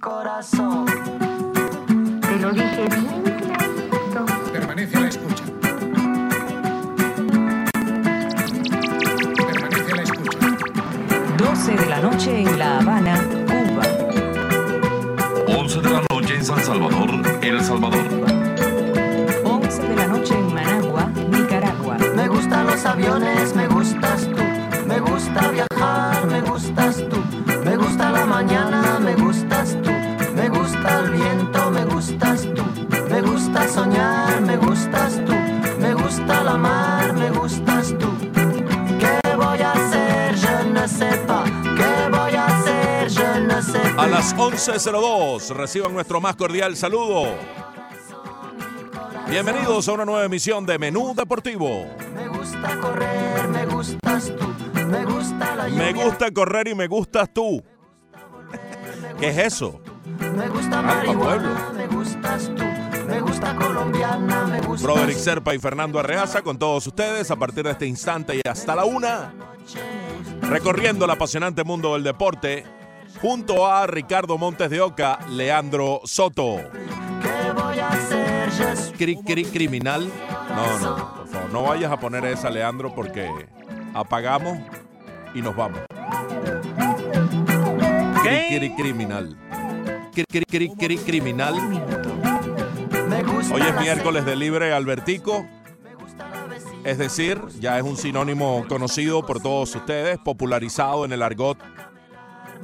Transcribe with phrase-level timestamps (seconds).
[0.00, 0.86] corazón.
[0.86, 4.26] Te lo dije bien clarito.
[4.52, 5.44] Permanece a la escucha.
[9.46, 10.38] Permanece a la escucha.
[11.36, 13.16] 12 de la noche en La Habana,
[13.46, 13.82] Cuba.
[15.58, 17.10] 11 de la noche en San Salvador,
[17.42, 18.04] El Salvador.
[19.44, 21.96] 11 de la noche en Managua, Nicaragua.
[22.14, 23.67] Me gustan los aviones, me
[44.10, 47.26] las 11.02 reciban nuestro más cordial saludo.
[49.28, 51.86] Bienvenidos a una nueva emisión de Menú Deportivo.
[52.14, 54.54] Me gusta correr, me gustas tú.
[54.86, 55.84] Me gusta la lluvia.
[55.84, 57.62] Me gusta correr y me gustas tú.
[59.20, 59.80] ¿Qué es eso?
[60.34, 62.64] Me gusta marihuana, me gustas tú.
[63.06, 67.64] Me gusta colombiana, me gustas Broderick Serpa y Fernando Arreaza con todos ustedes a partir
[67.64, 69.34] de este instante y hasta la una.
[70.42, 72.77] Recorriendo el apasionante mundo del deporte
[73.20, 76.56] junto a Ricardo Montes de Oca, Leandro Soto.
[77.22, 78.96] ¿Qué voy a hacer?
[78.96, 80.10] Cri, cri, criminal.
[80.50, 83.28] No, no, por favor, no vayas a poner esa, Leandro, porque
[83.94, 84.58] apagamos
[85.34, 85.80] y nos vamos.
[88.22, 89.36] Cri, cri, criminal.
[90.12, 91.54] Cri, cri, cri, cri, criminal.
[93.52, 95.46] Hoy es miércoles de libre Albertico.
[96.84, 101.58] Es decir, ya es un sinónimo conocido por todos ustedes, popularizado en el argot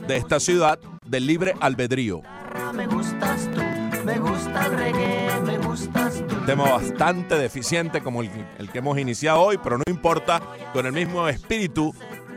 [0.06, 2.22] de esta ciudad, del libre albedrío.
[2.74, 3.60] me gustas tú.
[4.04, 6.34] Me gusta el reggae, me gustas tú.
[6.44, 10.42] tema bastante deficiente como el, el que hemos iniciado hoy, pero no importa,
[10.74, 11.94] con el mismo espíritu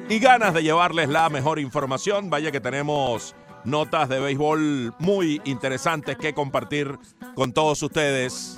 [0.08, 2.30] y ganas de llevarles la mejor información.
[2.30, 6.98] Vaya que tenemos notas de béisbol muy interesantes que compartir
[7.36, 8.58] con todos ustedes,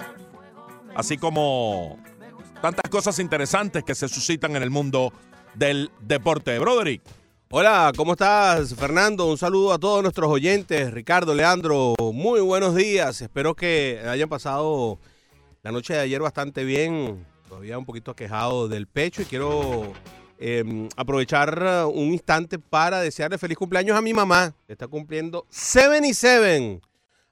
[0.96, 1.98] así como
[2.62, 5.12] tantas cosas interesantes que se suscitan en el mundo
[5.56, 6.60] del deporte.
[6.60, 7.02] Broderick.
[7.52, 9.26] Hola, ¿cómo estás, Fernando?
[9.26, 10.92] Un saludo a todos nuestros oyentes.
[10.92, 13.23] Ricardo, Leandro, muy buenos días.
[13.23, 14.99] Espero que hayan pasado
[15.64, 17.26] la noche de ayer bastante bien.
[17.48, 19.93] Todavía un poquito aquejado del pecho y quiero
[20.38, 24.54] eh, aprovechar uh, un instante para desearle feliz cumpleaños a mi mamá.
[24.67, 26.82] Está cumpliendo 77.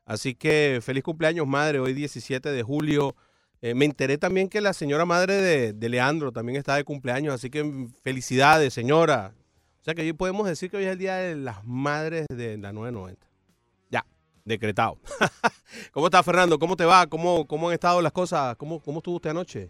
[0.04, 1.78] Así que feliz cumpleaños, madre.
[1.78, 3.16] Hoy 17 de julio.
[3.62, 7.36] Eh, me enteré también que la señora madre de, de Leandro también está de cumpleaños.
[7.36, 9.36] Así que felicidades, señora.
[9.88, 12.74] Sea que hoy podemos decir que hoy es el Día de las Madres de la
[12.74, 13.26] 990.
[13.90, 14.06] Ya,
[14.44, 14.98] decretado.
[15.94, 16.60] ¿Cómo está Fernando?
[16.60, 17.08] ¿Cómo te va?
[17.08, 18.58] ¿Cómo, cómo han estado las cosas?
[18.58, 19.70] ¿Cómo, cómo estuvo usted anoche?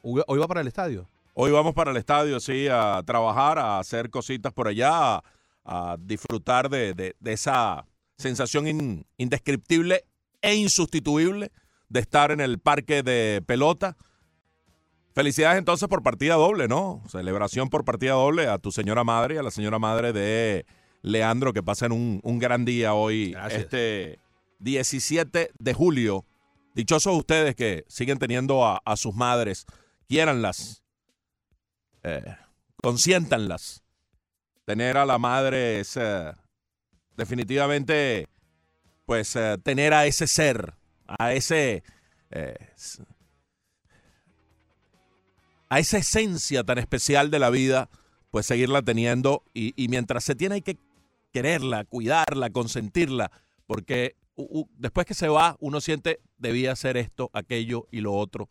[0.00, 1.06] Hoy va para el estadio.
[1.34, 5.22] Hoy vamos para el estadio, sí, a trabajar, a hacer cositas por allá,
[5.62, 7.84] a, disfrutar de, de- esa
[8.16, 10.06] sensación in- indescriptible
[10.40, 11.52] e insustituible
[11.90, 13.94] de estar en el parque de pelota.
[15.14, 17.02] Felicidades entonces por partida doble, ¿no?
[17.08, 20.66] Celebración por partida doble a tu señora madre y a la señora madre de
[21.02, 23.62] Leandro, que pasen un, un gran día hoy, Gracias.
[23.62, 24.18] este
[24.58, 26.24] 17 de julio.
[26.74, 29.66] Dichosos ustedes que siguen teniendo a, a sus madres,
[30.08, 30.82] quiéranlas,
[32.02, 32.36] eh,
[32.82, 33.84] consiéntanlas.
[34.64, 36.32] Tener a la madre es eh,
[37.16, 38.28] definitivamente,
[39.06, 40.74] pues, eh, tener a ese ser,
[41.06, 41.84] a ese,
[45.74, 47.90] a esa esencia tan especial de la vida,
[48.30, 50.78] pues seguirla teniendo y, mientras se tiene hay que
[51.32, 53.32] quererla, cuidarla, consentirla,
[53.66, 54.14] porque
[54.78, 58.48] después que se va uno siente debía hacer esto, aquello y lo otro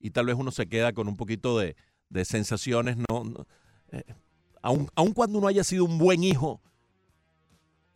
[0.00, 1.76] y tal vez uno se queda con un poquito de,
[2.24, 3.46] sensaciones, no,
[3.90, 4.04] eh,
[4.62, 6.62] aun, cuando uno haya sido un buen hijo,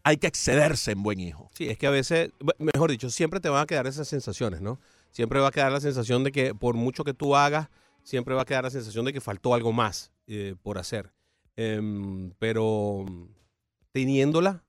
[0.03, 1.51] hay que excederse en buen hijo.
[1.55, 4.79] Sí, es que a veces, mejor dicho, siempre te van a quedar esas sensaciones, ¿no?
[5.13, 7.71] Siempre va a quedar la sensación de que por mucho que tú hagas,
[8.07, 11.11] siempre va a quedar la sensación de que faltó algo más eh, por hacer.
[11.57, 13.25] Em, pero mm,
[13.91, 14.63] teniéndola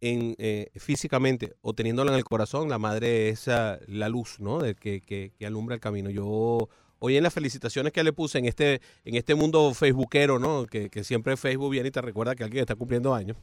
[0.00, 4.60] en, eh, físicamente o teniéndola en el corazón, la madre es ah, la luz, ¿no?
[4.60, 6.08] De que, que- que alumbra el camino.
[6.08, 6.68] Yo
[7.00, 10.66] hoy en las felicitaciones que le puse en este, en este mundo facebookero, ¿no?
[10.66, 13.36] Que, que siempre Facebook viene y te recuerda que alguien está cumpliendo años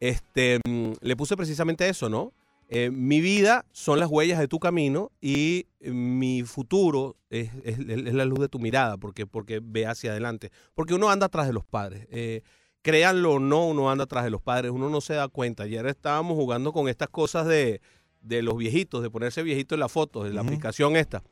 [0.00, 2.32] este, mm, le puse precisamente eso, ¿no?
[2.68, 7.78] Eh, mi vida son las huellas de tu camino y eh, mi futuro es, es-
[7.78, 10.50] es la luz de tu mirada, porque, porque ve hacia adelante.
[10.74, 12.06] Porque uno anda atrás de los padres.
[12.10, 12.42] Eh,
[12.82, 15.62] créanlo o no, uno anda atrás de los padres, uno no se da cuenta.
[15.64, 17.80] Ayer estábamos jugando con estas cosas de,
[18.20, 21.22] de los viejitos, de ponerse viejito en la foto, de la aplicación esta.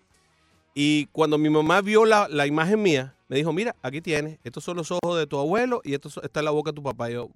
[0.74, 4.62] Y cuando mi mamá vio la, la imagen mía, me dijo, mira, aquí tienes, estos
[4.64, 7.10] son los ojos de tu abuelo y esto, esta es la boca de tu papá.
[7.10, 7.30] Y yo,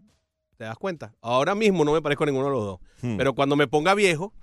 [0.61, 1.15] ¿Te das cuenta?
[1.23, 2.81] Ahora mismo no me parezco a ninguno de los dos.
[3.01, 3.17] Hmm.
[3.17, 4.35] Pero cuando me ponga viejo,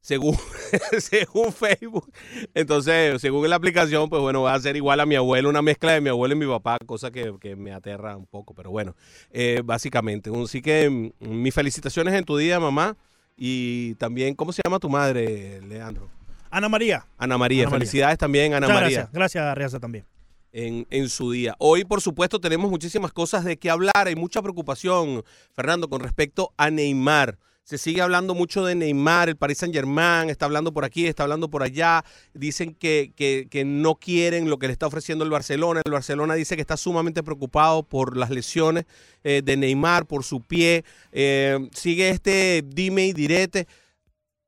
[0.00, 0.36] según,
[1.00, 2.12] según Facebook,
[2.54, 5.90] entonces, según la aplicación, pues bueno, va a ser igual a mi abuelo, una mezcla
[5.90, 8.54] de mi abuelo y mi papá, cosa que, que me aterra un poco.
[8.54, 8.94] Pero bueno,
[9.32, 10.30] eh, básicamente.
[10.44, 12.96] Así que mm, mis felicitaciones en tu día, mamá.
[13.36, 16.08] Y también, ¿cómo se llama tu madre, Leandro?
[16.52, 17.04] Ana María.
[17.18, 17.62] Ana María.
[17.64, 17.70] Ana María.
[17.70, 18.98] Felicidades también, Ana Muchas María.
[18.98, 20.06] Gracias, gracias Riaza también.
[20.54, 21.54] En, en su día.
[21.58, 24.06] Hoy, por supuesto, tenemos muchísimas cosas de qué hablar.
[24.06, 25.22] Hay mucha preocupación,
[25.52, 27.38] Fernando, con respecto a Neymar.
[27.64, 31.22] Se sigue hablando mucho de Neymar, el Paris Saint Germain, está hablando por aquí, está
[31.22, 32.04] hablando por allá.
[32.34, 35.80] Dicen que, que- que no quieren lo que le está ofreciendo el Barcelona.
[35.82, 38.84] El Barcelona dice que está sumamente preocupado por las lesiones
[39.24, 40.84] eh, de Neymar, por su pie.
[41.10, 43.66] Eh, sigue este dime y direte.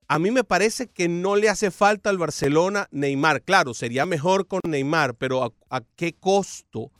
[0.08, 3.42] A mí me parece que no le hace falta al Barcelona Neymar.
[3.42, 6.92] Claro, sería mejor con Neymar, pero ¿a, qué costo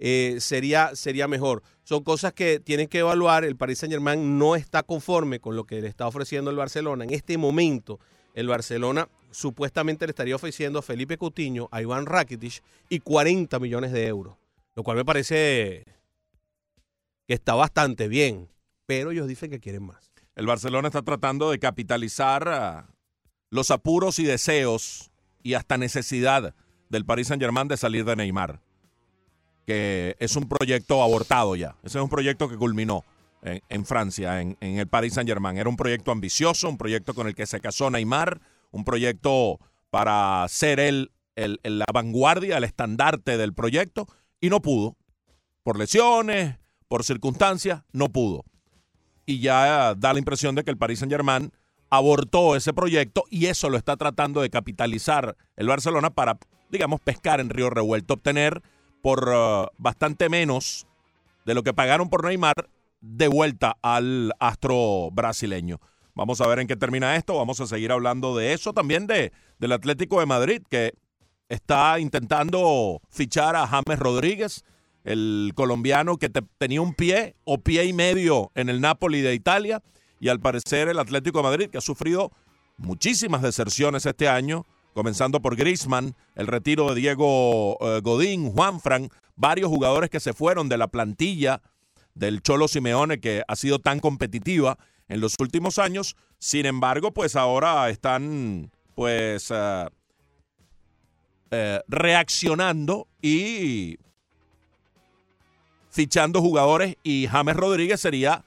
[0.00, 1.62] eh, sería, sería mejor?
[1.84, 3.44] Son cosas que tienen que evaluar.
[3.44, 7.04] El Paris Saint Germain no está conforme con lo que le está ofreciendo el Barcelona.
[7.04, 8.00] En este momento,
[8.34, 13.92] el Barcelona supuestamente le estaría ofreciendo a Felipe Coutinho, a Iván Rakitic y 40 millones
[13.92, 14.36] de euros.
[14.74, 15.84] Lo cual me parece
[17.28, 18.48] que está bastante bien.
[18.86, 20.07] Pero ellos dicen que quieren más.
[20.38, 22.86] El Barcelona está tratando de capitalizar ah,
[23.50, 25.10] los apuros y deseos
[25.42, 26.54] y hasta necesidad
[26.88, 28.60] del Paris Saint-Germain de salir de Neymar,
[29.66, 31.74] que es un proyecto abortado ya.
[31.82, 33.04] Ese es un proyecto que culminó
[33.42, 35.58] en, Francia, en, el Paris Saint-Germain.
[35.58, 39.58] Era un proyecto ambicioso, un proyecto con el que se casó Neymar, un proyecto
[39.90, 44.06] para ser él el- la vanguardia, el estandarte del proyecto,
[44.40, 44.96] y no pudo.
[45.64, 48.44] Por lesiones, por circunstancias, no pudo
[49.28, 51.52] y ya da la impresión de que el Paris Saint-Germain
[51.90, 56.38] abortó ese proyecto y eso lo está tratando de capitalizar el Barcelona para,
[56.70, 58.62] digamos, pescar en río revuelto, obtener
[59.02, 60.86] por uh, bastante menos
[61.44, 62.70] de lo que pagaron por Neymar
[63.02, 65.78] de vuelta al astro brasileño.
[66.14, 69.32] Vamos a ver en qué termina esto, vamos a seguir hablando de eso, también de,
[69.58, 70.94] del Atlético de Madrid, que
[71.50, 74.64] está intentando fichar a James Rodríguez,
[75.04, 79.34] el colombiano que te- tenía un pie o pie y medio en el Napoli de
[79.34, 79.82] Italia
[80.20, 82.32] y al parecer el Atlético de Madrid que ha sufrido
[82.76, 84.64] muchísimas deserciones este año,
[84.94, 90.68] comenzando por Griezmann, el retiro de Diego eh, Godín, Juanfran, varios jugadores que se fueron
[90.68, 91.62] de la plantilla
[92.14, 94.76] del Cholo Simeone que ha sido tan competitiva
[95.08, 96.16] en los últimos años.
[96.40, 99.86] Sin embargo, pues ahora están pues eh,
[101.50, 103.96] eh, reaccionando y
[105.98, 108.44] fichando jugadores y James Rodríguez sería,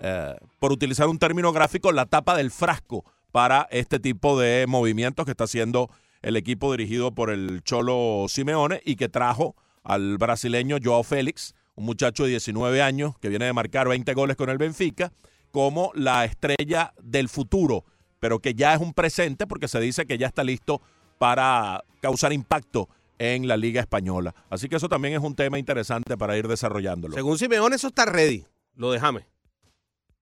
[0.00, 5.24] eh, por utilizar un término gráfico, la tapa del frasco para este tipo de movimientos
[5.24, 5.90] que está haciendo
[6.22, 9.54] el equipo dirigido por el Cholo Simeone y que trajo
[9.84, 14.36] al brasileño Joao Félix, un muchacho de 19 años que viene de marcar 20 goles
[14.36, 15.12] con el Benfica,
[15.52, 17.84] como la estrella del futuro,
[18.18, 20.82] pero que ya es un presente porque se dice que ya está listo
[21.18, 22.88] para causar impacto
[23.18, 24.34] en la Liga Española.
[24.50, 27.14] Así que eso también es un tema interesante para ir desarrollándolo.
[27.14, 28.44] Según Simeone, eso está ready.
[28.74, 29.24] Lo de James.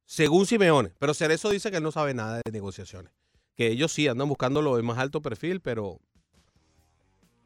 [0.04, 0.92] Según Simeone.
[0.98, 3.12] Pero Cerezo dice que él no sabe nada de negociaciones.
[3.54, 5.98] Que ellos sí andan buscando lo de más alto perfil, pero.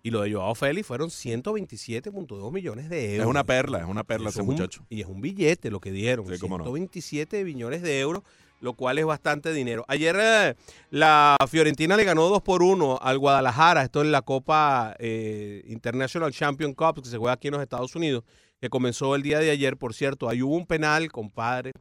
[0.02, 3.26] Y lo de Joao Félix fueron 127.2 millones de euros.
[3.26, 4.85] Es una perla, es una perla ese un- muchacho.
[4.88, 6.26] y es un billete lo que dieron.
[6.26, 6.64] Sí, cómo no.
[6.64, 8.23] 127 millones de euros,
[8.60, 9.84] lo cual es bastante dinero.
[9.88, 10.54] Ayer eh,
[10.90, 13.82] la Fiorentina le ganó 2 por 1 al Guadalajara.
[13.82, 17.96] Esto en la Copa eh, International Champion Cup que se juega aquí en los Estados
[17.96, 18.25] Unidos,
[18.61, 20.28] que comenzó el día de ayer, por cierto.
[20.28, 21.73] Ahí hubo un penal, compadre,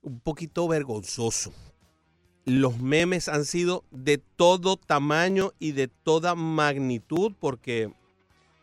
[0.00, 1.52] un poquito vergonzoso.
[2.44, 7.92] Los memes han sido de todo tamaño y de toda magnitud porque,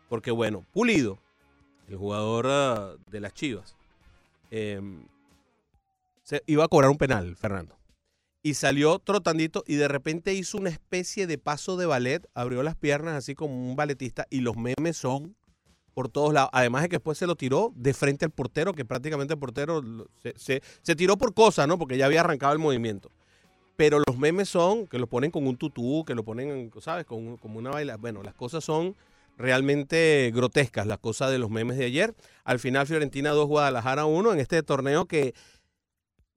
[0.08, 1.20] porque bueno, Pulido,
[1.86, 3.76] el jugador ah, de las Chivas,
[4.50, 4.80] eh,
[6.26, 7.78] se iba a cobrar un penal, Fernando.
[8.42, 12.74] Y salió trotandito y de repente hizo una especie de paso de ballet, abrió las
[12.76, 15.36] piernas así como un balletista y los memes son
[15.94, 16.50] por todos lados.
[16.52, 19.82] Además de que después se lo tiró de frente al portero, que prácticamente el portero
[20.36, 21.78] se, se- tiró por cosas, ¿no?
[21.78, 23.10] Porque ya había arrancado el movimiento.
[23.76, 27.04] Pero los memes son que lo ponen con un tutú, que lo ponen, ¿sabes?
[27.06, 27.96] Con, como una baila.
[27.96, 28.96] Bueno, las cosas son
[29.38, 32.14] realmente grotescas, las cosas de los memes de ayer.
[32.44, 35.34] Al final Fiorentina 2, Guadalajara 1 en este torneo que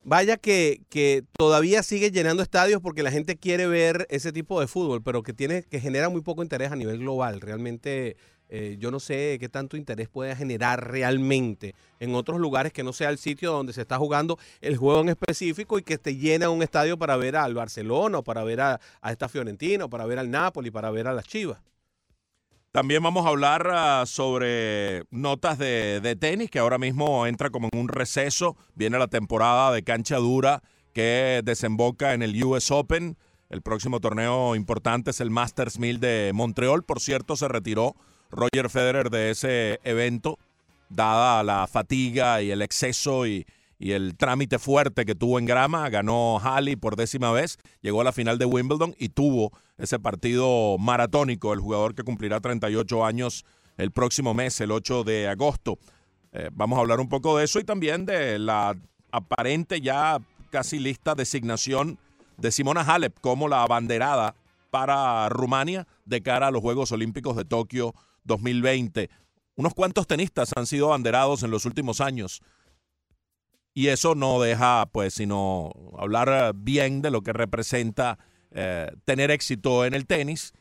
[0.03, 4.67] vaya que, que todavía sigue llenando estadios porque la gente quiere ver ese tipo de
[4.67, 7.41] fútbol, pero que tiene que genera muy poco interés a nivel global.
[7.41, 8.17] Realmente
[8.49, 12.93] eh, yo no sé qué tanto interés puede generar realmente en otros lugares que no
[12.93, 16.49] sea el sitio donde se está jugando el juego en específico y que te llena
[16.49, 20.05] un estadio para ver al Barcelona o para ver a, a esta Fiorentina o para
[20.05, 21.61] ver al Napoli, para ver a las Chivas.
[22.79, 27.67] También vamos a hablar ah, sobre notas de, de tenis, que ahora mismo entra como
[27.69, 28.55] en un receso.
[28.73, 33.17] Viene la temporada de cancha dura que desemboca en el US Open.
[33.49, 36.83] El próximo torneo importante es el Masters 1000 de Montreal.
[36.83, 37.97] Por cierto, se retiró
[38.31, 40.39] Roger Federer de ese evento,
[40.87, 43.45] dada la fatiga y el exceso y,
[43.79, 45.89] y el trámite fuerte que tuvo en grama.
[45.89, 50.77] Ganó Halley por décima vez, llegó a la final de Wimbledon y tuvo ese partido
[50.77, 53.45] maratónico, el jugador que cumplirá 38 años
[53.77, 55.79] el próximo mes, el 8 de agosto.
[56.33, 58.75] Eh, vamos a hablar un poco de eso y también de la
[59.11, 60.19] aparente ya
[60.51, 61.97] casi lista designación
[62.37, 64.35] de Simona Halep como la abanderada
[64.69, 67.95] para Rumania de cara a los Juegos Olímpicos de Tokio
[68.25, 69.09] 2020.
[69.55, 72.41] Unos cuantos tenistas han sido abanderados en los últimos años
[73.79, 78.17] y eso no deja, pues, sino hablar eh, bien de lo que representa
[78.51, 80.53] eh, tener éxito en el tenis.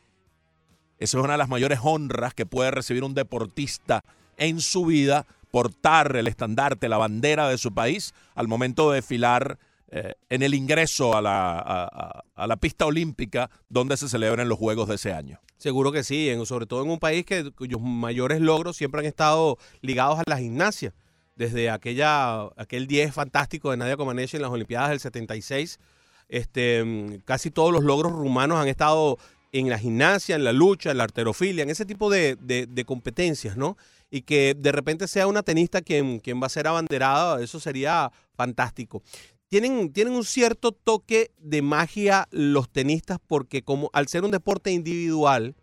[0.99, 4.05] Esa es una de las mayores honras que puede recibir un deportista
[4.37, 9.59] en su vida, portar el estandarte, la bandera de su país al momento de desfilar
[9.89, 14.87] eh, en el ingreso a la, a- la pista olímpica donde se celebran los Juegos
[14.87, 15.41] de ese año.
[15.57, 19.57] Seguro que sí, sobre todo en un país que, cuyos mayores logros siempre han estado
[19.81, 20.93] ligados a la gimnasia.
[21.39, 25.79] Desde aquella, aquel 10 fantástico de Nadia Comaneci en las Olimpiadas del 76,
[26.27, 29.17] este, mm, casi todos los logros rumanos han estado
[29.53, 33.55] en la gimnasia, en la lucha, en la arterofilia, en ese tipo de, de- competencias,
[33.55, 33.77] ¿no?
[34.11, 38.11] Y que de repente sea una tenista quien, quien va a ser abanderada, eso sería
[38.35, 39.01] fantástico.
[39.47, 44.71] Tienen, tienen un cierto toque de magia los tenistas porque como al ser un deporte
[44.71, 45.55] individual,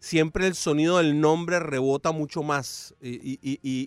[0.00, 3.38] siempre el sonido del nombre rebota mucho más y-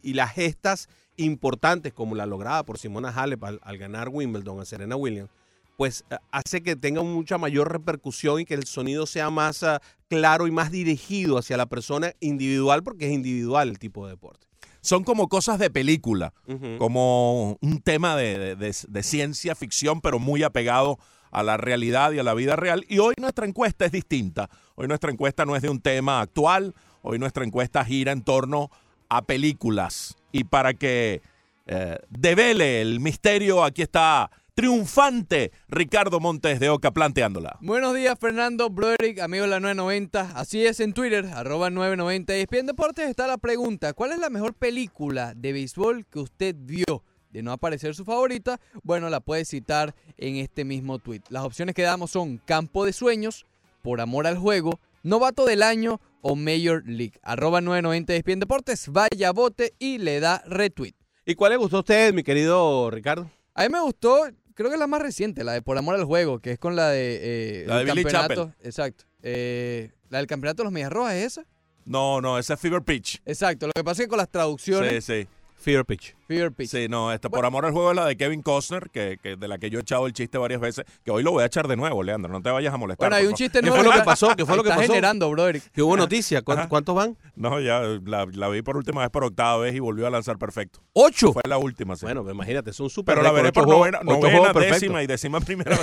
[0.01, 4.65] y las gestas importantes como la lograda por Simona Halep al, al ganar Wimbledon a
[4.65, 5.29] Serena Williams,
[5.77, 9.81] pues eh, hace que tenga mucha mayor repercusión y que el sonido sea más ah,
[10.09, 14.47] claro y más dirigido hacia la persona individual porque es individual el tipo de deporte.
[14.81, 16.33] Son como cosas de película.
[16.77, 20.99] Como un tema de, de- de- de ciencia ficción, pero muy apegado
[21.31, 22.85] a la realidad y a la vida real.
[22.89, 24.49] Y hoy nuestra encuesta es distinta.
[24.75, 28.69] Hoy nuestra encuesta no es de un tema actual, hoy nuestra encuesta gira en torno
[29.09, 30.15] a películas.
[30.33, 31.21] Y para que
[31.67, 37.57] eh, devele el misterio, aquí está triunfante Ricardo Montes de Oca planteándola.
[37.61, 40.31] Buenos días, Fernando Broderick, amigo de la 990.
[40.35, 43.93] Así es, en Twitter, arroba 990 y ESPN Deportes está la pregunta.
[43.93, 47.03] ¿Cuál es la mejor película de béisbol que usted vio?
[47.29, 51.21] De no aparecer su favorita, bueno, la puede citar en este mismo tweet.
[51.29, 53.45] Las opciones que damos son Campo de Sueños,
[53.81, 57.19] Por Amor al Juego, Novato del Año o Major League.
[57.21, 60.93] Arroba 990 ESPN Deportes, vaya bote y le da retweet.
[61.25, 63.29] ¿Y cuál le gustó a usted, mi querido Ricardo?
[63.53, 64.21] A mí me gustó,
[64.55, 66.75] creo que es la más reciente, la de Por Amor al Juego, que es con
[66.75, 67.19] la de...
[67.21, 69.05] eh, La de el Billy campeonato- Exacto.
[69.21, 71.45] Eh, la del campeonato de los Medias Rojas, ¿es esa?
[71.85, 73.21] No, no, ese es Fever Pitch.
[73.25, 73.67] Exacto.
[73.67, 75.03] Lo que pasa es que con las Sí, traducciones...
[75.03, 75.27] sí.
[75.63, 76.15] Fever Pitch.
[76.27, 76.69] Fever Pitch.
[76.69, 79.47] Sí, no, este, por amor al juego es la de Kevin Costner, que, que de
[79.47, 81.67] la que yo he echado el chiste varias veces, que hoy lo voy a echar
[81.67, 83.09] de nuevo, Leandro, no te vayas a molestar.
[83.09, 83.81] Bueno, hay un chiste ¿Qué nuevo.
[83.83, 84.35] fue lo que pasó?
[84.35, 84.93] ¿Qué fue lo que está pasó?
[84.93, 85.61] generando, brother.
[85.73, 86.41] ¿Qué hubo noticia?
[86.41, 87.17] ¿Cuántos, van?
[87.35, 90.37] No, ya la, la vi por última vez por octava vez y volvió a lanzar
[90.37, 90.81] perfecto.
[90.93, 91.31] ¡Ocho!
[91.33, 92.05] Fue la última, sí.
[92.05, 94.81] Bueno, pues imagínate, es un super pero la veré por novena, novena perfectos.
[94.81, 95.77] décima y décima primera.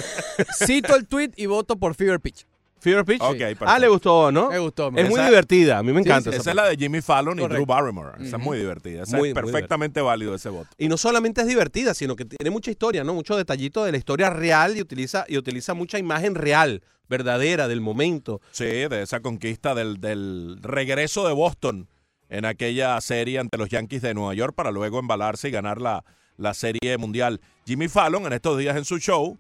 [0.64, 2.46] Cito el tweet y voto por Fever Pitch.
[2.80, 3.20] Fever Pitch.
[3.60, 4.49] Ah, le gustó, ¿no?
[4.50, 4.90] Me gustó.
[4.90, 6.30] me Es muy divertida, a mí me encanta.
[6.30, 7.42] Esa esa es la de Jimmy Fallon y.
[7.46, 8.12] Drew Barrymore.
[8.25, 9.02] Esa es muy divertida.
[9.02, 10.68] Esa Muy- es perfectamente válido ese voto.
[10.78, 13.12] Y no solamente es divertida, sino que tiene mucha historia, ¿no?
[13.14, 17.80] Mucho detallito de la historia real y utiliza, y utiliza mucha imagen real, verdadera, del
[17.82, 18.40] momento.
[18.50, 21.88] Sí, de esa conquista del, del regreso de Boston
[22.30, 26.04] en aquella serie ante los Yankees de Nueva York para luego embalarse y ganar la,
[26.37, 27.40] la serie mundial.
[27.66, 29.37] Jimmy Fallon en estos días en su show,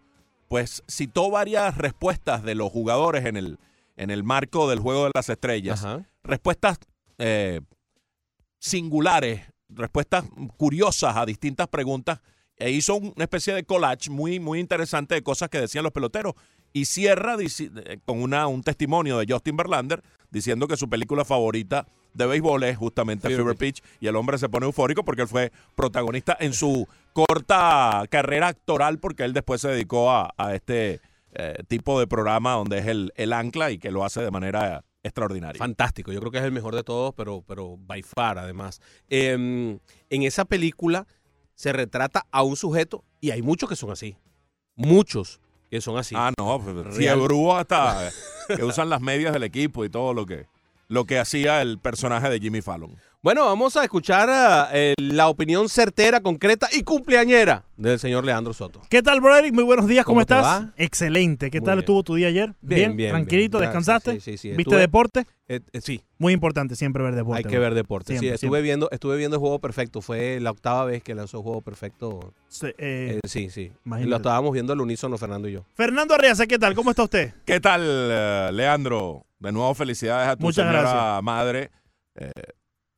[0.50, 3.58] pues citó varias respuestas de los jugadores en el,
[3.96, 5.84] en el marco del Juego de las Estrellas.
[5.84, 6.04] Ajá.
[6.24, 6.80] Respuestas
[7.18, 7.60] eh,
[8.58, 10.24] singulares, respuestas
[10.56, 12.18] curiosas a distintas preguntas
[12.56, 16.34] e hizo una especie de collage muy, muy interesante de cosas que decían los peloteros.
[16.72, 20.02] Y cierra eh, con una, un testimonio de Justin Verlander
[20.32, 23.84] diciendo que su película favorita de béisbol es justamente Fever Fever Pitch.
[24.00, 28.98] Y el hombre se pone eufórico porque él fue protagonista en su corta carrera actoral
[28.98, 31.00] porque él después se dedicó a, a este
[31.32, 34.84] eh, tipo de programa donde es el, el ancla y que lo hace de manera
[35.02, 35.58] extraordinaria.
[35.58, 38.80] Fantástico, yo creo que es el mejor de todos, pero, pero by far además.
[39.08, 41.06] Eh, en esa película
[41.54, 44.16] se retrata a un sujeto y hay muchos que son así.
[44.74, 45.40] Muchos
[45.70, 46.14] que son así.
[46.18, 46.92] Ah, no, Real.
[46.92, 48.10] fiebrúo hasta
[48.56, 50.46] que usan las medias del equipo y todo lo que,
[50.88, 52.96] lo que hacía el personaje de Jimmy Fallon.
[53.22, 58.54] Bueno, vamos a escuchar ah, eh, la opinión certera, concreta y cumpleañera del señor Leandro
[58.54, 58.80] Soto.
[58.88, 59.52] ¿Qué tal, Broderick?
[59.52, 60.62] Muy buenos días, ¿cómo, ¿Cómo te estás?
[60.62, 60.72] va?
[60.78, 61.50] Excelente.
[61.50, 61.78] ¿Qué Muy tal bien.
[61.80, 62.54] estuvo tu día ayer?
[62.62, 63.68] Bien, bien, Tranquilito, bien.
[63.68, 64.12] ¿descansaste?
[64.14, 64.48] Sí, sí, sí.
[64.48, 65.26] ¿Viste Estuve- deporte?
[65.48, 67.42] Eh, eh, sí, Muy importante siempre ver deporte.
[67.44, 68.14] hay que ver deporte.
[68.14, 68.62] Siempre, sí, estuve siempre.
[68.62, 70.00] viendo, estuve viendo el juego perfecto.
[70.00, 72.32] Fue la octava vez que lanzó juego perfecto.
[72.48, 73.70] Sí, eh, Eh, sí, sí.
[73.84, 74.08] imagínate.
[74.08, 75.64] Lo estábamos viendo al unísono, Fernando y yo.
[75.74, 76.74] Fernando Arriaza, ¿qué tal?
[76.74, 77.34] ¿Cómo está usted?
[77.44, 79.26] ¿Qué tal, Leandro?
[79.38, 81.22] De nuevo, felicidades a tu Muchas señora gracias.
[81.22, 81.70] madre.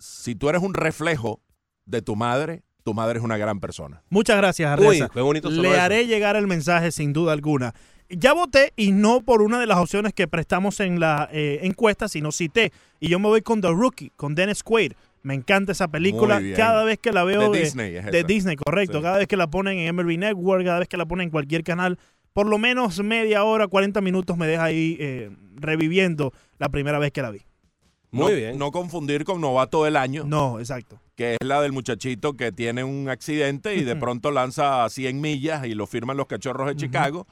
[0.03, 1.41] Eh, si tú eres un reflejo
[1.87, 4.03] de tu madre, tu madre es una gran persona.
[4.11, 5.09] Muchas gracias, Uy, Arriaza.
[5.13, 5.81] qué bonito sonó Le eso.
[5.81, 7.73] haré llegar el mensaje sin duda alguna.
[8.09, 12.09] Ya voté y no por una de las opciones que prestamos en la eh, encuesta,
[12.09, 12.73] sino cité.
[13.01, 14.93] Y yo me voy con The Rookie, con Dennis Quaid.
[15.23, 16.41] Me encanta esa película.
[16.57, 18.27] Cada vez que la veo De de, Disney es de esa.
[18.27, 18.99] Disney, correcto.
[18.99, 19.03] Sí.
[19.03, 21.63] Cada vez que la ponen en MLB Network, cada vez que la ponen en cualquier
[21.63, 21.99] canal,
[22.35, 27.13] por lo menos media hora, 40 minutos me deja ahí eh, reviviendo la primera vez
[27.13, 27.43] que la vi.
[28.13, 28.59] Muy No- bien.
[28.59, 31.01] No confundir con Novato del Año, No, exacto.
[31.17, 35.67] que es la del muchachito que tiene un accidente y de pronto lanza 100 millas
[35.67, 37.27] y lo firman los cachorros de Chicago.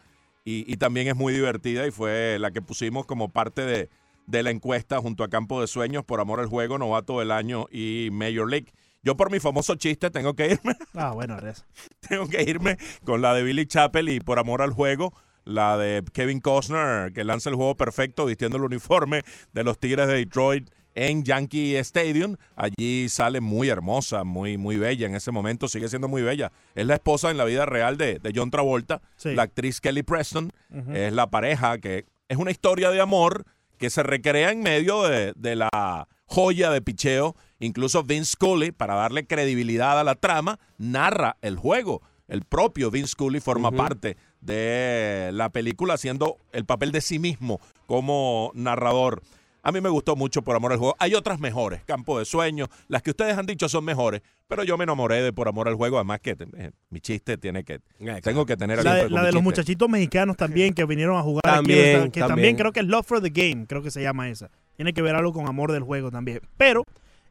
[0.45, 3.91] Y, y también es muy divertida y fue la que pusimos como parte de,
[4.27, 7.67] de la encuesta junto a Campo de Sueños por Amor al Juego, Novato del Año
[7.71, 8.73] y Major League.
[9.03, 11.67] Yo por mi famoso chiste tengo que irme, Ah, bueno, Arriaza.
[12.09, 15.13] tengo que irme con la de Billy Chappell y por Amor al Juego,
[15.45, 20.07] la de Kevin Costner que lanza el juego perfecto vistiendo el uniforme de los Tigres
[20.09, 22.37] de Detroit en Yankee Stadium.
[22.57, 25.07] Allí sale muy hermosa, muy, muy bella.
[25.07, 26.51] En ese momento sigue siendo muy bella.
[26.75, 29.35] Es la esposa en la vida real de, de John Travolta, Sí.
[29.35, 30.53] la actriz Kelly Preston.
[30.93, 33.45] Es la pareja que es una historia de amor
[33.79, 37.35] que se recrea en medio de, de la joya de picheo.
[37.61, 42.03] Incluso Vince Scully, para darle credibilidad a la trama, narra el juego.
[42.29, 47.61] El propio Vince Scully forma parte de la película haciendo el papel de sí mismo
[47.87, 49.23] como narrador.
[49.63, 50.97] A mí me gustó mucho Por Amor al Juego.
[50.99, 52.69] Hay otras mejores, Campo de Sueños.
[52.89, 55.75] Las que ustedes han dicho son mejores, pero yo me enamoré de Por Amor al
[55.75, 55.99] Juego.
[55.99, 57.81] Además que eh, mi chiste tiene que...
[58.23, 61.23] Tengo que tener La, algo de, la de los muchachitos mexicanos también que vinieron a
[61.23, 62.29] jugar También, aquí, que también.
[62.29, 62.57] también.
[62.57, 64.51] creo que es Love for the Game, creo que se llama esa.
[64.77, 66.41] Tiene que ver algo con amor del juego también.
[66.57, 66.85] Pero,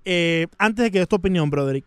[0.05, 1.85] eh, antes de que des tu opinión, Broderick,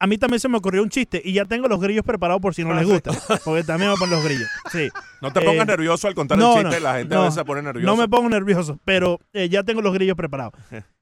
[0.00, 2.54] a mí también se me ocurrió un chiste y ya tengo los grillos preparados por
[2.54, 3.10] si no les gusta,
[3.44, 4.48] porque también me ponen los grillos.
[4.72, 4.88] Sí.
[5.20, 7.24] No te pongas Eh, nervioso al contar no, el chiste, no, la gente no, a
[7.24, 7.84] veces se pone nerviosa.
[7.86, 10.52] No me pongo nervioso, pero eh, ya tengo los grillos preparados.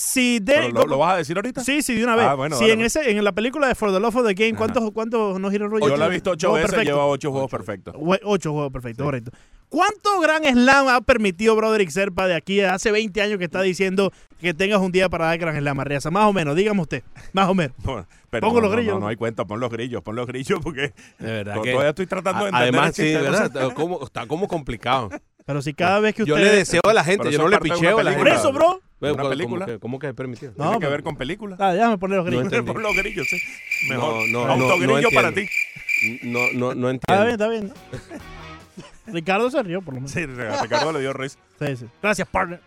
[0.00, 1.60] Si de, ¿Pero lo, lo vas a decir ahorita?
[1.64, 2.24] Sí, sí, de una vez.
[2.24, 2.94] Ah, bueno, si dale, en pues.
[2.94, 5.72] ese en la película de For the Love of the Game, ¿cuántos, cuántos no giros
[5.80, 7.96] Yo la he visto ocho veces, lleva ocho juegos perfectos.
[8.22, 9.32] Ocho juegos perfectos, correcto.
[9.68, 14.12] ¿Cuánto gran slam ha permitido Broderick Serpa de aquí hace 20 años que está diciendo
[14.40, 16.12] que tengas un día para dar gran slam, Arriaza?
[16.12, 17.02] Más o menos, dígame usted.
[17.32, 17.76] Más o menos.
[17.82, 18.94] Bueno, Pero Pongo no, los grillos.
[18.94, 21.88] No, no hay cuenta, pon los grillos, pon los grillos porque De verdad que- todavía
[21.90, 23.46] estoy tratando de entender Además, sí, ¿verdad?
[23.46, 25.10] Está como, está como complicado.
[25.44, 26.36] Pero si cada vez que usted...
[26.36, 28.24] Yo le deseo a la gente, yo no le picheo a la Por gente.
[28.24, 28.34] película.
[28.36, 28.80] eso, bro.
[29.00, 29.64] Una ¿cómo- película.
[29.66, 30.52] ¿Cómo que, cómo que es permitido?
[30.56, 31.56] No, Tiene que ver con película.
[31.58, 32.44] Ah, déjame poner los No grillos.
[32.52, 32.72] entendí.
[32.72, 33.36] Pon los grillos, sí.
[33.88, 34.28] Mejor.
[34.28, 35.52] No, no, no, Autogrillo no para entiendo.
[35.52, 36.18] ti.
[36.28, 37.74] No, no, no Está bien, entiendo.
[37.92, 38.20] está bien.
[39.06, 40.12] Ricardo se rió, por lo menos.
[40.12, 41.38] Sí, a Ricardo le dio risa.
[41.58, 41.86] Sí, sí.
[42.02, 42.60] Gracias, partner.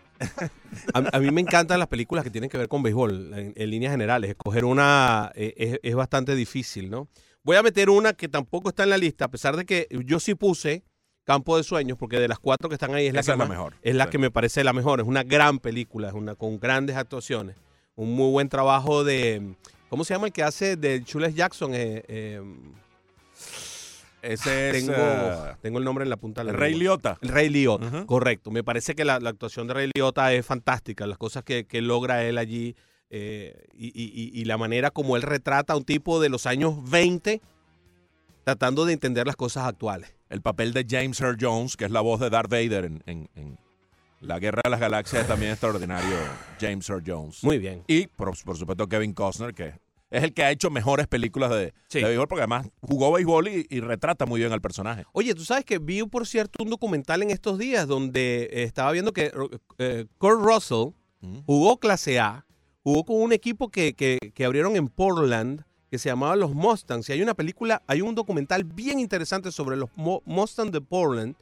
[0.94, 3.70] A, a mí me encantan las películas que tienen que ver con béisbol, en, en
[3.70, 4.30] líneas generales.
[4.30, 7.08] Escoger una eh, es, es bastante difícil, ¿no?
[7.44, 10.20] Voy a meter una que tampoco está en la lista, a pesar de que yo
[10.20, 10.84] sí puse
[11.24, 13.38] Campo de Sueños, porque de las cuatro que están ahí es la, Esa que, es
[13.38, 13.74] la más- mejor.
[13.82, 14.10] es la Sí.
[14.10, 15.00] que me parece la mejor.
[15.00, 17.56] Es una gran película, es una con grandes actuaciones.
[17.94, 19.54] Un muy buen trabajo de.
[19.88, 21.72] ¿Cómo se llama el que hace de Chules Jackson?
[21.74, 22.42] Eh, eh,
[24.22, 26.74] Ese es tengo, eh, tengo el nombre en la punta de la Rey.
[26.74, 27.18] Liotta.
[27.20, 28.50] El Rey Liotta, correcto.
[28.52, 31.82] Me parece que la, la actuación de Rey Liotta es fantástica, las cosas que, que
[31.82, 32.76] logra él allí
[33.10, 37.42] eh, y- y la manera como él retrata a un tipo de los años 20
[38.44, 40.14] tratando de entender las cosas actuales.
[40.32, 43.28] El papel de James Earl Jones, que es la voz de Darth Vader en, en-
[43.36, 43.58] en
[44.20, 46.16] La Guerra de las Galaxias, es también extraordinario
[46.60, 47.44] James Earl Jones.
[47.44, 47.82] Muy bien.
[47.86, 49.74] Y, por, por supuesto, Kevin Costner, que
[50.10, 51.98] es el que ha hecho mejores películas de, Sí.
[52.00, 55.04] de béisbol, porque además jugó béisbol y, y retrata muy bien al personaje.
[55.12, 58.92] Oye, tú sabes que vi, por cierto, un documental en estos días donde eh, estaba
[58.92, 59.32] viendo que
[59.78, 60.92] eh, Kurt Russell
[61.24, 61.38] Mm.
[61.46, 62.44] jugó clase A,
[62.82, 65.62] jugó con un equipo que, que- que abrieron en Portland
[65.92, 67.06] que se llamaba Los Mustangs.
[67.10, 71.34] Y hay una película, hay un documental bien interesante sobre los Mo- Mustangs de Portland,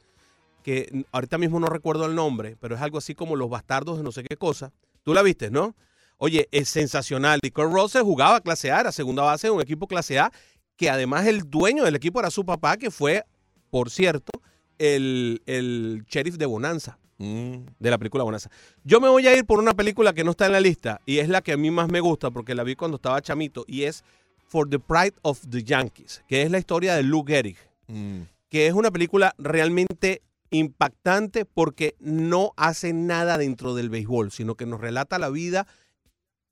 [0.61, 4.03] que ahorita mismo no recuerdo el nombre, pero es algo así como Los Bastardos de
[4.03, 4.73] no sé qué cosa.
[5.03, 5.73] Tú la viste, ¿no?
[6.17, 7.39] Oye, es sensacional.
[7.41, 10.33] Y Kurt Russell jugaba clase A, era segunda base de un equipo clase A,
[10.75, 13.23] que además el dueño del equipo era su papá, que fue,
[13.69, 14.31] por cierto,
[14.77, 17.67] el, el sheriff de Bonanza Mm.
[17.77, 18.49] de la película Bonanza.
[18.83, 21.19] Yo me voy a ir por una película que no está en la lista y
[21.19, 23.83] es la que a mí más me gusta porque la vi cuando estaba chamito y
[23.83, 24.03] es
[24.51, 27.55] For the Pride of the Yankees, que es la historia de Lou Gehrig,
[27.87, 28.23] Mm.
[28.49, 34.65] que es una película realmente impactante porque no hace nada dentro del béisbol, sino que
[34.65, 35.67] nos relata la vida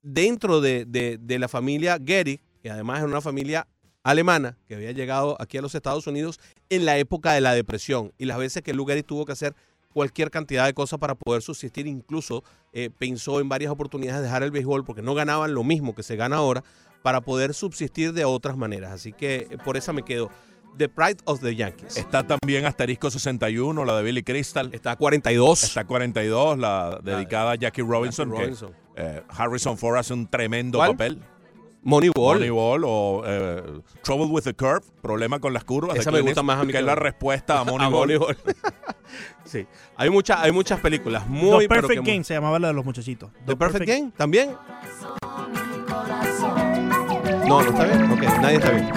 [0.02, 3.66] dentro de, de- de la familia Getty, que además era una familia
[4.02, 8.12] alemana que había llegado aquí a los Estados Unidos en la época de la depresión
[8.16, 9.54] y las veces que Lou Gehrig tuvo que hacer
[9.92, 14.42] cualquier cantidad de cosas para poder subsistir, incluso eh, pensó en varias oportunidades de dejar
[14.42, 16.64] el béisbol porque no ganaban lo mismo que se gana ahora
[17.02, 18.92] para poder subsistir de otras maneras.
[18.92, 20.30] Así que eh, por esa me quedo.
[20.78, 21.96] The Pride of the Yankees.
[21.96, 24.70] Está también Asterisco 61, la de Billy Crystal.
[24.72, 25.64] Está 42.
[25.64, 28.28] Está 42, la dedicada a Jackie Robinson.
[28.30, 28.74] Jackie que, Robinson.
[28.96, 30.92] eh, Harrison Ford hace un tremendo ¿Cuál?
[30.92, 31.18] papel.
[31.82, 32.36] Moneyball.
[32.38, 33.62] Moneyball o eh,
[34.02, 35.94] Trouble with the Curve, problema con las curvas.
[35.94, 38.36] de Esa me Clint gusta más a mí Que es la respuesta a A Moneyball.
[39.44, 39.66] Sí.
[39.96, 42.74] Hay, mucha- hay muchas películas The muy pero Perfect que- Game se llamaba la de
[42.74, 43.30] los muchachitos.
[43.44, 44.50] The Perfect Game también.
[47.50, 48.08] No, no está bien.
[48.12, 48.88] Ok, nadie está bien.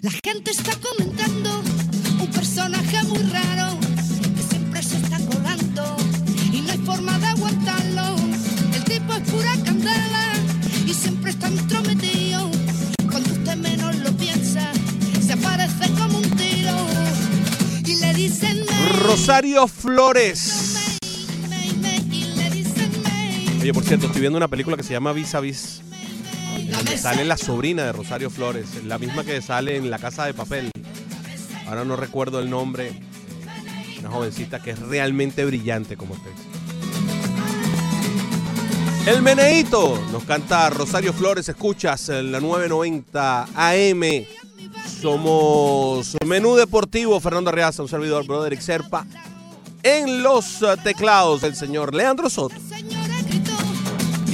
[0.00, 1.62] La gente está comentando
[2.22, 3.78] un personaje muy raro
[4.34, 5.96] que siempre se está colando
[6.50, 8.16] y no hay forma de aguantarlo.
[8.72, 10.32] El tipo es pura candela
[10.86, 12.50] y siempre está entrometido.
[13.10, 14.72] Cuando usted menos lo piensa,
[15.20, 16.76] se aparece como un tiro
[17.84, 18.64] y le dicen
[19.02, 20.73] Rosario Flores.
[23.64, 25.80] Oye, por cierto, estoy viendo una película que se llama Vis a Vis.
[26.54, 30.26] en donde sale la sobrina de Rosario Flores, la misma que sale en La Casa
[30.26, 30.70] de Papel.
[31.66, 32.92] Ahora no recuerdo el nombre.
[34.00, 36.30] Una jovencita que es realmente brillante como usted.
[39.06, 44.26] El Meneito nos canta Rosario Flores, escuchas en la 990 AM.
[45.00, 49.06] Somos Menú Deportivo, Fernando Arriaza, un servidor, Broderick Serpa.
[49.82, 52.56] En los teclados, el señor Leandro Soto.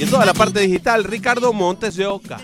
[0.01, 2.39] Y en toda la parte digital, Ricardo Montes de Oca.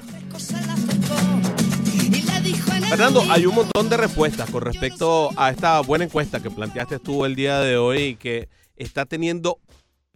[2.88, 7.26] Fernando, hay un montón de respuestas con respecto a esta buena encuesta que planteaste tú
[7.26, 9.60] el día de hoy y que está teniendo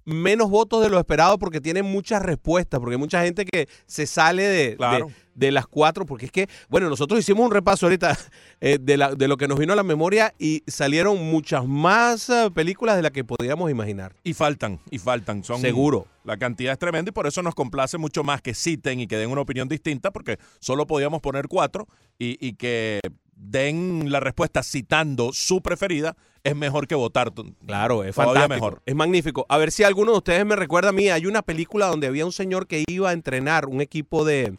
[0.05, 4.05] menos votos de lo esperado porque tiene muchas respuestas, porque hay mucha gente que se
[4.05, 4.77] sale de,
[5.41, 8.17] de las cuatro, porque es que, bueno, nosotros hicimos un repaso ahorita
[8.61, 12.29] eh, de, la- de lo que nos vino a la memoria y salieron muchas más
[12.29, 14.15] eh, películas de las que podíamos imaginar.
[14.23, 15.43] Y faltan, y faltan.
[15.43, 16.05] Son, Seguro.
[16.23, 19.17] La cantidad es tremenda y por eso nos complace mucho más que citen y que
[19.17, 21.87] den una opinión distinta, porque solo podíamos poner cuatro
[22.19, 22.99] y, y que
[23.35, 27.31] den la respuesta citando su preferida es mejor que votar.
[27.65, 28.49] Claro, es Todavía fantástico.
[28.49, 28.81] mejor.
[28.85, 29.45] Es magnífico.
[29.49, 31.09] A ver si alguno de ustedes me recuerda a mí.
[31.09, 34.57] Hay una película donde había un señor que iba a entrenar un equipo de,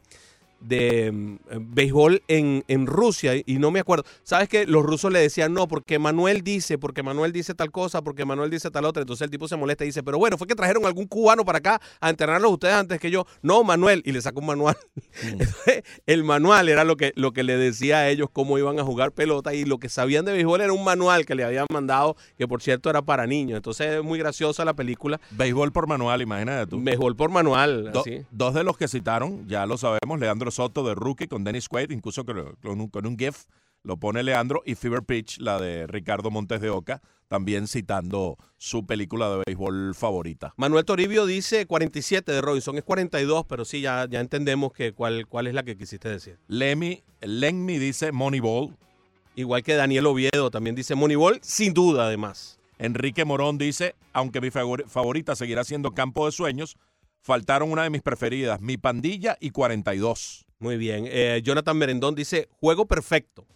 [0.62, 1.36] de mm,
[1.74, 4.04] béisbol en, en Rusia y no me acuerdo.
[4.22, 8.02] ¿Sabes que Los rusos le decían no, porque Manuel dice, porque Manuel dice tal cosa,
[8.02, 9.02] porque Manuel dice tal otra.
[9.02, 11.58] Entonces el tipo se molesta y dice, pero bueno, fue que trajeron algún cubano para
[11.58, 13.26] acá a entrenarlos ustedes antes que yo.
[13.42, 14.02] No, Manuel.
[14.04, 14.76] Y le sacó un manual.
[15.22, 18.84] Entonces, el manual era lo que, lo que le decía a ellos cómo iban a
[18.84, 22.16] jugar pelota y lo que sabían de béisbol era un manual que le habían mandado,
[22.38, 23.56] que por cierto era para niños.
[23.56, 25.20] Entonces es muy graciosa la película.
[25.32, 26.80] Béisbol por manual, imagínate tú.
[26.82, 27.90] Béisbol por manual.
[27.92, 28.22] Do- así.
[28.30, 31.90] dos de los que citaron, ya lo sabemos, Leandro Soto de Rookie con Dennis Quaid,
[31.90, 33.46] incluso con, con un, con un GIF,
[33.82, 38.86] lo pone Leandro, y Fever Pitch, la de Ricardo Montes de Oca, también citando su
[38.86, 40.54] película de béisbol favorita.
[40.56, 45.26] Manuel Toribio dice 47 de Robinson, es 42, pero sí, ya, ya entendemos que cuál,
[45.26, 46.38] cuál es la que quisiste decir.
[46.46, 48.76] Lemmy, Lenmi dice Moneyball,
[49.34, 52.58] Igual que Daniel Oviedo también dice Moneyball, sin duda además.
[52.78, 56.76] Enrique Morón dice, aunque mi favor- favorita seguirá siendo Campo de Sueños,
[57.22, 60.44] faltaron una de mis preferidas, Mi Pandilla y 42.
[60.58, 61.04] Muy bien.
[61.08, 63.46] Eh, Jonathan Merendón dice Juego Perfecto.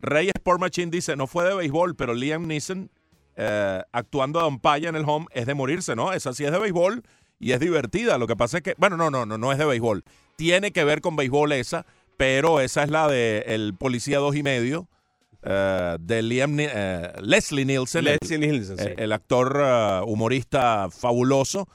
[0.00, 2.90] Rey Sport Machine dice, no fue de béisbol, pero Liam Neeson
[3.36, 6.12] eh, actuando de umpire en el home es de morirse, ¿no?
[6.12, 7.02] Esa sí es de béisbol
[7.38, 8.16] y es divertida.
[8.18, 10.04] Lo que pasa es que, bueno, no, no, no, no es de béisbol.
[10.36, 11.84] Tiene que ver con béisbol esa,
[12.16, 14.88] pero esa es la de el policía dos y medio
[15.42, 18.84] eh, de Liam eh, Leslie Nielsen, el- Leslie Nielsen, sí.
[18.84, 21.68] el, el actor eh, humorista fabuloso,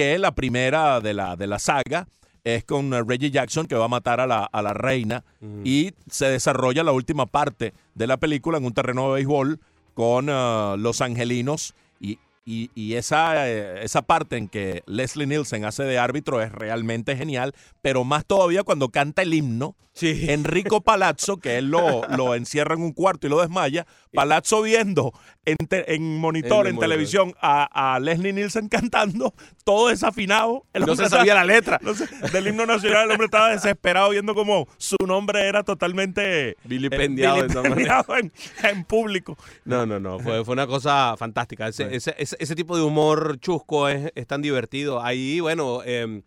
[0.00, 2.08] que la primera de la, de la saga
[2.42, 5.24] es con eh, Reggie Jackson que va a matar a la, a la reina
[5.62, 9.60] y se desarrolla la última parte de la película en un terreno de béisbol
[9.92, 12.18] con eh, los angelinos y,
[12.50, 17.16] y- y esa, eh, esa parte en que Leslie Nielsen hace de árbitro es realmente
[17.16, 19.76] genial, pero más todavía cuando canta el himno.
[20.02, 25.12] Enrico Palazzo, que él lo, lo encierra en un cuarto y lo desmaya, Palazzo viendo
[25.44, 29.34] en, te- en monitor, En televisión, a, a Leslie Nielsen cantando,
[29.64, 30.64] todo desafinado.
[30.72, 31.80] El No hombre se sabía estaba- la letra.
[31.82, 37.38] no del himno nacional, el hombre estaba desesperado viendo como su nombre era totalmente Vilipendiado
[37.38, 38.02] eh, de esa manera.
[38.02, 38.32] vilipendiado en,
[38.76, 39.36] en público.
[39.64, 41.68] No, no, no, fue, fue una cosa fantástica.
[41.68, 45.00] Ese, ese, ese- ese tipo de humor chusco es, es tan divertido.
[45.02, 46.22] Ahí, bueno, eh,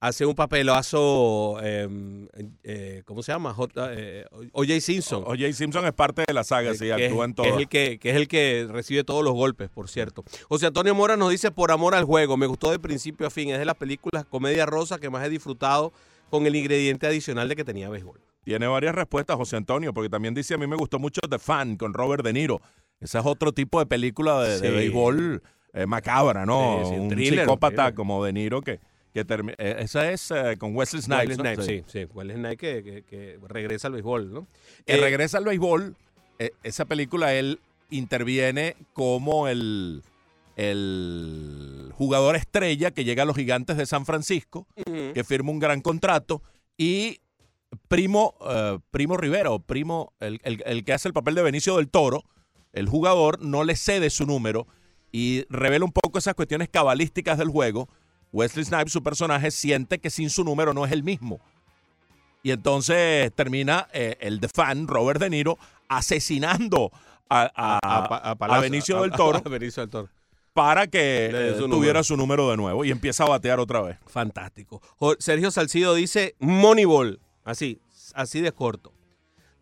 [0.00, 1.88] hace un papelazo, eh,
[2.64, 3.54] eh, ¿cómo se llama?
[3.54, 4.80] J- eh, O.J.
[4.80, 5.22] Simpson.
[5.26, 5.52] O.J.
[5.52, 7.58] Simpson es parte de la saga, sí, que, actúa en que es todo.
[7.60, 10.24] el que, que es el que recibe todos los golpes, por cierto.
[10.48, 13.50] José Antonio Mora nos dice, por amor al juego, me gustó de principio a fin.
[13.50, 15.92] Es de las películas comedia rosa que más he disfrutado
[16.30, 18.20] con el ingrediente adicional de que tenía béisbol.
[18.44, 21.76] Tiene varias respuestas, José Antonio, porque también dice, a mí me gustó mucho The Fan
[21.76, 22.60] con Robert De Niro.
[23.02, 25.42] Ese es otro tipo de película de, béisbol
[25.74, 26.82] eh, macabra, ¿no?
[26.84, 27.94] Sí, sí, un thriller, psicópata thriller.
[27.94, 28.78] como De Niro que,
[29.12, 31.36] que termi- eh, esa es eh, con Wesley Snipes.
[31.38, 31.62] Wesley ¿no?
[31.62, 32.04] Snipes, sí, sí.
[32.14, 34.46] Wesley Snipes que, que- que regresa al béisbol, ¿no?
[34.86, 35.96] Que regresa al béisbol,
[36.62, 37.60] esa película él
[37.90, 40.02] interviene como el,
[40.56, 45.80] el jugador estrella que llega a los gigantes de San Francisco, que firma un gran
[45.80, 46.42] contrato,
[46.76, 47.18] y
[47.88, 51.76] Primo, eh, Primo Rivera, o Primo, el, el- el que hace el papel de Benicio
[51.76, 52.22] del Toro,
[52.72, 54.66] el jugador no le cede su número
[55.12, 57.88] y revela un poco esas cuestiones cabalísticas del juego.
[58.32, 61.38] Wesley Snipes, su personaje, siente que sin su número no es el mismo.
[62.42, 65.58] Y entonces termina eh, el de fan, Robert De Niro,
[65.88, 66.90] asesinando
[67.28, 70.08] a, a- pa- a Palacio- Benicio a- del Toro a Benicio del Toro.
[70.52, 72.04] para que eh, su tuviera número.
[72.04, 73.98] su número de nuevo y empieza a batear otra vez.
[74.06, 74.80] Fantástico.
[75.18, 77.20] Sergio Salcido dice Moneyball.
[77.44, 77.80] Así,
[78.14, 78.92] así de corto.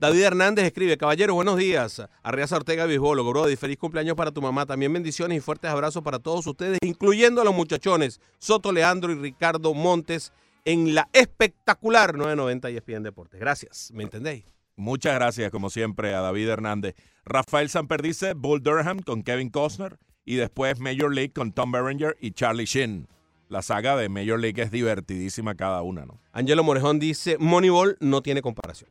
[0.01, 2.03] David Hernández escribe, caballero, buenos días.
[2.23, 4.65] Arriaza Ortega Bisbólogo, bro, feliz cumpleaños para tu mamá.
[4.65, 9.17] También bendiciones y fuertes abrazos para todos ustedes, incluyendo a los muchachones Soto Leandro y
[9.17, 10.33] Ricardo Montes
[10.65, 13.39] en la espectacular 990 ESPN Deportes.
[13.39, 14.47] Gracias, ¿me entendéis?
[14.75, 16.95] Muchas gracias, como siempre, a David Hernández.
[17.27, 22.17] Rafael Samper dice Bull Durham con Kevin Costner y después Major League con Tom Berenger
[22.23, 23.07] y Charlie Sheen.
[23.51, 26.23] La saga de Major League es divertidísima cada una, ¿no?
[26.33, 28.89] Angelo Morejón dice, Moneyball no tiene comparación.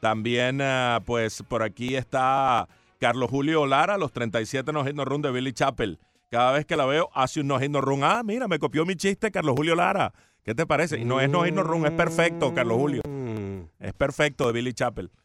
[0.00, 5.22] También, ah, pues, por aquí está Carlos Julio Lara, los 37 no hit no run
[5.22, 5.98] de Billy Chappell.
[6.30, 8.04] Cada vez que la veo, hace un no hit no run.
[8.04, 10.12] Ah, mira, me copió mi chiste Carlos Julio Lara.
[10.44, 10.98] ¿Qué te parece?
[10.98, 13.02] Y no es no hit no run, es perfecto, Carlos Julio.
[13.06, 13.62] Mm.
[13.80, 15.10] Es perfecto de Billy Chappell.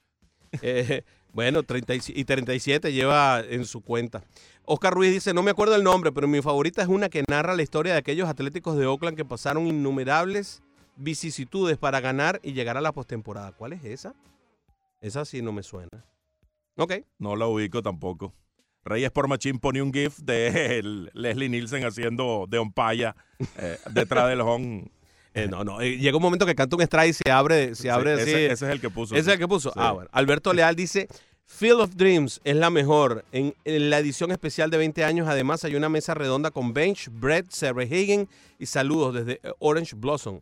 [0.62, 1.02] Eh,
[1.34, 4.22] bueno, 30 y y 37 lleva en su cuenta.
[4.66, 7.56] Oscar Ruiz dice, no me acuerdo el nombre, pero mi favorita es una que narra
[7.56, 10.62] la historia de aquellos atléticos de Oakland que pasaron innumerables
[10.96, 13.52] vicisitudes para ganar y llegar a la postemporada.
[13.52, 14.14] ¿Cuál es esa?
[15.04, 15.90] Esa sí no me suena.
[16.78, 16.94] Ok.
[17.20, 18.34] No la ubico tampoco.
[18.86, 23.16] Reyes por Machín pone un GIF de el Leslie Nielsen haciendo de Ompaya
[23.58, 24.90] eh, detrás del home.
[25.36, 25.82] Eh, no, no.
[25.82, 28.30] eh, llega un momento que canta un strike y se abre, se abre Sí, así.
[28.30, 29.16] ese, ese es el que puso.
[29.16, 29.72] ¿Ese es el que puso?
[29.72, 29.80] Sí.
[29.82, 30.08] Ah, bueno.
[30.14, 31.08] Alberto Leal dice,
[31.48, 33.26] Field of Dreams es la mejor.
[33.32, 37.10] En, en la edición especial de 20 años, además, hay una mesa redonda con Bench,
[37.12, 40.40] Brett, Sarah Hagen y saludos desde Orange Blossom.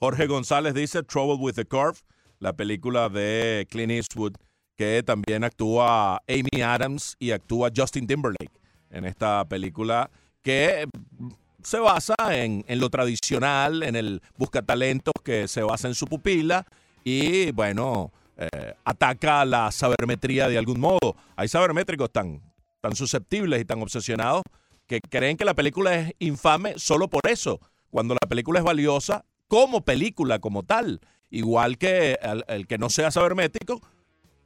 [0.00, 1.98] Jorge González dice Trouble with the Curve,
[2.38, 4.34] la película de Clint Eastwood,
[4.76, 10.10] que también actúa Amy Adams y actúa Justin Timberlake en esta película
[10.42, 10.86] que
[11.18, 11.28] mm,
[11.62, 16.66] se basa en, en lo tradicional, en el buscatalentos que se basa en su pupila
[17.04, 21.16] y, bueno, eh, ataca la sabermetría de algún modo.
[21.36, 22.40] Hay sabermétricos tan,
[22.80, 24.42] tan susceptibles y tan obsesionados
[24.86, 29.24] que creen que la película es infame solo por eso, cuando la película es valiosa
[29.48, 31.00] como película, como tal.
[31.34, 32.16] Igual que
[32.46, 33.80] el, que no sea sabermétrico,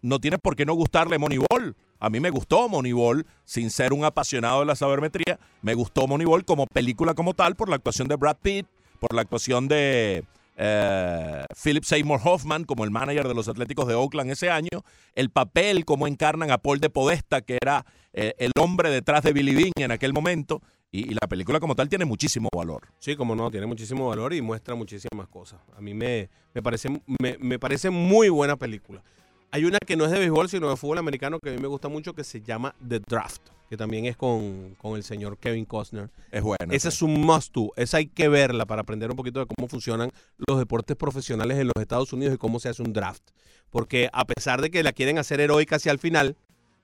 [0.01, 1.77] no tiene por qué no gustarle Moneyball.
[2.01, 5.38] A mí me gustó Moneyball, sin ser un apasionado de la sabermetría.
[5.61, 8.66] Me gustó Moneyball como película como tal, por la actuación de Brad Pitt,
[9.01, 10.24] por la actuación de
[10.57, 14.83] eh, Philip Seymour Hoffman como el manager de los Atléticos de Oakland ese año,
[15.14, 19.35] el papel, cómo encarnan a Paul de Podesta, que era eh, el hombre detrás de
[19.35, 22.88] Billy Bean en aquel momento, y, y la película como tal tiene muchísimo valor.
[22.98, 25.61] Sí, como no, tiene muchísimo valor y muestra muchísimas cosas.
[25.77, 26.88] A mí me, me, parece,
[27.20, 29.03] me, me parece muy buena película.
[29.51, 31.68] Hay una que no es de béisbol, sino de fútbol americano que a mí me
[31.68, 35.64] gusta mucho, que se llama The Draft, que también es con, con el señor Kevin
[35.64, 36.11] Costner.
[36.31, 36.70] Es bueno.
[36.70, 37.72] Esa es un must do.
[37.77, 40.11] Esa hay que verla para aprender un poquito de cómo funcionan
[40.46, 43.22] los deportes profesionales en los Estados Unidos y cómo se hace un draft.
[43.70, 46.37] Porque a pesar de que la quieren hacer heroica hacia el final,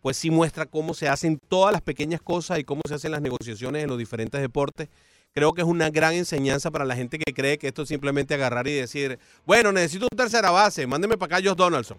[0.04, 3.22] pues sí muestra cómo se hacen todas las pequeñas cosas y cómo se hacen las
[3.22, 4.90] negociaciones en los diferentes deportes.
[5.32, 8.34] Creo que es una gran enseñanza para la gente que cree que esto es simplemente
[8.34, 11.96] agarrar y decir, bueno, necesito un tercera base, mándeme para acá Josh Donaldson.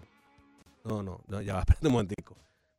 [0.84, 2.36] No, no, no, ya va, espérate un momentico.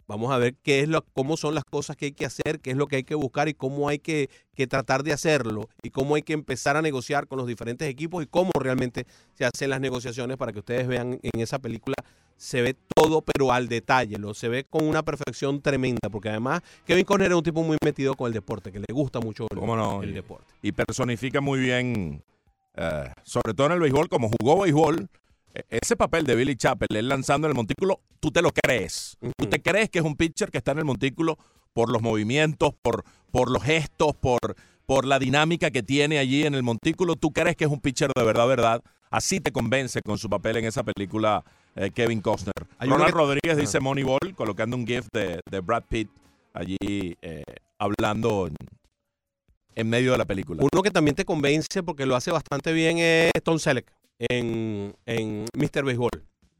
[0.07, 2.71] Vamos a ver qué es lo, cómo son las cosas que hay que hacer, qué
[2.71, 5.89] es lo que hay que buscar y cómo hay que, que tratar de hacerlo y
[5.89, 9.71] cómo hay que empezar a negociar con los diferentes equipos y cómo realmente se hacen
[9.71, 11.95] las negociaciones para que ustedes vean en esa película
[12.37, 16.61] se ve todo pero al detalle, lo se ve con una perfección tremenda porque además
[16.85, 19.47] Kevin Conner es un tipo muy metido con el deporte, que le gusta mucho
[20.01, 20.45] el, deporte.
[20.61, 22.23] y personifica muy bien,
[22.75, 25.09] eh, sobre todo en el béisbol, como jugó béisbol,
[25.53, 29.17] eh, ese papel de Billy Chappell, él lanzando en el montículo, tú te lo crees.
[29.37, 31.37] Tú te crees que es un pitcher que está en el montículo
[31.73, 34.39] por los movimientos, por, por los gestos, por,
[34.85, 37.15] por la dinámica que tiene allí en el montículo.
[37.15, 38.81] Tú crees que es un pitcher de verdad, verdad.
[39.09, 41.43] Así te convence con su papel en esa película
[41.77, 42.53] eh, Kevin Costner.
[42.79, 46.09] Ronald que- Rodríguez dice Moneyball, colocando un gif de, de Brad Pitt
[46.53, 46.77] allí
[47.21, 47.43] eh,
[47.79, 48.55] hablando en,
[49.75, 50.63] en medio de la película.
[50.71, 53.85] Uno que también te convence porque lo hace bastante bien es Tom Selleck
[54.19, 55.83] en, en Mr.
[55.85, 56.09] Baseball.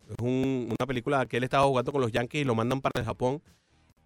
[0.10, 3.00] Es un- una película que él estaba jugando con los Yankees y lo mandan para
[3.00, 3.42] el Japón.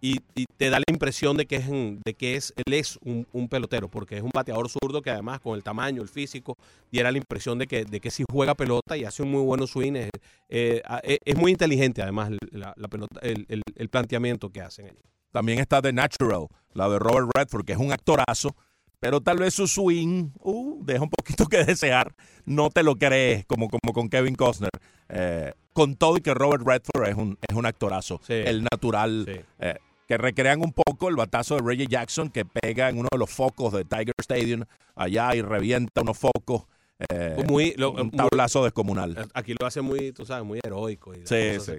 [0.04, 3.24] Y, y te da la impresión de que es, de que es él es un,
[3.32, 6.56] un pelotero, porque es un bateador zurdo que además con el tamaño, el físico,
[6.90, 9.64] diera la impresión de que, de que sí juega pelota y hace un muy buen
[9.66, 9.94] swing.
[9.94, 10.10] Es,
[10.48, 14.86] eh, es- es muy inteligente además la, la pelota, el, el- el planteamiento que hacen
[14.86, 14.98] allí.
[15.30, 18.56] También está The Natural, la de Robert Redford, que es un actorazo,
[18.98, 22.12] pero tal vez su swing uh, deja un poquito que desear.
[22.44, 24.70] No te lo crees, como, como con Kevin Costner.
[25.08, 28.20] Eh, con todo y que Robert Redford es un, es un actorazo.
[28.26, 28.34] Sí.
[28.34, 29.24] El natural.
[29.26, 29.40] Sí.
[29.60, 29.76] eh,
[30.12, 33.30] que recrean un poco el batazo de Reggie Jackson que pega en uno de los
[33.30, 36.64] focos de Tiger Stadium allá y revienta unos focos.
[37.08, 39.26] eh, Muy- lo- un muy- tablazo descomunal.
[39.32, 41.14] Aquí lo hace muy, tú sabes, muy heroico.
[41.14, 41.72] Y Sí, sí.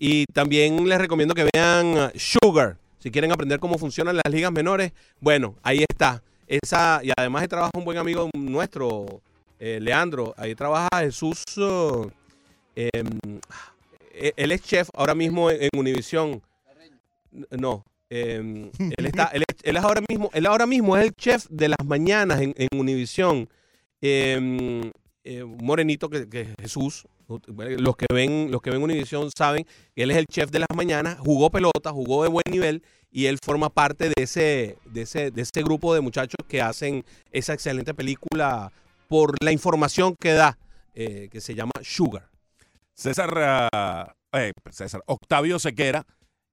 [0.00, 2.76] Y también les recomiendo que vean uh, Sugar.
[2.98, 6.22] Si quieren aprender cómo funcionan las ligas menores, bueno, ahí está.
[6.48, 9.22] Esa, y además ahí trabaja un buen amigo nuestro,
[9.60, 10.34] eh, Leandro.
[10.36, 11.42] Ahí trabaja Jesús.
[12.74, 13.08] em,
[14.12, 16.42] eh, él es chef ahora mismo en, en Univisión.
[17.50, 17.84] No.
[18.08, 21.84] em, él está, él, él ahora mismo, él ahora mismo es el chef de las
[21.84, 23.48] mañanas en, en Univisión.
[24.00, 24.90] Em,
[25.24, 27.06] eh, morenito que, que Jesús.
[27.26, 30.68] Los que ven, los que ven Univisión saben que él es el chef de las
[30.76, 35.32] mañanas, jugó pelota, jugó de buen nivel y él forma parte de ese, de ese,
[35.32, 38.70] de ese grupo de muchachos que hacen esa excelente película
[39.08, 40.56] por la información que da,
[40.94, 42.28] eh, que se llama Sugar.
[42.94, 43.30] César,
[43.72, 46.06] ah, eh, César, Octavio Sequera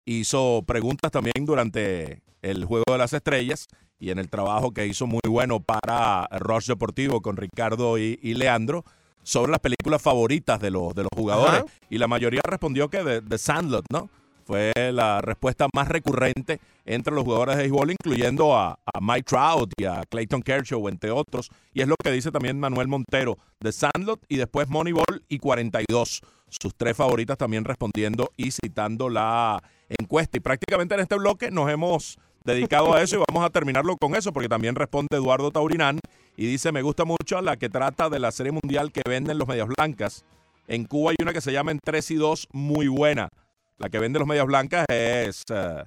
[0.06, 3.68] hizo preguntas también durante el Juego de las Estrellas
[4.00, 8.34] y en el trabajo que hizo muy bueno para Rush Deportivo con Ricardo y, y
[8.34, 8.84] Leandro
[9.24, 11.62] sobre las películas favoritas de los, de los jugadores.
[11.62, 11.66] Ajá.
[11.90, 14.10] Y la mayoría respondió que de, de Sandlot, ¿no?
[14.46, 19.72] Fue la respuesta más recurrente entre los jugadores de béisbol, incluyendo a, a Mike Trout
[19.78, 21.50] y a Clayton Kershaw, entre otros.
[21.74, 26.22] Y es lo que dice también Manuel Montero de Sandlot y después Moneyball y 42.
[26.50, 29.64] Sus tres favoritas también respondiendo y citando la
[30.00, 30.38] encuesta.
[30.38, 34.16] Y prácticamente en este bloque nos hemos dedicado a eso y vamos a terminarlo con
[34.16, 36.00] eso porque también responde Eduardo Taurinán
[36.36, 39.48] y dice, me gusta mucho la que trata de la serie mundial que venden los
[39.48, 40.26] medias blancas.
[40.68, 43.30] En Cuba hay una que se llama En 3 y 2, muy buena.
[43.78, 45.84] La que vende los medias blancas es eh,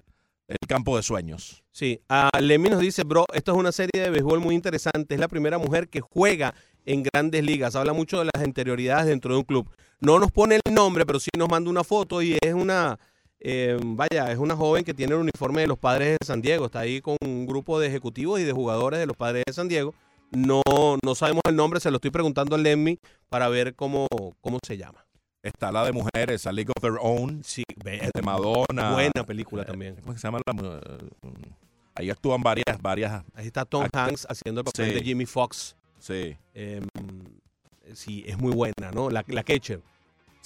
[0.49, 1.63] El campo de sueños.
[1.73, 5.15] Sí, a Lemmy nos dice, bro, esto es una serie de béisbol muy interesante.
[5.15, 7.75] Es la primera mujer que juega en grandes ligas.
[7.75, 9.69] Habla mucho de las interioridades dentro de un club.
[10.01, 12.99] No nos pone el nombre, pero sí nos manda una foto y es una,
[13.41, 16.67] eh, vaya, es una joven que tiene el uniforme de los padres de San Diego.
[16.67, 19.69] Está ahí con un grupo de ejecutivos y de jugadores de los padres de San
[19.69, 19.95] Diego.
[20.33, 20.63] No,
[21.05, 24.07] no sabemos el nombre, se lo estoy preguntando a Lemmy para ver cómo,
[24.41, 25.05] cómo se llama.
[25.43, 28.93] Está la de mujeres, A League of Their Own, Sí, de Madonna.
[28.93, 29.97] buena película Eh, también.
[30.03, 30.99] ¿Cómo se llama la eh,
[31.95, 33.23] Ahí actúan varias, varias.
[33.33, 34.95] Ahí está Tom Hanks haciendo el papel Sí.
[34.95, 35.77] de Jimmy Fox.
[36.01, 36.85] Sí, Em,
[37.95, 39.09] sí, es muy buena, ¿no?
[39.09, 39.81] La, la Ketcher.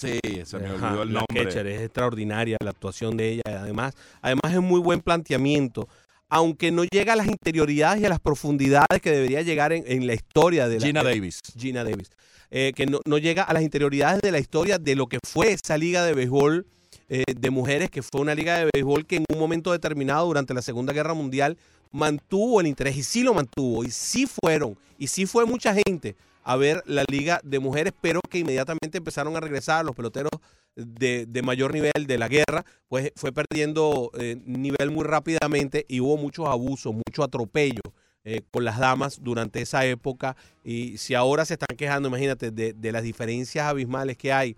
[0.00, 1.44] Sí, se me Ajá, olvidó el nombre.
[1.44, 3.42] Ketcher es extraordinaria la actuación de ella.
[3.46, 5.88] Además, además es muy buen planteamiento.
[6.28, 10.06] Aunque no llega a las interioridades y a las profundidades que debería llegar en, en
[10.06, 11.40] la historia de la, Gina de- Davis.
[11.58, 12.10] Gina Davis.
[12.52, 15.52] Eh, que no, no llega a las interioridades de la historia de lo que fue
[15.52, 16.66] esa liga de béisbol
[17.08, 20.54] eh, de mujeres, que fue una liga de béisbol que en un momento determinado durante
[20.54, 21.56] la Segunda Guerra Mundial
[21.92, 26.14] mantuvo el interés y sí lo mantuvo y sí fueron y sí fue mucha gente
[26.44, 30.30] a ver la liga de mujeres, pero que inmediatamente empezaron a regresar los peloteros
[30.76, 36.00] de, de mayor nivel de la guerra, pues fue perdiendo eh, nivel muy rápidamente y
[36.00, 37.80] hubo muchos abusos, mucho atropello
[38.24, 40.36] eh, con las damas durante esa época.
[40.64, 44.56] Y si ahora se están quejando, imagínate, de, de las diferencias abismales que hay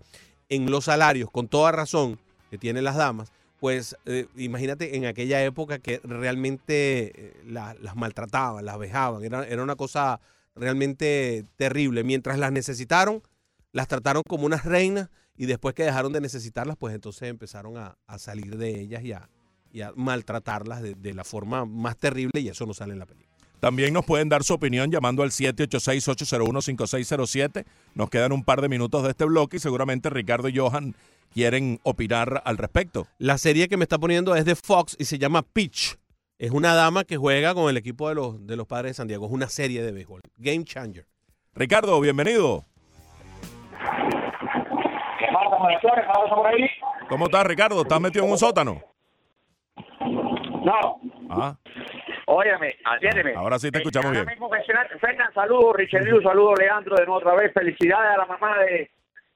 [0.49, 2.19] en los salarios, con toda razón
[2.51, 8.65] que tienen las damas, pues eh, imagínate en aquella época que realmente la- las maltrataban,
[8.65, 10.19] las vejaban, era, era una cosa
[10.55, 12.03] realmente terrible.
[12.03, 13.21] Mientras las necesitaron,
[13.71, 17.97] las trataron como unas reinas y después que dejaron de necesitarlas, pues entonces empezaron a,
[18.07, 19.29] a salir de ellas y a,
[19.71, 23.05] y a maltratarlas de, de la forma más terrible y eso no sale en la
[23.05, 23.31] película.
[23.59, 27.63] También nos pueden dar su opinión llamando al 786-801-5607.
[27.95, 30.93] Nos quedan un par de minutos de este bloque y seguramente Ricardo y Johan
[31.33, 33.07] quieren opinar al respecto.
[33.19, 35.97] La serie que me está poniendo es de Fox y se llama Pitch.
[36.39, 39.07] Es una dama que juega con el equipo de los, de los padres de San
[39.07, 39.25] Diego.
[39.27, 40.21] Es una serie de béisbol.
[40.37, 41.05] Game Changer.
[41.55, 42.65] Ricardo, bienvenido.
[45.19, 46.05] ¿Qué pasa, monitores?
[46.07, 46.69] ¿Vamos por ahí?
[47.07, 47.81] ¿Cómo estás, Ricardo?
[47.81, 48.81] ¿Estás metido en un sótano?
[50.63, 50.99] No,
[51.29, 51.55] Ah.
[52.25, 53.33] Óyeme, atiéndeme.
[53.35, 54.99] Ahora sí te escuchamos Ahora bien.
[54.99, 57.53] Fernan, saludos, Richelieu, saludos, Leandro, de nuevo otra vez.
[57.53, 58.89] Felicidades a la mamá de,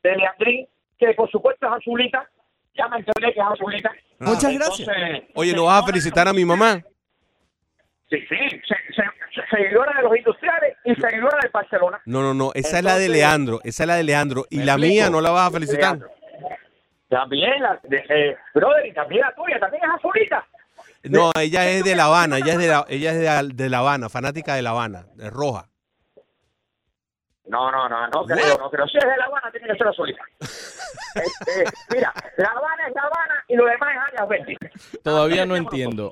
[0.04, 0.68] de Leandrín,
[0.98, 2.30] que por supuesto es azulita.
[2.76, 3.92] Ya me enteré que es azulita.
[4.20, 4.88] Muchas Entonces,
[5.36, 6.82] Oye, ¿no vas a felicitar a mi mamá?
[8.10, 8.38] Sí, sí,
[8.68, 12.00] se- se- seguidora de los industriales y seguidora del Barcelona.
[12.06, 12.52] No, no, no.
[12.54, 13.60] Esa es la de Leandro.
[13.64, 14.46] Esa es la de Leandro.
[14.50, 14.94] Y la explico.
[14.94, 15.98] mía no la vas a felicitar.
[15.98, 16.10] Leandro.
[17.10, 20.46] También, la, de, eh, brother, y también la tuya, también es azulita.
[21.04, 22.38] No, ella es de La Habana.
[22.38, 25.06] Ella es de La, ella es de, la- de La Habana, fanática de La Habana,
[25.16, 25.70] de roja.
[27.46, 28.88] No, no, no, no creo, no creo.
[28.88, 30.22] Si es de La Habana, tiene que ser azulita.
[31.16, 31.64] Este,
[31.96, 34.58] mira, La Habana es La Habana y lo demás es áreas verdes.
[35.04, 36.12] Todavía no entiendo.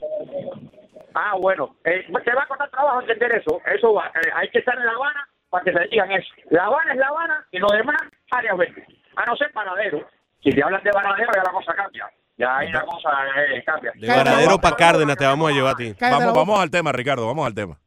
[1.18, 3.62] Ah, bueno, eh, te va a costar trabajo entender eso.
[3.66, 6.28] Eso va, eh, hay que estar en La Habana para que se digan eso.
[6.50, 7.96] La Habana es La Habana y lo demás
[8.32, 8.86] áreas verdes.
[9.16, 10.06] A no ser panadero.
[10.44, 12.12] Si te hablan de panadero, ya la cosa cambia.
[12.38, 13.10] Ya ahí la cosa
[13.48, 13.94] eh, cambia.
[13.96, 15.96] De Varadero para Cárdenas te vamos a llevar a ti.
[16.00, 17.78] Vamos, vamos al tema, Ricardo, vamos al tema.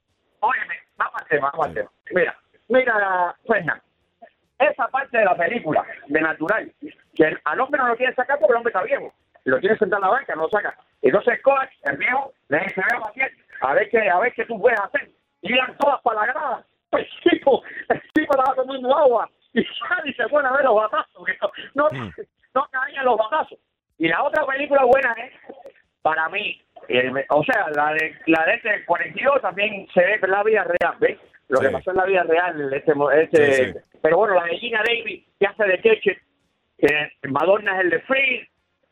[0.41, 1.91] Óyeme, vamos al tema, vamos al tema.
[2.11, 3.83] Mira, mira, Fernan,
[4.59, 6.72] esa parte de la película, de natural,
[7.14, 9.12] que al hombre no lo quiere sacar porque el hombre está viejo.
[9.45, 10.76] Lo tiene sentado en la banca, no lo saca.
[11.03, 13.30] Entonces Coach, el viejo, le dice, a Maciel,
[13.61, 15.09] a ver qué, a ver qué tú puedes hacer.
[15.43, 16.64] Y iban todas para la grada.
[16.93, 20.74] El tipo, el tipo estaba tomando agua y sale y se pone a ver los
[20.74, 21.24] batazos.
[21.26, 21.36] que
[21.74, 22.11] no, no,
[22.55, 23.59] no caían los batazos.
[23.99, 25.32] Y la otra película buena es,
[26.01, 26.59] para mí,
[26.89, 30.64] el- o sea, la de la de este 42 también se ve en la vida
[30.64, 31.18] real, ¿ves?
[31.49, 33.78] Lo que pasó en la vida real, este, este Sí, sí.
[34.01, 36.18] pero bueno, la de Gina Davis, que hace de Ketchup,
[36.78, 38.49] que Madonna es el de Free,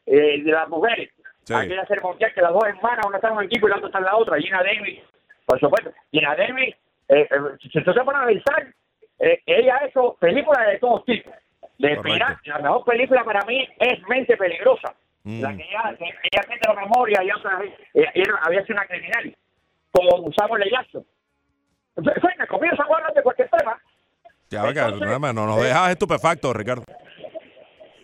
[0.06, 1.10] eh, de las mujeres.
[1.44, 1.54] Sí.
[1.54, 3.76] Hay que hacer mundial que las dos hermanas, una está en un equipo y la
[3.76, 4.38] otra está en la otra.
[4.38, 5.00] Gina Davis,
[5.44, 5.92] por supuesto.
[6.10, 6.74] Gina Davis,
[7.08, 8.74] eh, eh, si se te pone a analizar,
[9.18, 11.32] eh, ella ha hecho películas de todos tipos.
[11.78, 14.94] De pirata, la mejor película para mí es Mente Peligrosa.
[15.24, 15.42] Mm.
[15.42, 18.86] La que ella, ella siente la memoria y otra vez, ella, ella había sido una
[18.86, 19.36] criminal
[19.92, 20.70] con Samuel L.
[20.70, 21.04] Jackson.
[21.96, 23.78] Venga, comienza a hablar de cualquier tema.
[24.50, 26.84] Ya, Entonces, nada más, no nos eh, dejas estupefactos, Ricardo.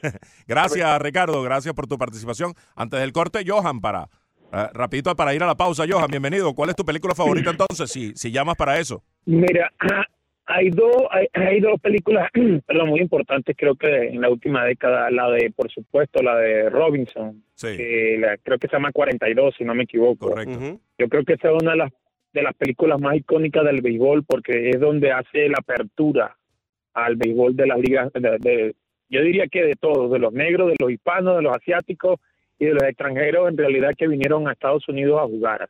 [0.46, 1.42] gracias, Ricardo.
[1.42, 2.52] Gracias por tu participación.
[2.76, 4.08] Antes del corte, Johan, para
[4.52, 5.84] eh, rapidito para ir a la pausa.
[5.88, 6.54] Johan, bienvenido.
[6.54, 7.90] ¿Cuál es tu película favorita entonces?
[7.90, 9.02] Si, si llamas para eso.
[9.24, 9.70] Mira,
[10.46, 12.28] hay dos, hay, hay dos películas,
[12.66, 16.68] perdón, muy importantes, creo que en la última década, la de, por supuesto, la de
[16.68, 20.30] Robinson, Sí, que la- creo que se llama 42, si no me equivoco.
[20.30, 20.80] correcto.
[20.98, 21.92] Yo creo que esa es una de las,
[22.32, 26.36] de las películas más icónicas del béisbol porque es donde hace la apertura
[26.94, 28.74] al béisbol de las ligas, de- de-
[29.12, 32.18] yo diría que de todos, de los negros, de los hispanos, de los asiáticos
[32.58, 35.68] y de los extranjeros en realidad que vinieron a Estados Unidos a jugar.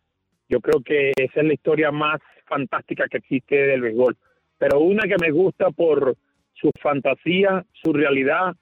[0.49, 4.17] Yo creo que esa es la historia más fantástica que existe del béisbol.
[4.59, 6.15] Pero una que me gusta por
[6.55, 8.55] su fantasía, su realidad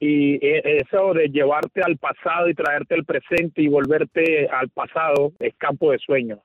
[0.00, 5.32] y eh, eso de llevarte al pasado y traerte al presente y volverte al pasado
[5.40, 6.40] es campo de sueños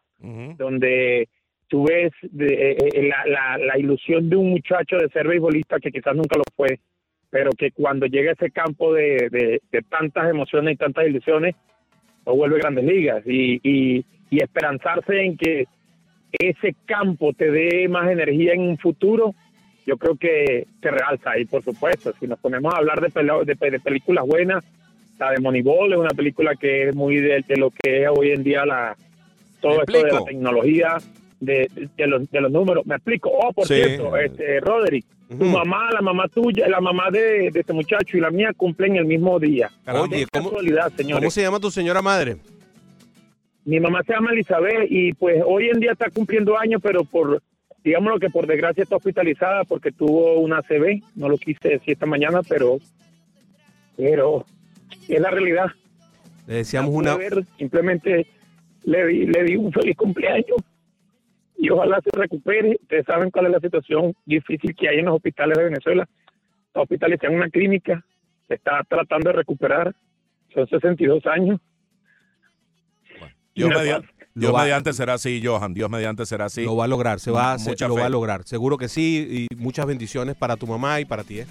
[0.58, 1.28] donde
[1.68, 5.80] tú ves de- eh, eh, la, la, la ilusión de un muchacho de ser beisbolista
[5.80, 6.80] que quizás nunca lo fue,
[7.34, 11.56] pero que cuando llega a ese campo de, de, de tantas emociones y tantas ilusiones,
[12.28, 13.24] lo vuelve grandes ligas.
[13.26, 15.66] Y, y, y esperanzarse en que
[16.32, 19.34] ese campo te dé más energía en un futuro,
[19.88, 21.40] yo creo que se realza.
[21.40, 24.64] Y por supuesto, si nos ponemos a hablar de, de, de películas buenas,
[25.18, 28.30] la de Moneyball es una película que es muy de, de lo que es hoy
[28.30, 28.96] en día la
[29.60, 30.98] todo esto de la tecnología,
[31.46, 32.86] de, de los, de los números.
[32.86, 33.30] Me explico.
[33.32, 33.76] Oh, por Sí.
[33.76, 38.22] cierto, este, Roderick, tu mamá, la mamá tuya, la mamá de, de este muchacho y
[38.22, 39.70] la mía cumplen el mismo día.
[39.88, 41.22] Oye, ¿cómo, casualidad, señores.
[41.22, 42.38] ¿cómo se llama tu señora madre?
[43.66, 47.42] Mi mamá se llama Elizabeth y pues hoy en día está cumpliendo años, pero por,
[47.84, 51.02] digámoslo que por desgracia está hospitalizada porque tuvo una ACV.
[51.16, 52.78] No lo quise decir esta mañana, pero,
[53.96, 54.46] pero
[55.08, 55.68] es la realidad.
[56.48, 57.16] Le deseamos Pude una...
[57.16, 58.28] ver, simplemente
[58.84, 60.58] le di, le di un feliz cumpleaños
[61.58, 62.78] y ojalá se recupere.
[62.82, 66.08] Ustedes saben cuál es la situación difícil que hay en los hospitales de Venezuela.
[66.68, 68.04] Está hospitalizada en una clínica,
[68.48, 69.96] se está tratando de recuperar.
[70.54, 71.60] Son 62 años.
[73.56, 75.74] Dios, Mira, mediante, lo Dios va- mediante será así, Johan.
[75.74, 76.64] Dios mediante será así.
[76.64, 77.64] Lo va a lograr, se va a, lo
[77.96, 78.02] fe.
[78.02, 78.44] va a lograr.
[78.46, 81.42] Seguro que sí y muchas bendiciones para tu mamá y para ti.
[81.42, 81.46] ¿eh?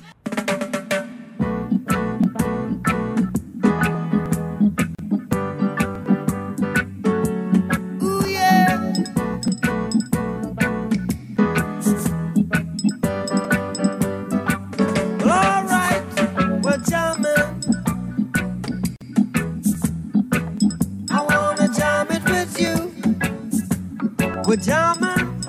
[24.52, 25.40] We're jamming,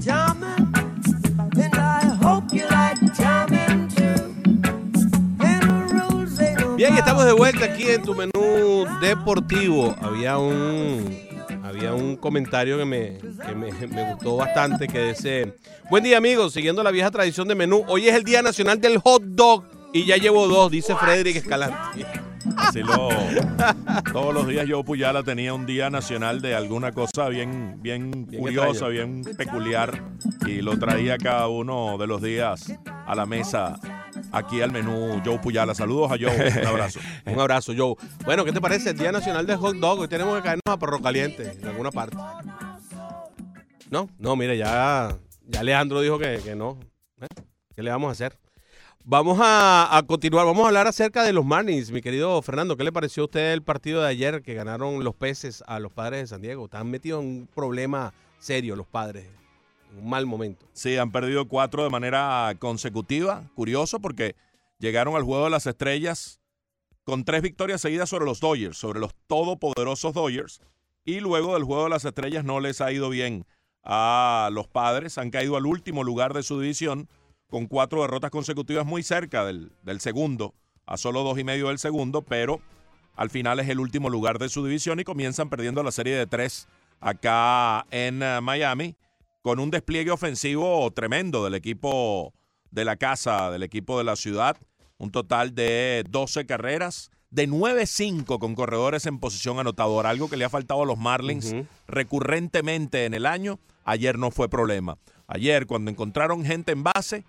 [0.00, 0.72] jamming,
[1.62, 4.32] and I hope you like jamming too.
[5.44, 9.94] And the rules ain't no Bien, estamos de vuelta aquí en tu menú deportivo.
[10.00, 11.14] Había un
[11.62, 15.54] había un comentario que me, que me- me gustó bastante que dice,
[15.90, 18.96] buen día amigos, siguiendo la vieja tradición de menú, hoy es el Día Nacional del
[18.96, 22.06] Hot Dog y ya llevo dos, dice Frederick Escalante.
[22.56, 23.08] Así lo.
[24.12, 28.42] Todos los días yo Puyala tenía un día nacional de alguna cosa bien, bien, Bien
[28.42, 30.02] curiosa, bien peculiar.
[30.46, 32.72] Y lo traía cada uno de los días
[33.06, 33.78] a la mesa,
[34.32, 35.74] aquí al menú Joe Puyala.
[35.74, 37.00] Saludos a Joe, un abrazo.
[37.26, 37.94] Un abrazo, Joe.
[38.24, 40.00] Bueno, ¿qué te parece el Día Nacional del Hot Dog?
[40.00, 42.16] Hoy tenemos que caernos a perro caliente en alguna parte.
[43.90, 45.16] No, no, mire, ya,
[45.46, 46.78] ya Alejandro dijo que, que no.
[47.20, 47.26] ¿Eh?
[47.74, 48.38] ¿Qué le vamos a hacer?
[49.08, 52.76] Vamos a, continuar, vamos a hablar acerca de los Marlins, mi querido Fernando.
[52.76, 55.92] ¿Qué le pareció a usted el partido de ayer que ganaron los peces a los
[55.92, 56.64] padres de San Diego?
[56.64, 59.28] Están metidos en un problema serio los padres,
[59.96, 60.66] un mal momento.
[60.72, 63.48] Sí, han perdido cuatro de manera consecutiva.
[63.54, 64.34] Curioso porque
[64.80, 66.40] llegaron al Juego de las Estrellas
[67.04, 70.60] con tres victorias seguidas sobre los Dodgers, sobre los todopoderosos Dodgers.
[71.04, 73.46] Y luego del Juego de las Estrellas no les ha ido bien
[73.84, 75.16] a los padres.
[75.16, 77.08] Han caído al último lugar de su división
[77.48, 80.54] con cuatro derrotas consecutivas muy cerca del, del segundo,
[80.86, 82.60] a solo dos y medio del segundo, pero
[83.14, 86.26] al final es el último lugar de su división y comienzan perdiendo la serie de
[86.26, 86.68] tres
[87.00, 88.96] acá en eh, Miami
[89.42, 92.34] con un despliegue ofensivo tremendo del equipo
[92.70, 94.56] de la casa, del equipo de la ciudad.
[94.98, 100.44] Un total de 12 carreras, de 9-5 con corredores en posición anotadora, algo que le
[100.44, 101.54] ha faltado a los Marlins
[101.86, 103.60] recurrentemente en el año.
[103.84, 104.98] Ayer no fue problema.
[105.28, 107.24] Ayer, cuando encontraron gente en base,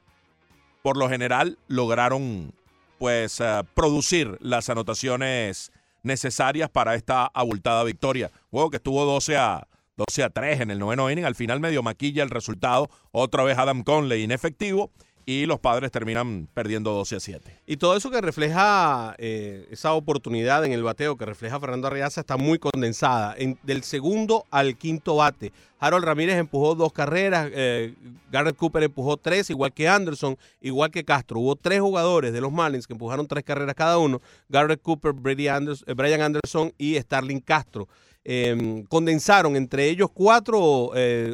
[0.81, 2.53] por lo general lograron
[2.97, 5.71] pues eh, producir las anotaciones
[6.03, 8.31] necesarias para esta abultada victoria.
[8.49, 9.67] Juego que estuvo 12 a
[9.97, 13.57] 12 a 3 en el noveno inning, al final medio maquilla el resultado, otra vez
[13.57, 14.91] Adam Conley inefectivo
[15.29, 17.59] y los padres terminan perdiendo 12 a 7.
[17.67, 22.21] Y todo eso que refleja eh, esa oportunidad en el bateo que refleja Fernando Arriaza
[22.21, 23.35] está muy condensada.
[23.37, 25.51] En- del segundo al quinto bate.
[25.79, 27.93] Harold Ramírez empujó dos carreras, eh,
[28.31, 31.41] Garrett Cooper empujó tres, igual que Anderson, igual que Castro.
[31.41, 34.21] Hubo tres jugadores de los Marlins que empujaron tres carreras cada uno.
[34.47, 37.89] Garrett Cooper, Anders- eh, Brian Anderson y Starling Castro.
[38.23, 40.91] Eh, condensaron entre ellos cuatro,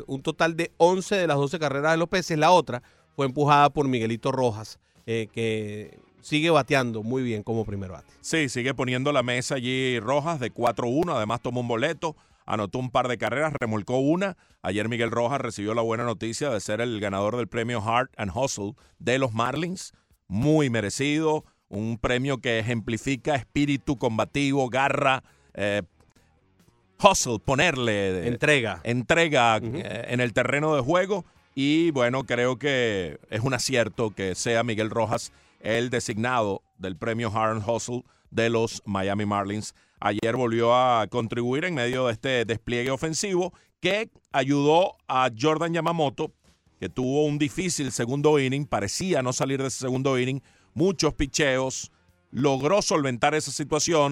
[0.08, 2.38] un total de 11 de las 12 carreras de los peces.
[2.40, 2.82] La otra
[3.16, 8.12] fue empujada por Miguelito Rojas, eh, que sigue bateando muy bien como primer bate.
[8.22, 12.90] Sí, sigue poniendo la mesa allí Rojas de 4-1, además tomó un boleto, anotó un
[12.90, 14.38] par de carreras, remolcó una.
[14.62, 18.32] Ayer Miguel Rojas recibió la buena noticia de ser el ganador del premio Heart and
[18.34, 19.94] Hustle de los Marlins,
[20.28, 25.82] muy merecido, un premio que ejemplifica espíritu combativo, garra, eh,
[27.02, 28.80] hustle, ponerle Entrega.
[28.84, 31.26] entrega eh, en el terreno de juego
[31.56, 37.32] y bueno, creo que es un acierto que sea Miguel Rojas el designado del premio
[37.32, 39.76] Heart and Hustle de los Miami Marlins.
[40.00, 46.32] Ayer volvió a contribuir en medio de este despliegue ofensivo que ayudó a Jordan Yamamoto,
[46.80, 50.42] que tuvo un difícil segundo inning, parecía no salir de ese segundo inning,
[50.74, 51.92] muchos picheos,
[52.32, 54.12] logró solventar esa situación,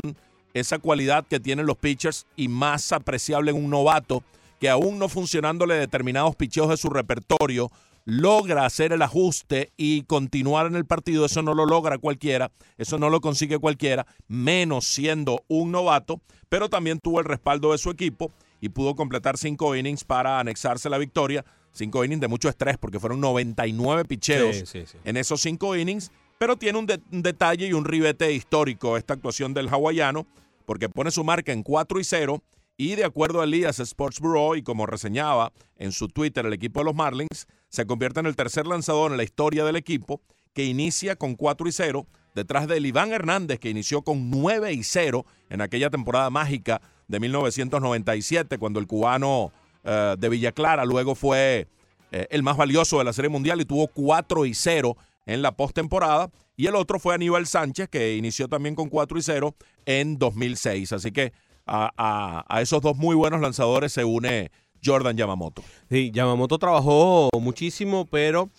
[0.54, 4.24] esa cualidad que tienen los pitchers y más apreciable en un novato
[4.62, 7.70] que aún no funcionándole determinados picheos de su repertorio,
[8.05, 11.26] logra hacer el ajuste y continuar en el partido.
[11.26, 16.70] Eso no lo logra cualquiera, eso no lo consigue cualquiera, menos siendo un novato, pero
[16.70, 18.32] también tuvo el respaldo de su equipo
[18.62, 21.43] y pudo completar cinco innings para anexarse la victoria.
[21.74, 24.97] Cinco innings de mucho estrés porque fueron 99 picheos Sí, sí, sí.
[25.05, 29.14] en esos cinco innings, pero tiene un, de- un detalle y un ribete histórico esta
[29.16, 30.28] actuación del hawaiano,
[30.66, 32.43] porque pone su marca en 4 y 0
[32.82, 36.80] y de acuerdo a Elias Sports Bureau y como reseñaba en su Twitter el equipo
[36.80, 40.20] de los Marlins, se convierte en el tercer lanzador en la historia del equipo
[40.56, 44.82] que inicia con 4 y 0 detrás de Iván Hernández que inició con 9 y
[44.82, 49.52] 0 en aquella temporada mágica de 1997 cuando el cubano
[49.84, 51.68] eh, de Villa Clara luego fue
[52.12, 55.52] eh, el más valioso de la Serie Mundial y tuvo 4 y 0 en la
[55.52, 56.32] postemporada.
[56.58, 59.56] Y el otro fue Aníbal Sánchez, que inició también con 4 y 0
[59.86, 60.94] en 2006.
[60.94, 61.32] Así que
[61.72, 64.52] a, esos dos muy buenos lanzadores se une
[64.84, 65.64] Jordan Yamamoto.
[65.90, 68.50] Sí, Yamamoto trabajó muchísimo, pero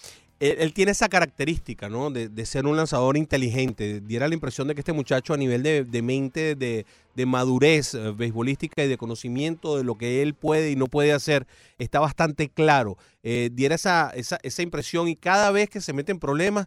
[0.41, 2.11] él, tiene esa característica, ¿no?
[2.11, 4.01] De, ser un lanzador inteligente.
[4.01, 8.83] Diera la impresión de que este muchacho a nivel de, mente, de, madurez eh, beisbolística
[8.83, 11.47] y de conocimiento de lo que él puede y no puede hacer,
[11.79, 12.97] está bastante claro.
[13.23, 16.67] Eh, diera esa, esa impresión y cada vez que se mete en problemas,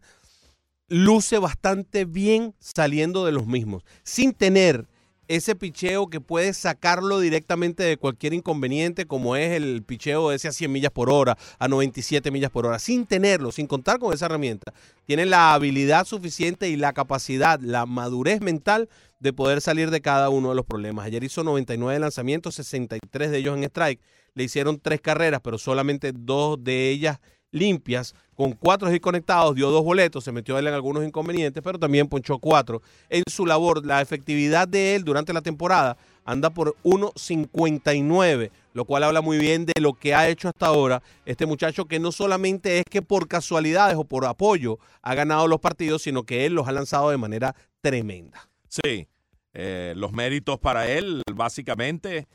[0.88, 4.88] luce bastante bien saliendo de los mismos, sin tener
[5.28, 10.52] ese picheo que puede sacarlo directamente de cualquier inconveniente, como es el picheo ese a
[10.52, 14.26] 100 millas por hora, a 97 millas por hora, sin tenerlo, sin contar con esa
[14.26, 14.74] herramienta.
[15.06, 20.30] Tiene la habilidad suficiente y la capacidad, la madurez mental de poder salir de cada
[20.30, 21.06] uno de los problemas.
[21.06, 24.02] Ayer hizo 99 lanzamientos, 63 de ellos en strike.
[24.34, 27.20] Le hicieron tres carreras, pero solamente dos de ellas
[27.56, 31.80] limpias, con cuatro hits conectados, dio dos boletos, se metió él en algunos inconvenientes, pero
[31.80, 32.82] también ponchó cuatro.
[33.10, 39.04] En su labor, la efectividad de él durante la temporada anda por 1.59, lo cual
[39.04, 42.80] habla muy bien de lo que ha hecho hasta ahora este muchacho, que no solamente
[42.80, 46.68] es que por casualidades o por apoyo ha ganado los partidos, sino que él los
[46.68, 48.50] ha lanzado de manera tremenda.
[48.68, 49.08] Sí,
[49.54, 52.28] eh, los méritos para él, básicamente,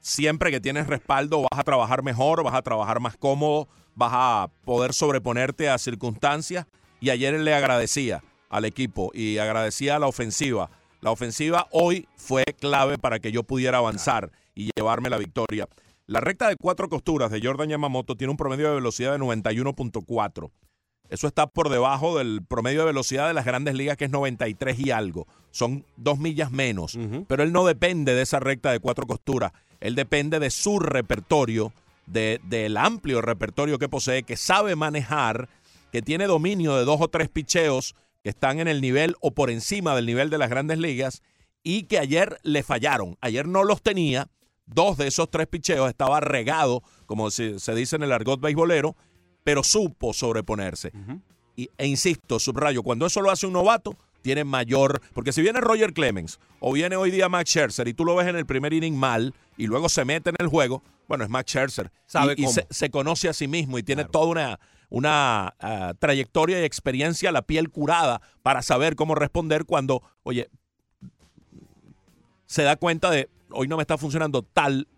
[0.00, 4.50] siempre que tienes respaldo vas a trabajar mejor, vas a trabajar más cómodo, vas a
[4.64, 6.66] poder sobreponerte a circunstancias.
[7.00, 10.70] Y ayer él le agradecía al equipo y agradecía a la ofensiva.
[11.00, 15.66] La ofensiva hoy fue clave para que yo pudiera avanzar y llevarme la victoria.
[16.06, 20.50] La recta de cuatro costuras de Jordan Yamamoto tiene un promedio de velocidad de 91.4.
[21.08, 24.78] Eso está por debajo del promedio de velocidad de las grandes ligas, que es 93
[24.78, 25.26] y algo.
[25.50, 26.98] Son dos millas menos.
[27.26, 29.52] Pero él no depende de esa recta de cuatro costuras.
[29.80, 31.72] Él depende de su repertorio,
[32.06, 35.48] de- del amplio repertorio que posee, que sabe manejar,
[35.92, 39.50] que tiene dominio de dos o tres picheos que están en el nivel o por
[39.50, 41.22] encima del nivel de las grandes ligas
[41.62, 43.16] y que ayer le fallaron.
[43.20, 44.28] Ayer no los tenía.
[44.66, 48.94] Dos de esos tres picheos estaba regado, como se, se dice en el argot beisbolero,
[49.42, 50.92] pero supo sobreponerse.
[51.56, 55.00] y, e insisto, subrayo, cuando eso lo hace un novato, tiene mayor.
[55.12, 58.28] Porque si viene Roger Clemens o viene hoy día Max Scherzer y tú lo ves
[58.28, 61.50] en el primer inning mal y luego se mete en el juego, bueno, es Max
[61.50, 61.90] Scherzer.
[62.06, 62.54] Sabe y y cómo.
[62.54, 64.60] se, se conoce a sí mismo y tiene toda una,
[64.90, 70.50] una ah, trayectoria y experiencia, la piel curada para saber cómo responder cuando, oye,
[72.46, 74.88] se da cuenta de hoy no me está funcionando tal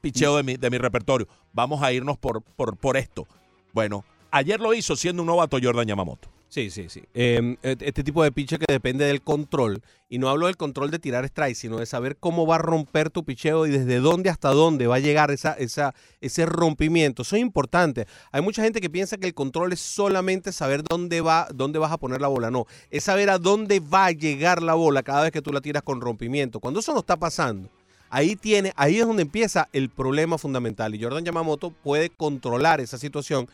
[0.00, 1.28] picheo de mi, de mi repertorio.
[1.52, 3.26] Vamos a irnos por, por, por esto.
[3.72, 6.28] Bueno, ayer lo hizo siendo un novato Jordan Yamamoto.
[6.48, 7.02] Sí, sí, sí.
[7.12, 10.98] Eh, este tipo de piche que depende del control, y no hablo del control de
[10.98, 14.50] tirar strike, sino de saber cómo va a romper tu picheo y desde dónde hasta
[14.50, 17.22] dónde va a llegar esa, ese rompimiento.
[17.22, 18.06] Eso es importante.
[18.30, 21.90] Hay mucha gente que piensa que el control es solamente saber dónde, va, dónde vas
[21.90, 22.50] a poner la bola.
[22.50, 25.60] No, es saber a dónde va a llegar la bola cada vez que tú la
[25.60, 26.60] tiras con rompimiento.
[26.60, 27.68] Cuando eso no está pasando,
[28.08, 30.94] Ahí, tiene, ahí es donde empieza el problema fundamental.
[30.94, 33.48] Y Jordan Yamamoto puede controlar esa situación.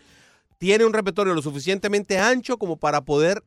[0.63, 3.43] Tiene un repertorio lo suficientemente ancho como para poder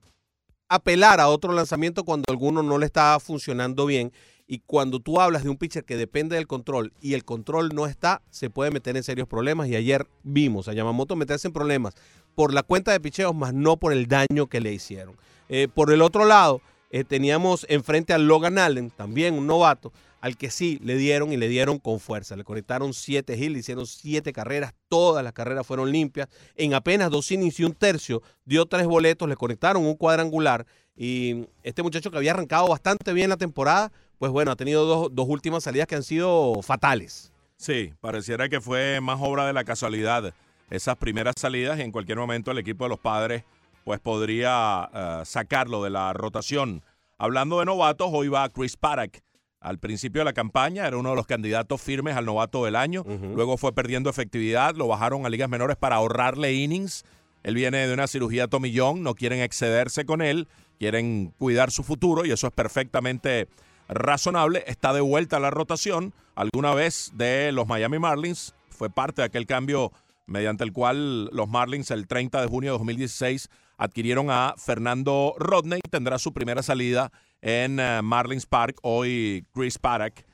[0.67, 4.11] apelar a otro lanzamiento cuando alguno no le está funcionando bien.
[4.47, 7.85] Y cuando tú hablas de un pitcher que depende del control y el control no
[7.85, 9.69] está, se puede meter en serios problemas.
[9.69, 11.93] Y ayer vimos a Yamamoto meterse en problemas
[12.35, 15.15] por la cuenta de picheos, más no por el daño que le hicieron.
[15.47, 16.59] Eh, por el otro lado,
[16.91, 19.93] eh, teníamos enfrente a Logan Allen, también un novato,
[20.25, 22.35] al que sí le dieron y le dieron con fuerza.
[22.35, 26.27] Le conectaron siete hits, le hicieron siete carreras, todas las carreras fueron limpias.
[26.55, 30.65] En apenas dos innings y un tercio, dio tres boletos, le conectaron un cuadrangular.
[30.97, 35.09] Y este muchacho que había arrancado bastante bien la temporada, pues bueno, ha tenido dos,
[35.11, 37.31] dos últimas salidas que han sido fatales.
[37.57, 40.33] Sí, pareciera que fue más obra de la casualidad
[40.71, 43.43] esas primeras salidas y en cualquier momento el equipo de los padres
[43.83, 46.81] pues podría eh, sacarlo de la rotación.
[47.19, 49.19] Hablando de novatos, hoy va Chris Paddock.
[49.65, 53.03] Al principio de la campaña era uno de los candidatos firmes al novato del año.
[53.33, 57.03] Luego fue perdiendo efectividad, lo bajaron a ligas menores para ahorrarle innings.
[57.41, 60.47] Él viene de una cirugía tomillón, no quieren excederse con él,
[60.77, 63.47] quieren cuidar su futuro y eso es perfectamente
[63.89, 64.63] razonable.
[64.67, 68.53] Está de vuelta a la rotación, alguna vez de los Miami Marlins.
[68.69, 69.91] Fue parte de aquel cambio
[70.27, 75.81] mediante el cual los Marlins el 30 de junio de 2016 adquirieron a Fernando Rodney.
[75.89, 77.11] Tendrá su primera salida
[77.45, 78.79] en eh, Marlins Park.
[78.81, 80.25] Hoy Chris Paddock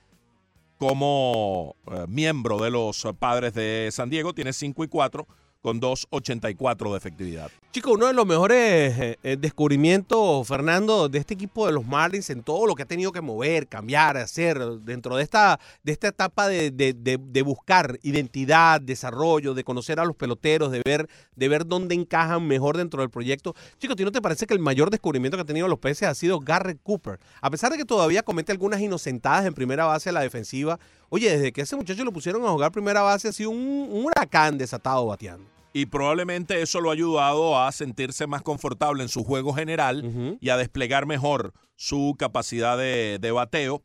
[0.78, 4.34] como eh, miembro de los padres de San Diego.
[4.34, 5.28] Tiene 5 y 4
[5.62, 7.52] con 2.84 de efectividad.
[7.72, 12.30] Chico, uno de los mejores eh, eh, descubrimientos, Fernando, de este equipo de los Marlins
[12.32, 16.10] en todo lo que ha tenido que mover, cambiar, hacer dentro de esta, de esta
[16.10, 21.48] etapa de, de- de- buscar identidad, desarrollo, de conocer a los peloteros, de ver, de
[21.48, 23.56] ver dónde encajan mejor dentro del proyecto.
[23.80, 26.08] Chico, ¿a ti no te parece que el mayor descubrimiento que ha tenido los peces
[26.08, 27.20] ha sido Garrett Cooper?
[27.42, 30.80] A pesar de que todavía comete algunas inocentadas en primera base de la defensiva,
[31.12, 34.06] oye, desde que ese muchacho lo pusieron a jugar primera base ha sido un, un
[34.06, 35.46] huracán desatado bateando.
[35.74, 40.50] Y probablemente eso lo ha ayudado a sentirse más confortable en su juego general y
[40.50, 43.82] a desplegar mejor su capacidad de, de bateo.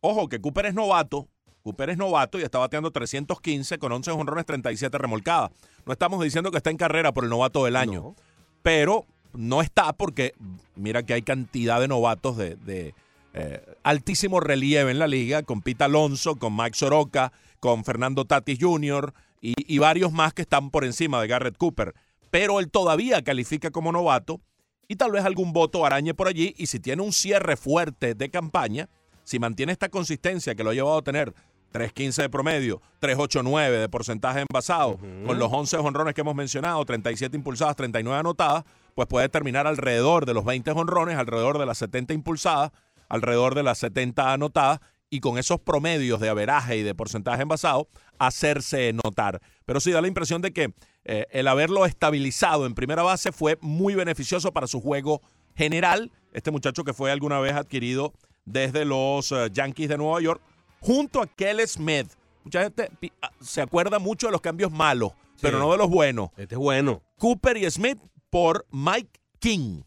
[0.00, 1.28] Ojo, que Cooper es novato.
[1.62, 5.50] Cooper es novato y está bateando 315 con 11 jonrones, 37 remolcadas.
[5.86, 8.14] No estamos diciendo que está en carrera por el novato del año,
[8.62, 10.34] pero no está porque
[10.76, 12.94] mira que hay cantidad de novatos de, de,
[13.34, 18.58] eh, altísimo relieve en la liga, con Pete Alonso, con Mike Soroka, con Fernando Tatis
[18.60, 19.12] Jr.
[19.40, 21.94] y, y varios más que están por encima de Garrett Cooper.
[22.30, 24.40] Pero él todavía califica como novato
[24.88, 26.54] y tal vez algún voto arañe por allí.
[26.56, 28.88] Y si tiene un cierre fuerte de campaña,
[29.24, 31.34] si mantiene esta consistencia que lo ha llevado a tener
[31.72, 37.36] 3.15 de promedio, 3.89 de porcentaje envasado, con los 11 honrones que hemos mencionado, 37
[37.36, 38.64] impulsadas, 39 anotadas,
[38.94, 42.70] pues puede terminar alrededor de los 20 honrones, alrededor de las 70 impulsadas,
[43.14, 47.88] alrededor de las 70 anotadas, y con esos promedios de averaje y de porcentaje envasado,
[48.18, 49.40] hacerse notar.
[49.64, 53.56] Pero sí da la impresión de que eh, el haberlo estabilizado en primera base fue
[53.60, 55.22] muy beneficioso para su juego
[55.54, 56.10] general.
[56.32, 58.12] Este muchacho que fue alguna vez adquirido
[58.44, 60.42] desde los eh, Yankees de Nueva York,
[60.80, 62.08] junto a Kelly Smith.
[62.42, 62.90] Mucha gente
[63.22, 66.30] ah, se acuerda mucho de los cambios malos, pero no de los buenos.
[66.36, 67.02] Este es bueno.
[67.18, 67.98] Cooper y Smith
[68.30, 69.82] por Mike King.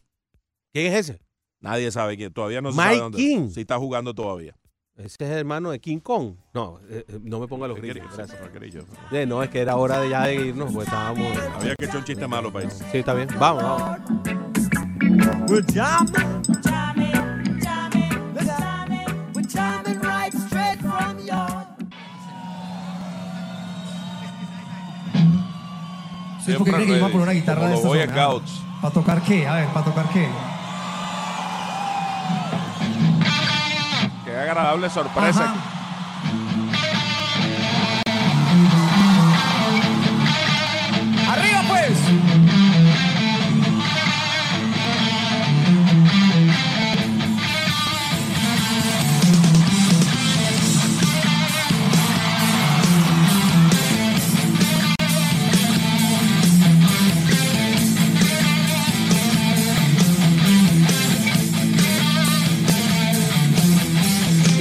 [0.71, 1.26] ¿Quién es ese?
[1.59, 3.17] Nadie sabe quién, todavía no se Mike sabe dónde.
[3.17, 3.49] King.
[3.49, 4.55] Si está jugando todavía.
[4.95, 6.33] Ese es el hermano de King Kong.
[6.55, 7.93] No, eh, eh, no me ponga los ¿Qué
[8.53, 8.85] grillos.
[9.11, 11.37] Eh, no, es que era hora de ya de irnos, pues estábamos.
[11.55, 12.83] Había que echar un chiste malo para irse.
[12.91, 13.27] Sí, está bien.
[13.39, 13.99] Vamos, vamos.
[15.49, 21.67] We're jamming, jamming, jamming, we're jamming, we're jamming right straight from your.
[26.39, 28.11] ¿Usted por qué cree que por una guitarra de Boy zona?
[28.13, 28.61] Scouts.
[28.81, 29.45] ¿Para tocar qué?
[29.47, 30.27] A ver, ¿para tocar qué?
[34.25, 35.43] Qué agradable sorpresa.
[35.49, 35.76] ¡Arriba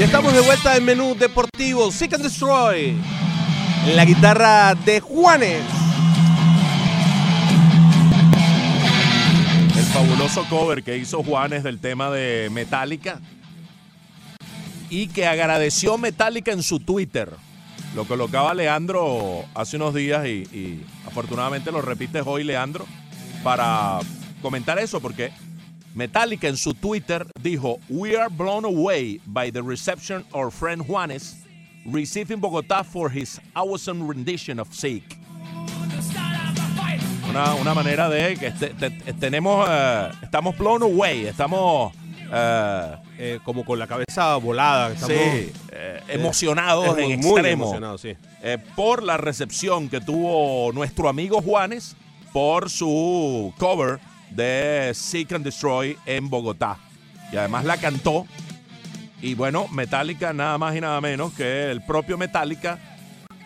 [0.07, 2.95] estamos de vuelta en menú deportivo Seek and Destroy.
[3.97, 5.63] La guitarra de Juanes.
[9.77, 13.21] El fabuloso cover que hizo Juanes del tema de Metallica
[14.91, 17.33] y que agradeció Metallica en su Twitter.
[17.97, 22.87] Lo colocaba Leandro hace unos días y, y afortunadamente lo repites hoy, Leandro,
[23.43, 23.99] para
[24.41, 25.33] comentar eso, porque
[25.97, 31.37] Metallica en su Twitter dijo: We are blown away by the reception our friend Juanes
[31.87, 35.03] received in Bogotá for his awesome rendition of Sick.
[37.31, 41.93] Una, una manera de que este- te- tenemos, eh, estamos blown away, estamos
[43.19, 44.93] Eh, como con la cabeza volada.
[44.93, 48.15] estamos- sí, eh, emocionados es en muy extremo emocionados, sí.
[48.43, 51.95] eh, por la recepción que tuvo nuestro amigo Juanes
[52.33, 54.01] por su cover
[54.31, 56.79] de Seek and Destroy en Bogotá.
[57.33, 58.27] Y además la cantó.
[59.21, 62.79] Y bueno, Metallica nada más y nada menos que el propio Metallica,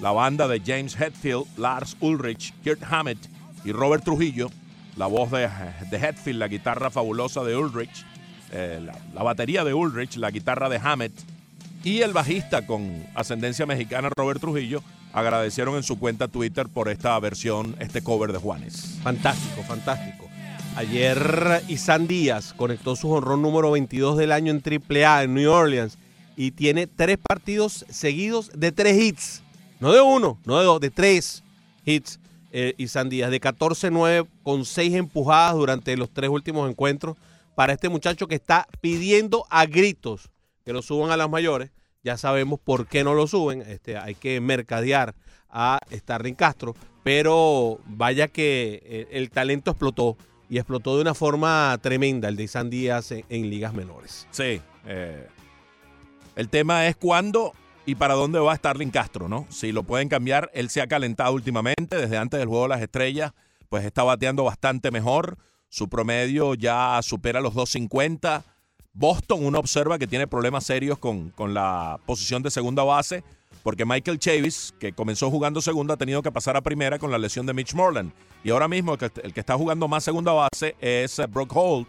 [0.01, 3.18] la banda de James Hetfield, Lars Ulrich, Kurt Hammett
[3.64, 4.51] y Robert Trujillo,
[4.97, 5.49] la voz de,
[5.91, 8.05] de Hetfield, la guitarra fabulosa de Ulrich,
[8.51, 11.12] eh, la, la batería de Ulrich, la guitarra de Hammett
[11.83, 17.18] y el bajista con ascendencia mexicana Robert Trujillo agradecieron en su cuenta Twitter por esta
[17.18, 18.99] versión, este cover de Juanes.
[19.03, 20.30] Fantástico, fantástico.
[20.76, 25.98] Ayer Isan Díaz conectó su honrón número 22 del año en AAA en New Orleans
[26.36, 29.42] y tiene tres partidos seguidos de tres hits.
[29.80, 31.42] No de uno, no de dos, de tres
[31.84, 32.18] hits.
[32.52, 37.16] Eh, Isan Díaz de 14-9 con seis empujadas durante los tres últimos encuentros
[37.54, 40.30] para este muchacho que está pidiendo a gritos
[40.64, 41.70] que lo suban a las mayores.
[42.02, 43.62] Ya sabemos por qué no lo suben.
[43.62, 45.14] Este, hay que mercadear
[45.48, 46.74] a Starling Castro.
[47.02, 50.16] Pero vaya que eh, el talento explotó
[50.51, 54.26] y explotó de una forma tremenda el de Isan Díaz en, en ligas menores.
[54.30, 54.61] Sí.
[54.86, 55.26] eh,
[56.36, 57.53] el tema es cuándo
[57.86, 59.46] y para dónde va Starling Castro, ¿no?
[59.48, 62.82] Si lo pueden cambiar, él se ha calentado últimamente, desde antes del juego de las
[62.82, 63.32] estrellas,
[63.68, 65.38] pues está bateando bastante mejor.
[65.68, 68.44] Su promedio ya supera los 250.
[68.92, 73.22] Boston, uno observa que tiene problemas serios con, con la posición de segunda base,
[73.62, 77.18] porque Michael Chavis, que comenzó jugando segunda, ha tenido que pasar a primera con la
[77.18, 78.12] lesión de Mitch Moreland.
[78.42, 81.54] Y ahora mismo el que, el que está jugando más segunda base es eh, Brock
[81.54, 81.88] Holt.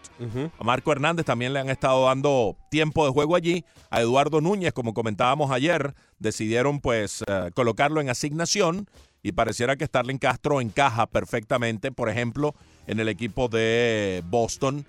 [0.58, 3.64] A Marco Hernández también le han estado dando tiempo de juego allí.
[3.90, 8.86] A Eduardo Núñez, como comentábamos ayer, decidieron pues eh, colocarlo en asignación
[9.22, 12.54] y pareciera que Starling Castro encaja perfectamente, por ejemplo,
[12.86, 14.84] en el equipo de Boston.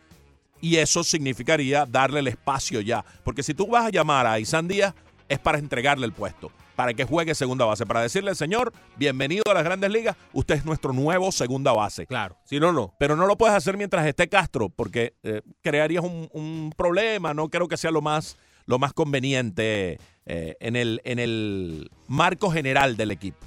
[0.60, 3.06] Y eso significaría darle el espacio ya.
[3.24, 4.96] Porque si tú vas a llamar a Isan Díaz,
[5.30, 9.54] es para entregarle el puesto, para que juegue segunda base, para decirle, señor, bienvenido a
[9.54, 12.06] las grandes ligas, usted es nuestro nuevo segunda base.
[12.06, 12.94] Claro, si no, no.
[13.00, 17.50] Pero no lo puedes hacer mientras esté Castro, porque eh, crearías un, un problema, no
[17.50, 22.96] creo que sea lo más, lo más conveniente eh, en, el, en el marco general
[22.96, 23.46] del equipo.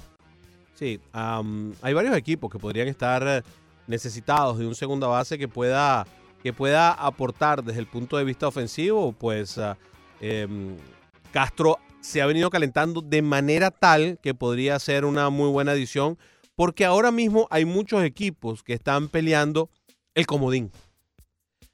[0.75, 3.43] Sí, hay varios equipos que podrían estar
[3.87, 6.05] necesitados de un segunda base que pueda,
[6.43, 9.11] que pueda aportar desde el punto de vista ofensivo.
[9.11, 9.75] Pues ah,
[10.21, 10.75] em,
[11.37, 16.17] Castro se ha venido calentando de manera tal que podría ser una muy buena adición,
[16.55, 19.69] porque ahora mismo hay muchos equipos que están peleando
[20.15, 20.71] el comodín.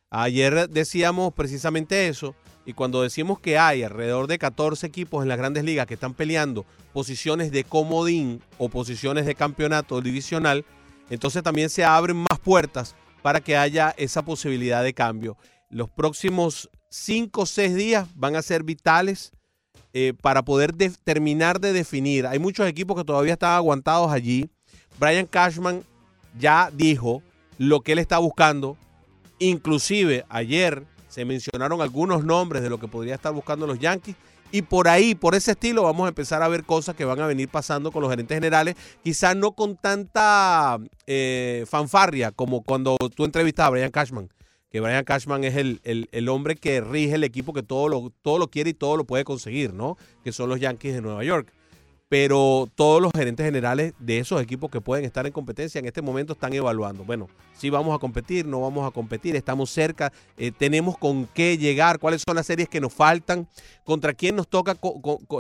[0.09, 2.36] Ayer decíamos precisamente eso,
[2.66, 6.14] y cuando decimos que hay alrededor de 14 equipos en las grandes ligas que están
[6.14, 10.66] peleando posiciones de comodín o posiciones de campeonato divisional,
[11.09, 15.38] entonces también se abren más puertas para que haya esa posibilidad de cambio.
[15.70, 19.32] Los próximos 5 o 6 días van a ser vitales
[19.94, 22.26] eh, para poder de- terminar de definir.
[22.28, 24.50] Hay muchos equipos que todavía están aguantados allí.
[25.00, 25.84] Brian Cashman
[26.38, 27.22] ya dijo
[27.58, 28.78] lo que él está buscando.
[29.39, 34.16] Inclusive ayer se mencionaron algunos nombres de lo que podría estar buscando los Yankees.
[34.52, 37.26] Y por ahí, por ese estilo, vamos a empezar a ver cosas que van a
[37.26, 38.76] venir pasando con los gerentes generales.
[39.04, 40.78] Quizás no con tanta
[41.08, 44.30] eh, fanfarria como cuando tú entrevistas a Brian Cashman.
[44.74, 48.11] Que Brian Cashman es el, el- el hombre que rige el equipo que todo lo,
[48.24, 49.97] todo lo quiere y todo lo puede conseguir, ¿no?
[50.24, 51.53] Que son los Yankees de Nueva York
[52.09, 56.03] pero todos los gerentes generales de esos equipos que pueden estar en competencia en este
[56.03, 57.03] momento están evaluando.
[57.03, 61.57] Bueno, si vamos a competir, no vamos a competir, estamos cerca, eh, tenemos con qué
[61.57, 63.47] llegar, cuáles son las series que nos faltan,
[63.84, 64.78] contra quién nos toca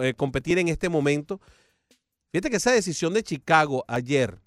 [0.01, 1.39] eh, competir en este momento.
[2.31, 4.39] Fíjate que esa decisión de Chicago ayer,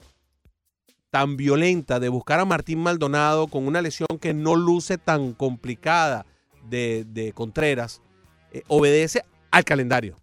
[1.16, 6.26] tan violenta de buscar a Martín Maldonado con una lesión que no luce tan complicada
[6.68, 8.02] de, Contreras,
[8.52, 10.18] eh, obedece al calendario.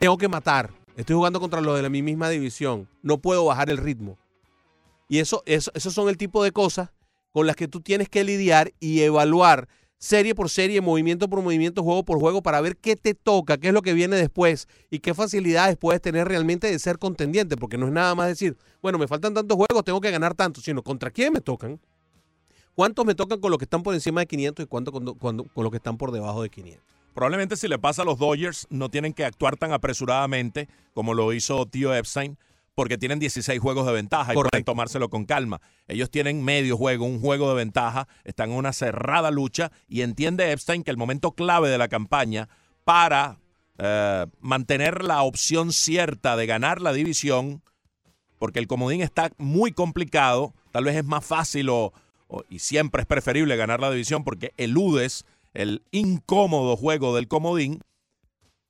[0.00, 0.72] Tengo que matar.
[0.96, 2.88] Estoy jugando contra los de la mi misma división.
[3.02, 4.18] No puedo bajar el ritmo.
[5.08, 6.90] Y eso, eso, esos son el tipo de cosas
[7.30, 9.68] con las que tú tienes que lidiar y evaluar
[10.02, 13.68] serie por serie, movimiento por movimiento, juego por juego, para ver qué te toca, qué
[13.68, 17.78] es lo que viene después y qué facilidades puedes tener realmente de ser contendiente, porque
[17.78, 20.82] no es nada más decir, bueno, me faltan tantos juegos, tengo que ganar tantos, sino
[20.82, 21.78] contra quién me tocan,
[22.74, 25.44] cuántos me tocan con los que están por encima de 500 y cuántos con, con-
[25.44, 26.84] con los que están por debajo de 500.
[27.14, 31.32] Probablemente si le pasa a los Dodgers no tienen que actuar tan apresuradamente como lo
[31.32, 32.38] hizo Tío Epstein
[32.74, 34.72] porque tienen 16 juegos de ventaja y pueden Correcto.
[34.72, 35.60] tomárselo con calma.
[35.88, 40.52] Ellos tienen medio juego, un juego de ventaja, están en una cerrada lucha y entiende
[40.52, 42.48] Epstein que el momento clave de la campaña
[42.84, 43.38] para
[43.78, 47.62] eh, mantener la opción cierta de ganar la división,
[48.38, 51.92] porque el comodín está muy complicado, tal vez es más fácil o,
[52.28, 57.80] o- y siempre es preferible ganar la división porque eludes el incómodo juego del comodín,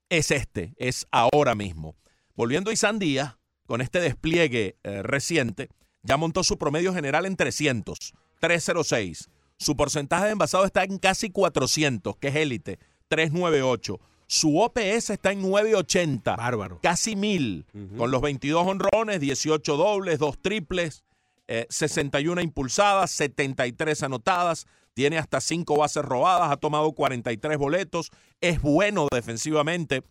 [0.09, 1.95] es este, es ahora mismo.
[2.35, 3.37] Volviendo a Isan Díaz,
[3.73, 5.71] con este despliegue eh, reciente,
[6.03, 9.31] ya montó su promedio general en 300, 306.
[9.57, 13.99] Su porcentaje de envasado está en casi 400, que es élite, 398.
[14.27, 16.37] Su OPS está en 980.
[16.37, 16.81] Bárbaro.
[16.83, 17.65] Casi 1000,
[17.97, 21.03] con los 22 honrones, 18 dobles, 2 triples,
[21.49, 28.11] eh, 61 impulsadas, 73 anotadas, tiene hasta 5 bases robadas, ha tomado 43 boletos,
[28.43, 30.03] es bueno defensivamente.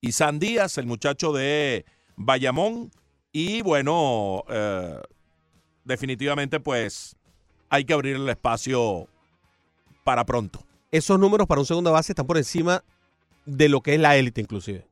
[0.00, 1.84] Y San Díaz, el muchacho de
[2.16, 2.90] Bayamón,
[3.32, 5.00] y bueno, eh,
[5.84, 7.16] definitivamente pues
[7.68, 9.08] hay que abrir el espacio
[10.04, 10.64] para pronto.
[10.90, 12.82] Esos números para un segunda base están por encima
[13.46, 14.86] de lo que es la élite inclusive.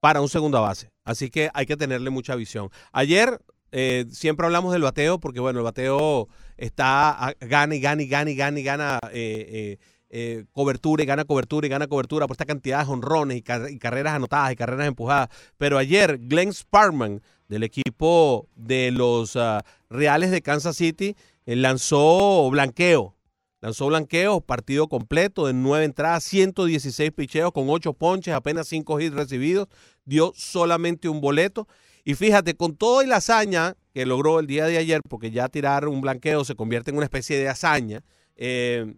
[0.00, 0.90] Para un segunda base.
[1.04, 2.70] Así que hay que tenerle mucha visión.
[2.92, 8.08] Ayer eh, siempre hablamos del bateo porque bueno, el bateo está gana y gana y
[8.08, 9.78] gana y gana y gana eh,
[10.14, 13.78] eh, cobertura y gana cobertura y gana cobertura por esta cantidad de honrones y, y
[13.78, 15.30] carreras anotadas y carreras empujadas.
[15.56, 17.22] Pero ayer Glenn Sparkman
[17.52, 23.14] del equipo de los ah, Reales de Kansas City eh, lanzó blanqueo.
[23.60, 29.14] Lanzó blanqueo, partido completo de nueve entradas, 116 picheos con ocho ponches, apenas cinco hits
[29.14, 29.68] recibidos,
[30.06, 31.68] dio solamente un boleto.
[32.04, 35.86] Y fíjate, con toda la hazaña que logró el día de ayer, porque ya tirar
[35.86, 38.02] un blanqueo se convierte en una especie de hazaña,
[38.36, 38.94] eh,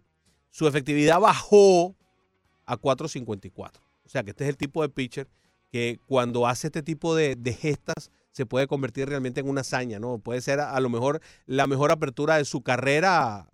[0.51, 1.97] su efectividad bajó
[2.67, 3.73] a 4.54.
[4.07, 5.29] O sea que este es el tipo de pitcher
[5.73, 10.01] que cuando hace este tipo de, de gestas se puede convertir realmente en una hazaña,
[10.01, 10.19] ¿no?
[10.19, 13.49] Puede ser a, lo mejor la mejor apertura de su carrera,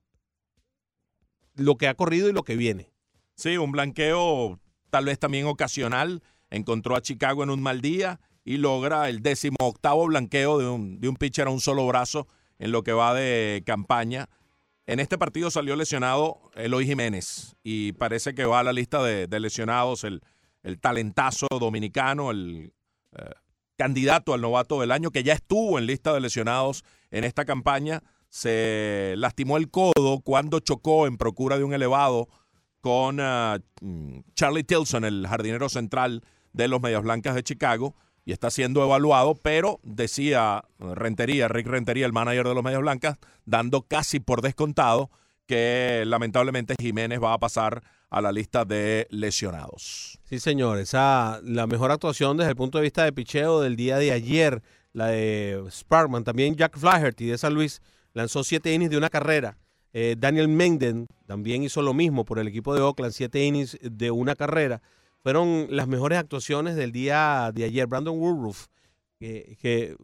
[1.55, 2.91] lo que ha corrido y lo que viene.
[3.35, 4.59] Sí, un blanqueo
[4.89, 6.23] tal vez también ocasional.
[6.49, 10.99] Encontró a Chicago en un mal día y logra el décimo octavo blanqueo de un,
[10.99, 12.27] de un pitcher a un solo brazo
[12.59, 14.31] en lo que va de campaña.
[14.87, 19.27] En este partido salió lesionado Eloy Jiménez y parece que va a la lista de,
[19.27, 20.23] de lesionados el,
[20.63, 22.73] el talentazo dominicano, el
[23.13, 23.31] eh,
[23.81, 28.03] candidato al novato del año que ya estuvo en lista de lesionados en esta campaña.
[28.29, 32.29] Se lastimó el codo cuando chocó en procura de un elevado
[32.83, 36.23] con mm, Charlie Tilson, el jardinero central
[36.53, 37.95] de los Medias Blancas de Chicago,
[38.27, 43.17] y está siendo evaluado, pero decía Rentería, Rick Rentería, el manager de los Medias Blancas,
[43.47, 45.11] dando casi por descontado
[45.47, 50.19] que lamentablemente Jiménez va a pasar a la lista de lesionados.
[50.25, 50.79] Sí, señor.
[50.79, 54.63] Esa, la mejor actuación desde el punto de vista de picheo del día de ayer,
[54.93, 56.25] la de Sparkman.
[56.25, 57.81] También Jack Flaherty de San Luis
[58.13, 59.57] lanzó siete innings de una carrera.
[59.93, 64.11] Eh, Daniel Menden también hizo lo mismo por el equipo de Oakland, siete innings de
[64.11, 64.83] una carrera.
[65.23, 67.87] Fueron las mejores actuaciones del día de ayer.
[67.87, 68.67] Brandon Woodruff,
[69.19, 69.97] que, que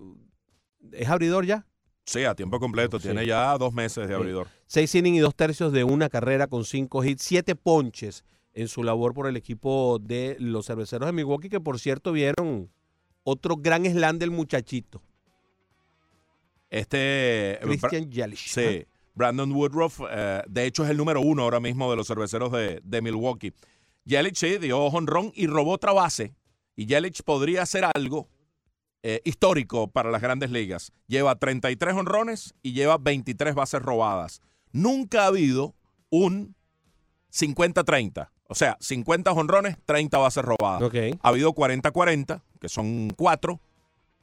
[0.93, 1.67] es abridor ya.
[2.07, 2.99] Sí, a tiempo completo.
[2.99, 3.09] Sí.
[3.09, 4.15] Tiene ya dos meses de Sí.
[4.15, 4.47] abridor.
[4.67, 8.83] Seis innings y dos tercios de una carrera con cinco hits, siete ponches en su
[8.85, 12.71] labor por el equipo de los cerveceros de Milwaukee, que por cierto vieron
[13.25, 15.03] otro gran slam del muchachito,
[16.71, 17.59] Este.
[17.63, 18.49] Christian Yelich.
[18.53, 18.87] Sí.
[19.15, 22.81] Brandon Woodruff, eh, de hecho, es el número uno ahora mismo de los cerveceros de,
[22.85, 23.53] de Milwaukee.
[24.05, 26.35] Yelich sí, dio honrón y robó otra base.
[26.77, 28.29] Y Yelich podría hacer algo
[29.03, 30.93] eh, histórico para las grandes ligas.
[31.07, 34.41] Lleva 33 honrones y lleva 23 bases robadas.
[34.73, 35.75] Nunca ha habido
[36.11, 36.55] un
[37.33, 38.31] 50-30.
[38.49, 40.83] O sea, 50 honrones, 30 bases robadas.
[41.21, 43.61] Ha habido 40-40, que son cuatro.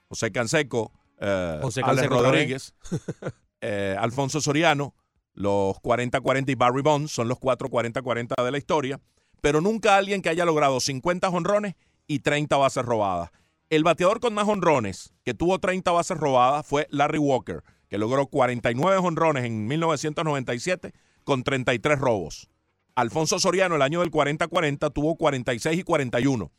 [0.07, 2.75] José Canseco, eh, José Alex Canseco Rodríguez,
[3.61, 4.93] eh, Alfonso Soriano,
[5.33, 8.99] los 40-40 y Barry Bonds son los cuatro 40-40 de la historia.
[9.41, 11.75] Pero nunca alguien que haya logrado 50 honrones
[12.07, 13.31] y 30 bases robadas.
[13.75, 18.27] El bateador con más honrones que tuvo 30 bases robadas fue Larry Walker, que logró
[18.27, 20.93] 49 honrones en 1997
[21.23, 22.51] con 33 robos.
[22.93, 26.51] Alfonso Soriano, el año del 40-40, tuvo 46 y 41.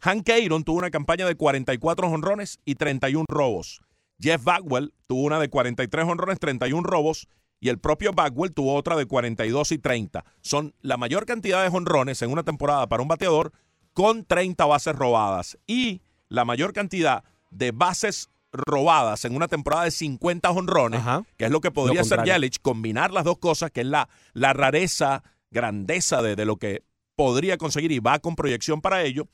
[0.00, 3.80] Hank Aaron tuvo una campaña de 44 honrones y 31 robos.
[4.20, 7.28] Jeff Bagwell tuvo una de 43 honrones, 31 robos.
[7.60, 10.22] Y el propio Bagwell tuvo otra de 42 y 30.
[10.42, 13.52] Son la mayor cantidad de honrones en una temporada para un bateador
[13.94, 15.56] con 30 bases robadas.
[15.66, 21.02] Y la mayor cantidad de bases robadas en una temporada de 50 honrones,
[21.36, 22.24] que es lo que podría Lo hacer.
[22.24, 26.84] Yelich, combinar las dos cosas, que es la, la rareza, grandeza de, de lo que
[27.16, 29.28] podría conseguir y va con proyección para ello.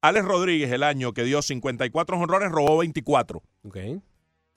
[0.00, 3.42] Alex Rodríguez, el año que dio 54 honrones, robó 24.
[3.64, 3.76] Ok.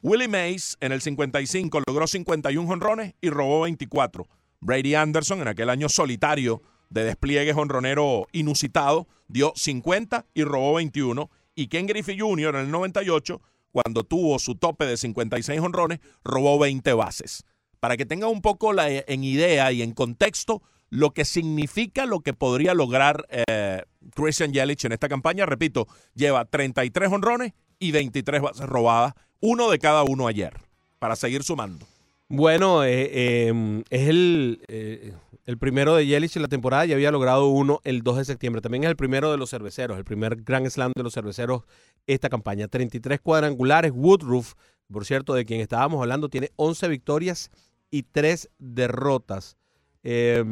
[0.02, 4.28] Willie Mays en el 55 logró 51 honrones y robó 24.
[4.62, 11.30] Brady Anderson en aquel año solitario de despliegue honronero inusitado dio 50 y robó 21.
[11.56, 12.56] Y Ken Griffey Jr.
[12.56, 13.42] en el 98,
[13.72, 17.46] cuando tuvo su tope de 56 honrones, robó 20 bases.
[17.80, 22.22] Para que tenga un poco la, en idea y en contexto lo que significa lo
[22.22, 23.84] que podría lograr eh,
[24.14, 25.46] Christian Yelich en esta campaña.
[25.46, 30.54] Repito, lleva 33 honrones y 23 bases robadas, uno de cada uno ayer,
[31.00, 31.86] para seguir sumando.
[32.28, 33.10] Bueno, eh,
[33.50, 35.14] eh, es el, eh,
[35.46, 36.86] el primero de Yelich en la temporada.
[36.86, 38.62] Ya había logrado uno el 2 de septiembre.
[38.62, 41.64] También es el primero de los cerveceros, el primer Grand Slam de los cerveceros
[42.08, 42.68] esta campaña.
[42.68, 43.92] 33 cuadrangulares.
[43.94, 44.54] Woodruff,
[44.92, 47.52] por cierto, de quien estábamos hablando, tiene 11 victorias
[47.92, 49.58] y 3 derrotas.
[50.04, 50.44] Eh,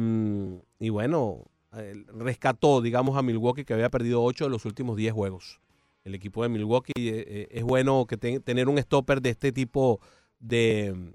[0.78, 1.42] y bueno,
[1.76, 5.60] eh, rescató, digamos, a Milwaukee, que había perdido 8 de los últimos 10 juegos.
[6.04, 10.00] El equipo de Milwaukee eh, es bueno que te- tener un stopper de este tipo
[10.38, 11.14] de,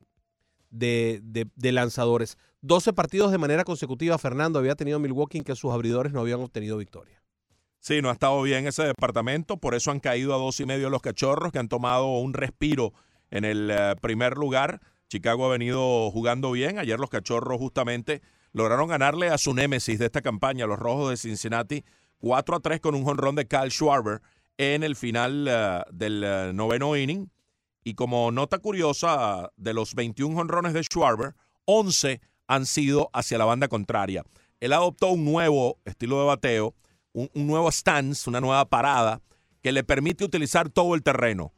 [0.69, 2.37] de, de- lanzadores.
[2.61, 6.41] 12 partidos de manera consecutiva, Fernando había tenido Milwaukee en que sus abridores no habían
[6.41, 7.21] obtenido victoria.
[7.79, 10.89] Sí, no ha estado bien ese departamento, por eso han caído a dos y medio
[10.89, 12.93] los cachorros, que han tomado un respiro
[13.31, 14.81] en el eh, primer lugar.
[15.07, 16.77] Chicago ha venido jugando bien.
[16.77, 21.17] Ayer los cachorros justamente lograron ganarle a su némesis de esta campaña, los rojos de
[21.17, 21.85] Cincinnati,
[22.17, 24.21] 4 a 3 con un jonrón de Kyle Schwarber
[24.57, 27.31] en el final eh, del eh, noveno inning.
[27.83, 33.45] Y como nota curiosa, de los 21 jonrones de Schwarber, 11 han sido hacia la
[33.45, 34.23] banda contraria.
[34.59, 36.75] Él adoptó un nuevo estilo de bateo,
[37.13, 39.21] un, un nuevo stance, una nueva parada
[39.61, 41.53] que le permite utilizar todo el terreno.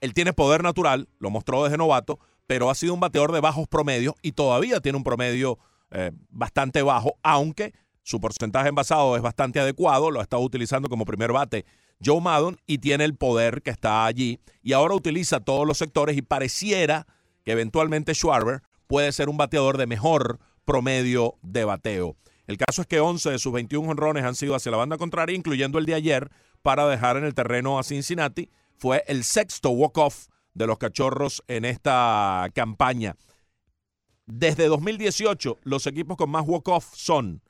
[0.00, 3.68] Él tiene poder natural, lo mostró desde novato, pero ha sido un bateador de bajos
[3.68, 5.58] promedios y todavía tiene un promedio
[5.90, 11.04] eh, bastante bajo, aunque su porcentaje envasado es bastante adecuado, lo ha estado utilizando como
[11.04, 11.64] primer bate
[12.04, 16.16] Joe Maddon y tiene el poder que está allí y ahora utiliza todos los sectores
[16.16, 17.06] y pareciera
[17.44, 22.16] que eventualmente Schwarber puede ser un bateador de mejor promedio de bateo.
[22.46, 25.36] El caso es que 11 de sus 21 honrones han sido hacia la banda contraria,
[25.36, 26.30] incluyendo el de ayer,
[26.60, 28.50] para dejar en el terreno a Cincinnati.
[28.76, 33.16] Fue el sexto walk-off de los cachorros en esta campaña.
[34.26, 37.42] Desde 2018, los equipos con más walk-off son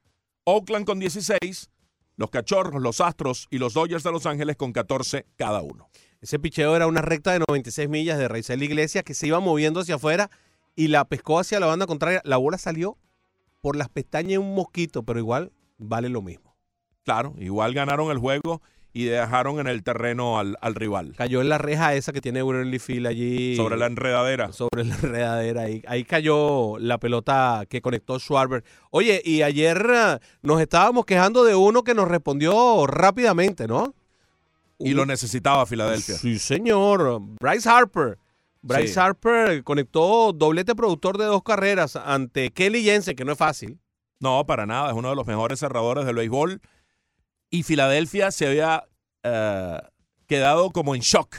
[0.44, 1.70] Oakland con 16,
[2.16, 5.88] los cachorros, los Astros y los Dodgers de Los Ángeles con 14 cada uno.
[6.20, 9.80] Ese picheo era una recta de 96 millas de Raizel Iglesias que se iba moviendo
[9.80, 10.30] hacia afuera
[10.76, 12.20] y la pescó hacia la banda contraria.
[12.24, 12.96] La bola salió
[13.60, 16.56] por las pestañas un mosquito, pero igual vale lo mismo.
[17.04, 21.14] Claro, igual ganaron el juego y dejaron en el terreno al, al rival.
[21.16, 23.56] Cayó en la reja esa que tiene Wrigley Field allí.
[23.56, 24.52] Sobre la enredadera.
[24.52, 25.62] Sobre la enredadera.
[25.62, 28.64] Ahí, ahí cayó la pelota que conectó Schwarber.
[28.90, 33.94] Oye, y ayer eh, nos estábamos quejando de uno que nos respondió rápidamente, ¿no?
[34.78, 36.16] Y lo necesitaba Filadelfia.
[36.16, 37.20] Sí, señor.
[37.40, 38.18] Bryce Harper.
[38.62, 39.00] Bryce Sí.
[39.00, 43.78] Harper conectó doblete productor de dos carreras ante Kelly Jensen, que no es fácil.
[44.20, 44.90] No, para nada.
[44.90, 46.60] Es uno de los mejores cerradores del béisbol.
[47.54, 48.88] Y Filadelfia se había
[49.22, 49.78] eh,
[50.26, 51.36] quedado como en shock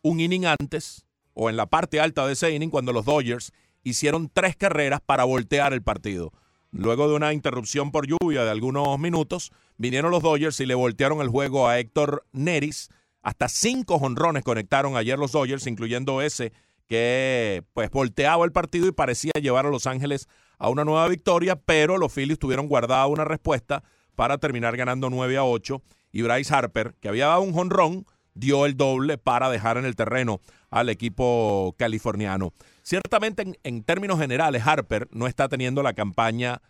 [0.00, 4.30] un inning antes, o en la parte alta de ese inning, cuando los Dodgers hicieron
[4.32, 6.32] tres carreras para voltear el partido.
[6.70, 11.20] Luego de una interrupción por lluvia de algunos minutos, vinieron los Dodgers y le voltearon
[11.20, 12.88] el juego a Héctor Neris.
[13.20, 16.52] Hasta cinco jonrones conectaron ayer los Dodgers, incluyendo ese
[16.86, 20.28] que pues volteaba el partido y parecía llevar a Los Ángeles
[20.58, 23.82] a una nueva victoria, pero los Phillies tuvieron guardada una respuesta
[24.20, 25.80] para terminar ganando 9 a 8
[26.12, 28.04] y Bryce Harper, que había dado un jonrón,
[28.34, 32.52] dio el doble para dejar en el terreno al equipo californiano.
[32.82, 36.60] Ciertamente en, en términos generales Harper no está teniendo la campaña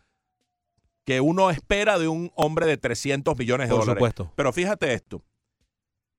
[1.04, 3.98] que uno espera de un hombre de 300 millones de Por dólares.
[3.98, 4.32] supuesto.
[4.36, 5.24] Pero fíjate esto.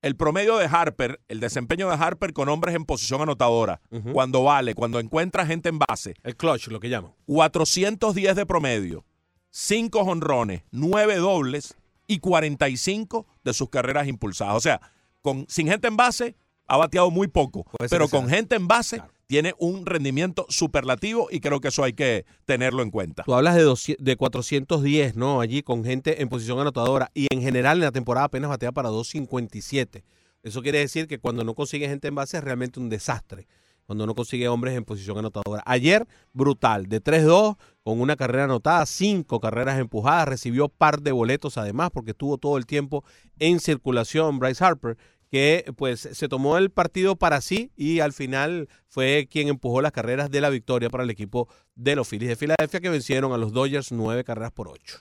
[0.02, 3.80] El promedio de Harper, el desempeño de Harper con hombres en posición anotadora,
[4.12, 7.14] cuando vale, cuando encuentra gente en base, El clutch, lo que llaman.
[7.24, 9.06] 410 de promedio,
[9.52, 11.76] 5 honrones, 9 dobles
[12.06, 14.56] y 45 de sus carreras impulsadas.
[14.56, 14.80] O sea,
[15.20, 16.34] con, sin gente en base
[16.66, 21.40] ha bateado muy poco, Puede pero con gente en base tiene un rendimiento superlativo y
[21.40, 23.22] creo que eso hay que tenerlo en cuenta.
[23.24, 25.40] Tú hablas de, 200 de 410, ¿no?
[25.40, 27.10] Allí con gente en posición anotadora.
[27.14, 30.04] Y en general en la temporada apenas batea para 257.
[30.42, 33.46] Eso quiere decir que cuando no consigue gente en base es realmente un desastre.
[33.86, 35.62] Cuando no consigue hombres en posición anotadora.
[35.66, 36.86] Ayer, brutal.
[36.86, 40.28] De 3-2, con una carrera anotada, cinco carreras empujadas.
[40.28, 43.04] Recibió par de boletos además, porque estuvo todo el tiempo
[43.38, 44.96] en circulación Bryce Harper
[45.32, 49.90] que pues se tomó el partido para sí y al final fue quien empujó las
[49.90, 53.38] carreras de la victoria para el equipo de los Phillies de Filadelfia que vencieron a
[53.38, 54.98] los Dodgers nueve carreras por ocho.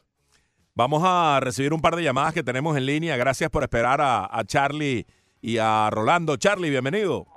[0.74, 3.18] Vamos a recibir un par de llamadas que tenemos en línea.
[3.18, 5.06] Gracias por esperar a, a Charlie
[5.42, 6.38] y a Rolando.
[6.38, 7.28] Charlie, bienvenido.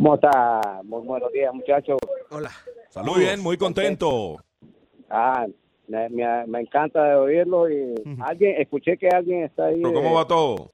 [0.00, 0.80] ¿Cómo está?
[0.84, 1.98] Muy buenos días, muchachos.
[2.30, 2.50] Hola.
[3.04, 4.36] Muy bien, muy contento.
[5.10, 5.46] Ah,
[5.88, 9.82] me, me- me encanta de oírlo y alguien, escuché que alguien está ahí.
[9.82, 10.70] ¿Pero cómo va todo?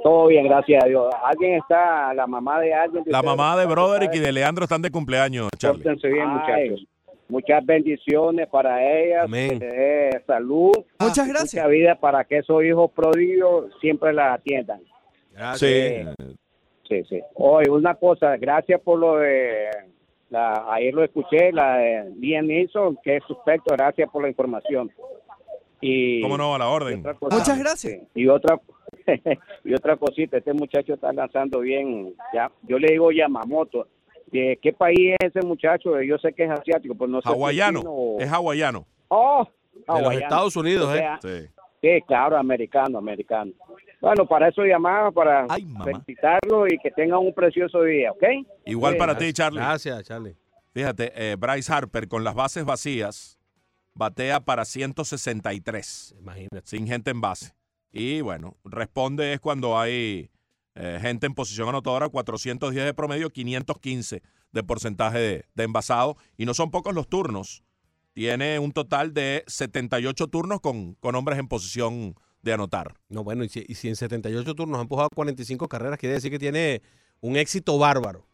[0.00, 1.12] Todo bien, gracias a Dios.
[1.24, 3.02] Alguien está, la mamá de alguien.
[3.06, 5.82] La mamá de Broderick y de Leandro están de cumpleaños, Charlie.
[5.82, 6.86] Bien, muchachos.
[7.28, 9.28] Muchas bendiciones para ellas,
[10.24, 10.70] salud,
[11.00, 11.54] Muchas gracias.
[11.64, 14.80] Mucha vida para que esos hijos prodigios siempre la atiendan.
[15.56, 16.04] Sí.
[16.88, 17.20] Sí, sí.
[17.34, 19.68] Oye, una cosa, gracias por lo de,
[20.30, 24.90] la, ayer lo escuché, la de Liam Neeson, que es suspecto, gracias por la información.
[25.80, 26.54] Y ¿Cómo no?
[26.54, 27.02] A la orden.
[27.02, 28.02] cosa- Muchas gracias.
[28.14, 28.58] Y otra
[29.64, 33.86] y otra cosita, este muchacho está lanzando bien, ya, yo le digo Yamamoto.
[34.32, 36.00] ¿De qué país es ese muchacho?
[36.02, 37.28] Yo sé que es asiático, pero no sé.
[37.28, 37.80] si es Hawaiano.
[37.86, 38.84] o- Es hawaiano.
[39.08, 40.18] Oh, De los hawaiano.
[40.24, 41.08] Estados Unidos, O ¿eh?
[41.22, 41.48] Sí.
[41.80, 43.52] Sí, claro, americano, americano.
[44.06, 45.48] Bueno, para eso llamaba, para
[45.82, 48.22] felicitarlo y que tengan un precioso día, ¿ok?
[48.64, 48.98] Igual Sí.
[49.00, 49.58] para ti, Charlie.
[49.58, 50.36] Gracias, Charlie.
[50.72, 53.36] Fíjate, eh, Bryce Harper con las bases vacías
[53.94, 56.14] batea para 163.
[56.20, 56.60] Imagínate.
[56.62, 57.56] Sin gente en base.
[57.90, 60.30] Y bueno, responde es cuando hay
[60.76, 66.16] eh, gente en posición anotadora, 410 de promedio, 515 de porcentaje de, de envasado.
[66.36, 67.64] Y no son pocos los turnos.
[68.12, 72.14] Tiene un total de 78 turnos con, con hombres en posición
[72.46, 72.94] de anotar.
[73.08, 76.30] No, bueno, y si, y si en 78 turnos ha empujado 45 carreras, quiere decir
[76.30, 76.80] que tiene
[77.20, 78.24] un éxito bárbaro.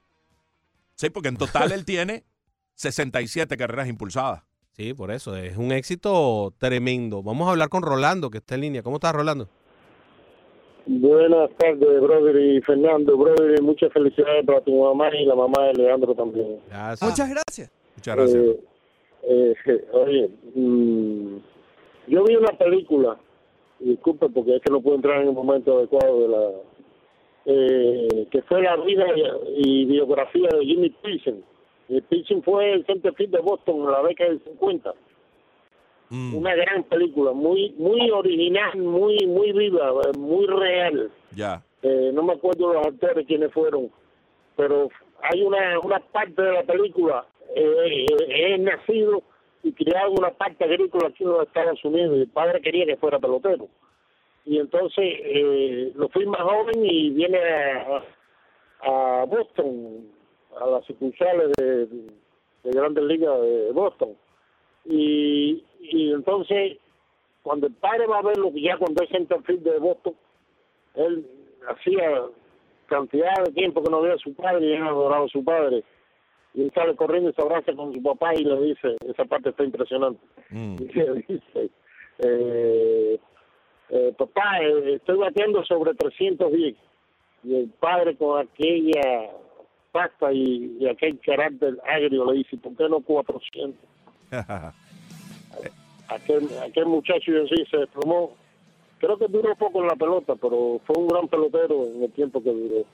[0.94, 2.24] Sí, porque en total él tiene
[2.74, 4.44] 67 carreras impulsadas.
[4.72, 7.22] Sí, por eso, es un éxito tremendo.
[7.22, 8.82] Vamos a hablar con Rolando, que está en línea.
[8.82, 9.48] ¿Cómo estás, Rolando?
[10.86, 13.16] Buenas tardes, brother y Fernando.
[13.16, 16.58] Brother, y muchas felicidades para tu mamá y la mamá de Leandro también.
[16.68, 17.10] Gracias.
[17.10, 17.72] Muchas gracias.
[17.96, 18.44] Muchas gracias.
[19.22, 21.36] Eh, eh, oye, mm,
[22.08, 23.18] yo vi una película,
[23.84, 26.50] disculpe porque es que no puedo entrar en el momento adecuado de la...
[27.46, 29.06] eh, que fue la vida
[29.54, 30.94] y, y biografía de Jimmy.
[31.88, 34.94] Y Pilsen fue el centerfield de Boston en la década del 50.
[36.34, 41.10] Una gran película, muy muy original, muy muy viva, eh, muy real.
[41.34, 41.62] Ya.
[41.82, 43.90] Eh, no me acuerdo los actores quiénes fueron,
[44.54, 44.90] pero
[45.22, 47.24] hay una, una parte de la película,
[47.56, 49.22] eh, eh, es nacido
[49.62, 52.96] y criado en una parte agrícola aquí en los Estados Unidos, el padre quería que
[52.96, 53.68] fuera pelotero.
[54.44, 58.02] Y entonces eh, lo fui más joven y viene a,
[58.82, 60.08] a Boston,
[60.60, 64.16] a las sucursales de, de Grandes Ligas de Boston.
[64.84, 65.64] Y,
[66.12, 66.78] entonces,
[67.42, 70.14] cuando el padre va a verlo, ya cuando es centerfield de Boston,
[70.94, 71.26] él
[71.68, 72.22] hacía
[72.86, 75.84] cantidad de tiempo que no veía a su padre y él adoraba a su padre.
[76.54, 79.50] Y él sale corriendo y se abraza con su papá y le dice, esa parte
[79.50, 80.20] está impresionante.
[80.50, 81.70] Y le dice,
[82.18, 83.18] eh,
[83.88, 86.76] eh, papá, eh, estoy batiendo sobre 310.
[87.44, 89.30] Y el padre con aquella
[89.90, 93.74] pasta y, y aquel carácter agrio le dice, ¿por qué no 400?
[96.08, 98.34] Aquel, aquel muchacho en sí se desplomó.
[98.98, 102.42] Creo que duró poco en la pelota, pero fue un gran pelotero en el tiempo
[102.42, 102.84] que duró.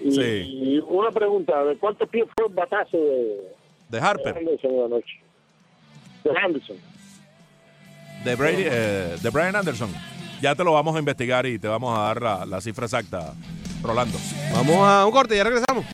[0.00, 0.20] Y, Sí.
[0.22, 3.52] y una pregunta, ¿de cuántos pies fue el batazo de,
[3.88, 5.20] De Harper, de Anderson anoche?
[6.24, 6.76] De Anderson.
[8.24, 9.90] de, Brady, eh, de Brian Anderson.
[10.40, 13.34] Ya te lo vamos a investigar y te vamos a dar la, la cifra exacta,
[13.82, 14.18] Rolando.
[14.54, 15.84] Vamos a un corte, ya regresamos.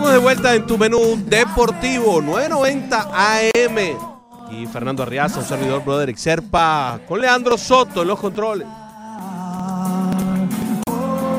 [0.00, 3.78] Estamos de vuelta en tu menú deportivo 990 AM.
[4.50, 8.66] Y Fernando Arriaza, un servidor Broderick Serpa, con Leandro Soto en los controles.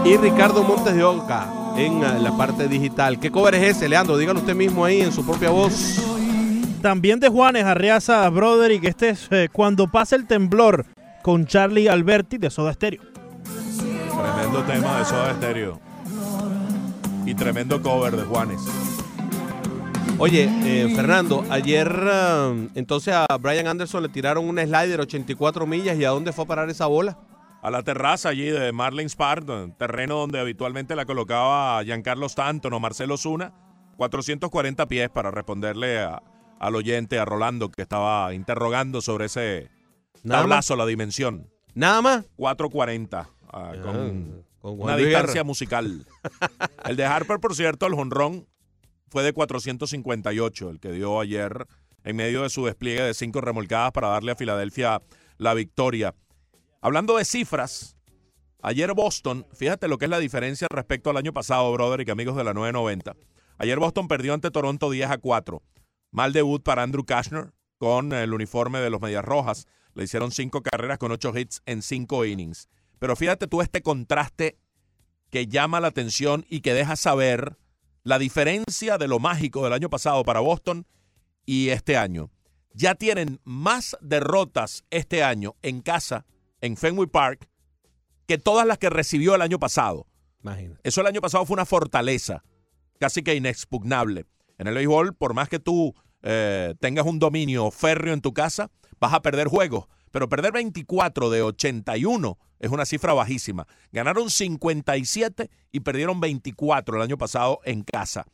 [0.06, 3.20] Y Ricardo Montes de Oca en eh, la parte digital.
[3.20, 4.16] ¿Qué cover es ese, Leandro?
[4.16, 6.00] Dígalo usted mismo ahí en su propia voz.
[6.84, 10.86] También de Juanes Arriaza Broderick, este es eh, Cuando pasa el temblor
[11.24, 13.02] con Charlie Alberti de Soda Stereo.
[13.76, 15.91] Tremendo tema de Soda Stereo.
[17.26, 18.62] Y tremendo cover de Juanes.
[20.18, 25.98] Oye, eh, Fernando, ayer eh, entonces a Brian Anderson le tiraron un slider 84 millas
[25.98, 27.18] y ¿a dónde fue a parar esa bola?
[27.64, 29.46] A la terraza allí de Marlins Park,
[29.78, 33.54] terreno donde habitualmente la colocaba Giancarlo Stanton o Marcelo Zuna.
[33.98, 36.24] 440 pies para responderle a-
[36.60, 39.70] al oyente, a Rolando, que estaba interrogando sobre ese
[40.24, 41.48] Nada tablazo, la dimensión.
[41.76, 42.26] ¿Nada más?
[42.36, 45.44] 440, ah, con, con Juan una Luis distancia Guerra.
[45.44, 46.08] musical.
[46.86, 48.48] el de Harper, por cierto, el jonrón
[49.08, 51.68] fue de 458, el que dio ayer
[52.04, 55.02] en medio de su despliegue de cinco remolcadas para darle a Filadelfia
[55.38, 56.16] la victoria.
[56.80, 57.96] Hablando de cifras,
[58.62, 62.36] ayer Boston, fíjate lo que es la diferencia respecto al año pasado, brother y amigos
[62.36, 63.16] de la 990.
[63.58, 65.62] Ayer Boston perdió ante Toronto 10 a 4.
[66.12, 69.68] Mal debut para Andrew Kashner con el uniforme de los Medias Rojas.
[69.94, 72.70] Le hicieron cinco carreras con ocho hits en cinco innings.
[73.02, 74.60] Pero fíjate tú este contraste
[75.32, 77.58] que llama la atención y que deja saber
[78.04, 80.86] la diferencia de lo mágico del año pasado para Boston
[81.44, 82.30] y este año.
[82.76, 86.28] Ya tienen más derrotas este año en casa,
[86.62, 87.50] en Fenway Park,
[88.28, 90.06] que todas las que recibió el año pasado.
[90.44, 90.80] Imagínate.
[90.84, 92.44] Eso el año pasado fue una fortaleza,
[93.00, 94.28] casi que inexpugnable.
[94.60, 98.70] En el béisbol, por más que tú eh, tengas un dominio férreo en tu casa,
[99.00, 99.88] vas a perder juegos.
[100.12, 103.68] Pero perder 24 de 81 es una cifra bajísima.
[103.92, 108.28] Ganaron 57 y perdieron 24 el año pasado en casa.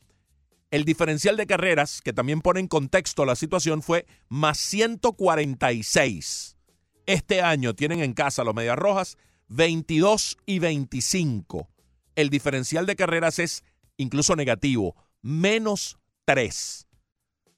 [0.70, 6.58] El diferencial de carreras, que también pone en contexto la situación, fue más 146.
[7.06, 9.18] Este año tienen en casa los Medias Rojas
[9.48, 11.70] 22 y 25.
[12.16, 13.64] El diferencial de carreras es
[13.96, 16.86] incluso negativo, menos 3.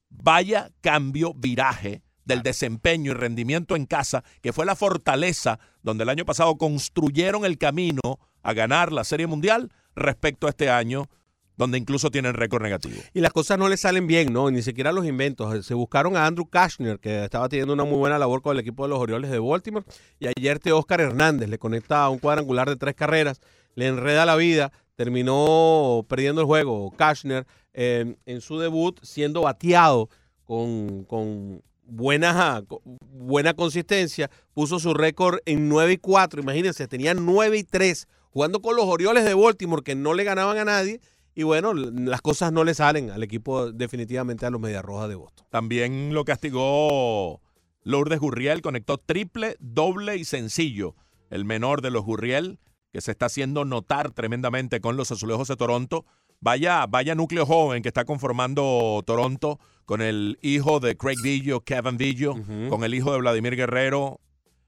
[0.09, 6.09] Vaya cambio, viraje del desempeño y rendimiento en casa, que fue la fortaleza donde el
[6.09, 11.09] año pasado construyeron el camino a ganar la Serie Mundial respecto a este año,
[11.57, 13.01] donde incluso tienen récord negativo.
[13.13, 14.49] Y las cosas no le salen bien, ¿no?
[14.51, 15.65] Ni siquiera los inventos.
[15.65, 18.83] Se buscaron a Andrew Kashner, que estaba teniendo una muy buena labor con el equipo
[18.83, 19.85] de los Orioles de Baltimore.
[20.19, 23.41] Y ayer te Oscar Hernández le conecta a un cuadrangular de tres carreras,
[23.73, 26.91] le enreda la vida, terminó perdiendo el juego.
[26.95, 30.09] Kashner eh, en su debut siendo bateado
[30.45, 32.63] con, con buena,
[33.11, 36.41] buena consistencia, puso su récord en 9 y 4.
[36.41, 40.57] Imagínense, tenía 9 y 3 jugando con los Orioles de Baltimore que no le ganaban
[40.57, 41.01] a nadie.
[41.35, 45.15] Y bueno, las cosas no le salen al equipo definitivamente a los Medias Rojas de
[45.15, 45.47] Boston.
[45.49, 47.41] También lo castigó
[47.83, 50.95] Lourdes Gurriel, conectó triple, doble y sencillo.
[51.29, 52.59] El menor de los Gurriel,
[52.91, 56.05] que se está haciendo notar tremendamente con los azulejos de Toronto.
[56.41, 61.97] Vaya, vaya núcleo joven que está conformando Toronto con el hijo de Craig Villo, Kevin
[61.97, 62.35] Villo,
[62.69, 64.21] con el hijo de Vladimir Guerrero,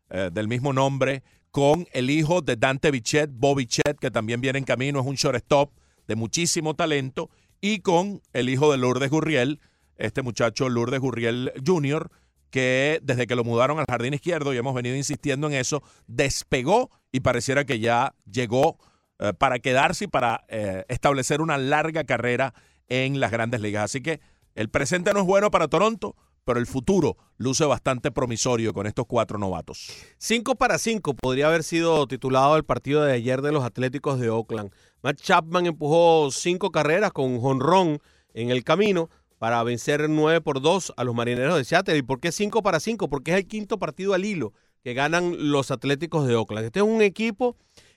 [0.09, 4.59] eh, del mismo nombre, con el hijo de Dante Bichette, Bobby Bichette, que también viene
[4.59, 5.71] en camino, es un shortstop
[6.07, 7.29] de muchísimo talento,
[7.61, 9.61] y con el hijo de Lourdes Gurriel,
[9.95, 12.09] este muchacho Lourdes Gurriel Jr.,
[12.49, 16.89] que desde que lo mudaron al jardín izquierdo, y hemos venido insistiendo en eso, despegó
[17.11, 18.77] y pareciera que ya llegó
[19.21, 22.55] eh, para quedarse y para eh, establecer una larga carrera
[22.89, 23.83] en las grandes ligas.
[23.83, 24.19] Así que
[24.55, 29.05] el presente no es bueno para Toronto, pero el futuro luce bastante promisorio con estos
[29.05, 29.91] cuatro novatos.
[30.17, 34.31] 5 para 5 podría haber sido titulado el partido de ayer de los Atléticos de
[34.31, 34.73] Oakland.
[35.03, 37.99] Matt Chapman empujó cinco carreras con un jonrón
[38.33, 41.97] en el camino para vencer 9 por 2 a los Marineros de Seattle.
[41.97, 43.07] ¿Y por qué 5 para 5?
[43.07, 44.53] Porque es el quinto partido al hilo
[44.83, 46.65] que ganan los Atléticos de Oakland.
[46.65, 47.55] Este es un equipo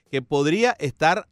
[0.09, 1.27] que podría estar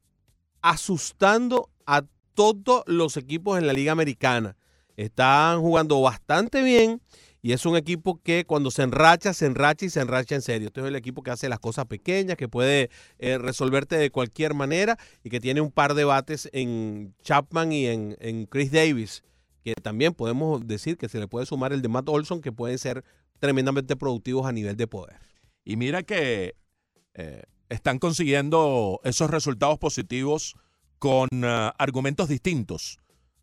[0.61, 4.55] asustando a todos los equipos en la Liga Americana.
[4.95, 7.01] Están jugando bastante bien
[7.41, 10.67] y es un equipo que cuando se enracha, se enracha y se enracha en serio.
[10.67, 12.89] Este es el equipo que hace las cosas pequeñas, que puede
[13.19, 17.87] eh, resolverte de cualquier manera y que tiene un par de bates en Chapman y
[17.87, 19.23] en, Chris Davis,
[19.61, 22.77] que también podemos decir que se le puede sumar el de Matt Olson, que pueden
[22.77, 23.03] ser
[23.39, 25.17] tremendamente productivos a nivel de poder.
[25.65, 26.55] Y mira que
[27.13, 27.43] eh,
[27.73, 30.55] están consiguiendo esos resultados positivos
[30.99, 32.99] con uh, argumentos distintos.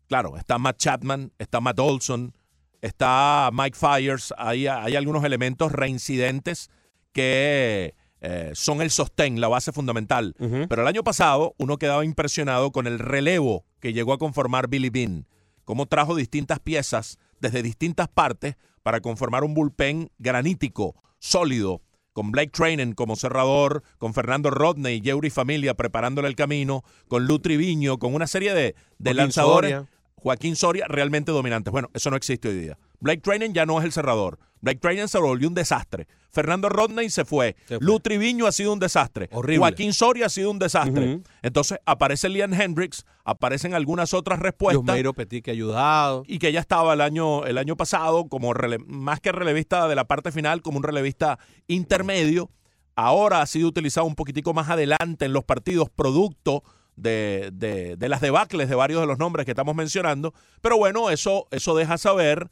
[0.07, 2.33] Claro, está Matt Chapman, está Matt Olson,
[2.81, 6.69] está Mike Fires, hay, hay algunos elementos reincidentes
[7.11, 10.35] que eh, son el sostén, la base fundamental.
[10.37, 14.89] Pero el año pasado uno quedaba impresionado con el relevo que llegó a conformar Billy
[14.89, 15.27] Bean,
[15.65, 21.81] cómo trajo distintas piezas desde distintas partes para conformar un bullpen granítico, sólido,
[22.13, 27.25] con Blake Trainen como cerrador, con Fernando Rodney y Yeuri Familia preparándole el camino, con
[27.27, 29.71] Lou Triviño, con una serie de, de lanzadores.
[29.71, 29.89] Soria.
[30.15, 31.71] Joaquín Soria realmente dominantes.
[31.71, 32.77] Bueno, eso no existe hoy día.
[32.99, 34.37] Blake Trainen ya no es el cerrador.
[34.61, 36.07] Blake Trainen se volvió un desastre.
[36.31, 37.55] Fernando Rodney se fue.
[37.81, 39.29] Lou Triviño ha sido un desastre.
[39.31, 39.57] Horrible.
[39.59, 41.19] Joaquín Soria ha sido un desastre.
[41.41, 46.23] Entonces aparece Liam Hendricks, aparecen algunas otras respuestas Yusmeiro Petit que ha ayudado.
[46.27, 49.95] y que ya estaba el año, el año pasado como rele- más que relevista de
[49.95, 51.37] la parte final, como un relevista
[51.67, 52.49] intermedio.
[52.95, 56.63] Ahora ha sido utilizado un poquitico más adelante en los partidos, producto
[56.95, 60.33] de, de- de las debacles de varios de los nombres que estamos mencionando.
[60.61, 62.49] Pero bueno, eso, eso deja saber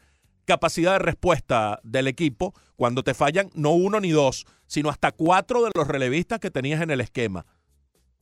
[0.50, 5.64] capacidad de respuesta del equipo cuando te fallan no uno ni dos, sino hasta cuatro
[5.64, 7.46] de los relevistas que tenías en el esquema.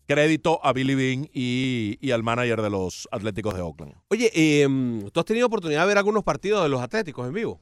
[0.07, 3.93] Crédito a Billy Bean y, y al manager de los Atléticos de Oakland.
[4.09, 4.67] Oye, eh,
[5.13, 7.61] ¿tú has tenido oportunidad de ver algunos partidos de los Atléticos en vivo?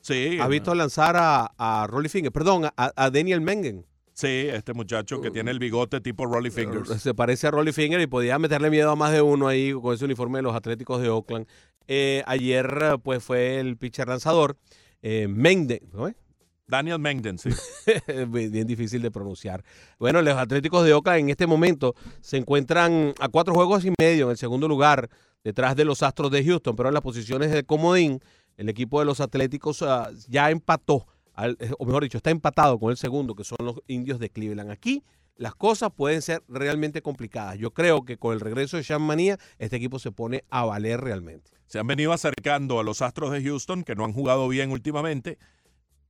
[0.00, 0.38] Sí.
[0.40, 2.30] ¿Has visto lanzar a, a Rolly Finger?
[2.30, 3.84] Perdón, a, a Daniel Mengen.
[4.14, 7.00] Sí, este muchacho que tiene el bigote tipo Rolly Fingers.
[7.00, 9.94] Se parece a Rolly Finger y podía meterle miedo a más de uno ahí con
[9.94, 11.46] ese uniforme de los Atléticos de Oakland.
[11.88, 14.56] Eh, ayer, pues, fue el pitcher lanzador,
[15.02, 15.80] eh, Mengden.
[15.92, 16.14] ¿no es?
[16.66, 17.50] Daniel Mengden, sí.
[18.28, 19.62] bien difícil de pronunciar.
[19.98, 24.26] Bueno, los Atléticos de Oakland en este momento se encuentran a cuatro juegos y medio
[24.26, 25.10] en el segundo lugar,
[25.44, 28.20] detrás de los Astros de Houston, pero en las posiciones de comodín,
[28.56, 32.78] el equipo de los Atléticos ah, ya empató, al- eh, o mejor dicho, está empatado
[32.78, 34.70] con el segundo, que son los indios de Cleveland.
[34.70, 35.02] Aquí
[35.42, 37.58] las cosas pueden ser realmente complicadas.
[37.58, 41.00] Yo creo que con el regreso de Sean Manía, este equipo se pone a valer
[41.00, 41.50] realmente.
[41.66, 45.38] Se han venido acercando a los Astros de Houston, que no han jugado bien últimamente.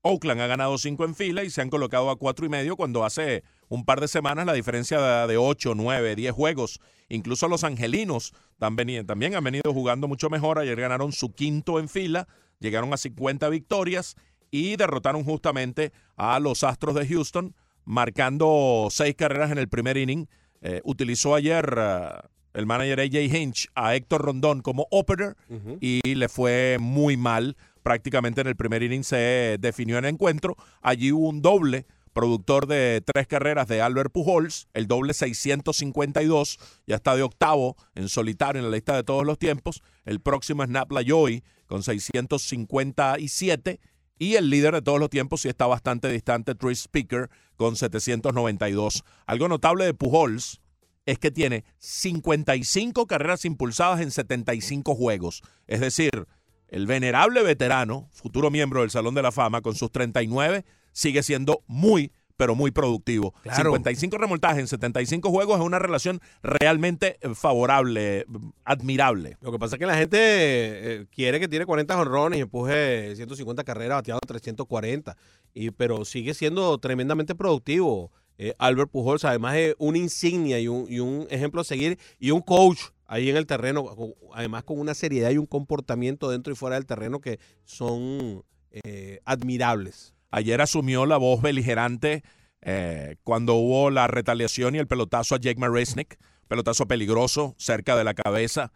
[0.02, 3.04] Oakland ha ganado cinco en fila y se han colocado a cuatro y medio cuando
[3.04, 6.80] hace un par de semanas la diferencia de- de ocho, nueve, diez juegos.
[7.08, 10.58] Incluso los angelinos también, también han venido jugando mucho mejor.
[10.58, 12.26] Ayer ganaron su quinto en fila,
[12.58, 14.16] llegaron a 50 victorias
[14.50, 17.54] y derrotaron justamente a los Astros de Houston,
[17.84, 20.26] marcando seis carreras en el primer inning.
[20.60, 22.08] Eh, utilizó ayer eh,
[22.54, 25.36] el manager AJ Hinch a Héctor Rondón como opener
[25.80, 27.56] y le fue muy mal.
[27.82, 30.56] Prácticamente en el primer inning se definió en el encuentro.
[30.82, 36.96] Allí hubo un doble productor de tres carreras de Albert Pujols, el doble 652, ya
[36.96, 39.82] está de octavo en solitario en la lista de todos los tiempos.
[40.04, 43.80] El próximo es Nap Lajoy con 657
[44.22, 49.02] y el líder de todos los tiempos sí está bastante distante, Tris Speaker con 792.
[49.26, 50.60] Algo notable de Pujols
[51.06, 55.42] es que tiene 55 carreras impulsadas en 75 juegos.
[55.66, 56.28] Es decir,
[56.68, 61.64] el venerable veterano, futuro miembro del Salón de la Fama, con sus 39, sigue siendo
[61.66, 63.34] muy, pero muy productivo.
[63.42, 63.70] Claro.
[63.70, 68.26] 55 remoltajes en 75 juegos es una relación realmente eh, favorable, eh,
[68.64, 69.36] admirable.
[69.40, 73.14] Lo que pasa es que la gente eh, quiere que tiene 40 jonrones y empuje
[73.16, 75.16] 150 carreras bateando 340,
[75.54, 78.10] y, pero sigue siendo tremendamente productivo.
[78.38, 82.30] Eh, Albert Pujols, además de una insignia y un, y un ejemplo a seguir y
[82.30, 83.94] un coach ahí en el terreno,
[84.34, 89.20] además con una seriedad y un comportamiento dentro y fuera del terreno que son eh,
[89.24, 90.11] admirables.
[90.32, 92.24] Ayer asumió la voz beligerante
[92.62, 96.18] eh, cuando hubo la retaliación y el pelotazo a Jake Marisnik,
[96.48, 98.72] pelotazo peligroso cerca de la cabeza.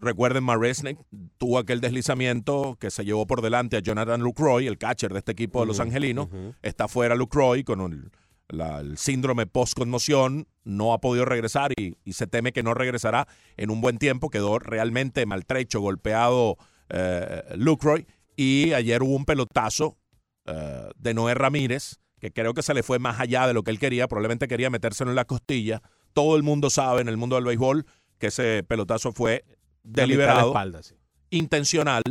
[0.00, 0.98] recuerden, Maresnik
[1.38, 5.32] tuvo aquel deslizamiento que se llevó por delante a Jonathan Lucroy, el catcher de este
[5.32, 6.28] equipo de Los Angelinos.
[6.62, 8.10] Está fuera Lucroy con el,
[8.48, 13.26] la- el síndrome post-conmoción, no ha podido regresar y, y se teme que no regresará
[13.56, 14.30] en un buen tiempo.
[14.30, 16.56] Quedó realmente maltrecho, golpeado
[16.90, 18.06] eh, Lucroy.
[18.36, 19.96] Y ayer hubo un pelotazo
[20.48, 23.70] eh, de Noé Ramírez, que creo que se le fue más allá de lo que
[23.70, 25.82] él quería, probablemente quería metérselo en la costilla.
[26.14, 27.86] Todo el mundo sabe en el mundo del béisbol
[28.18, 29.44] que ese pelotazo fue
[29.82, 30.94] de deliberado, espalda, sí.
[31.30, 32.02] intencional,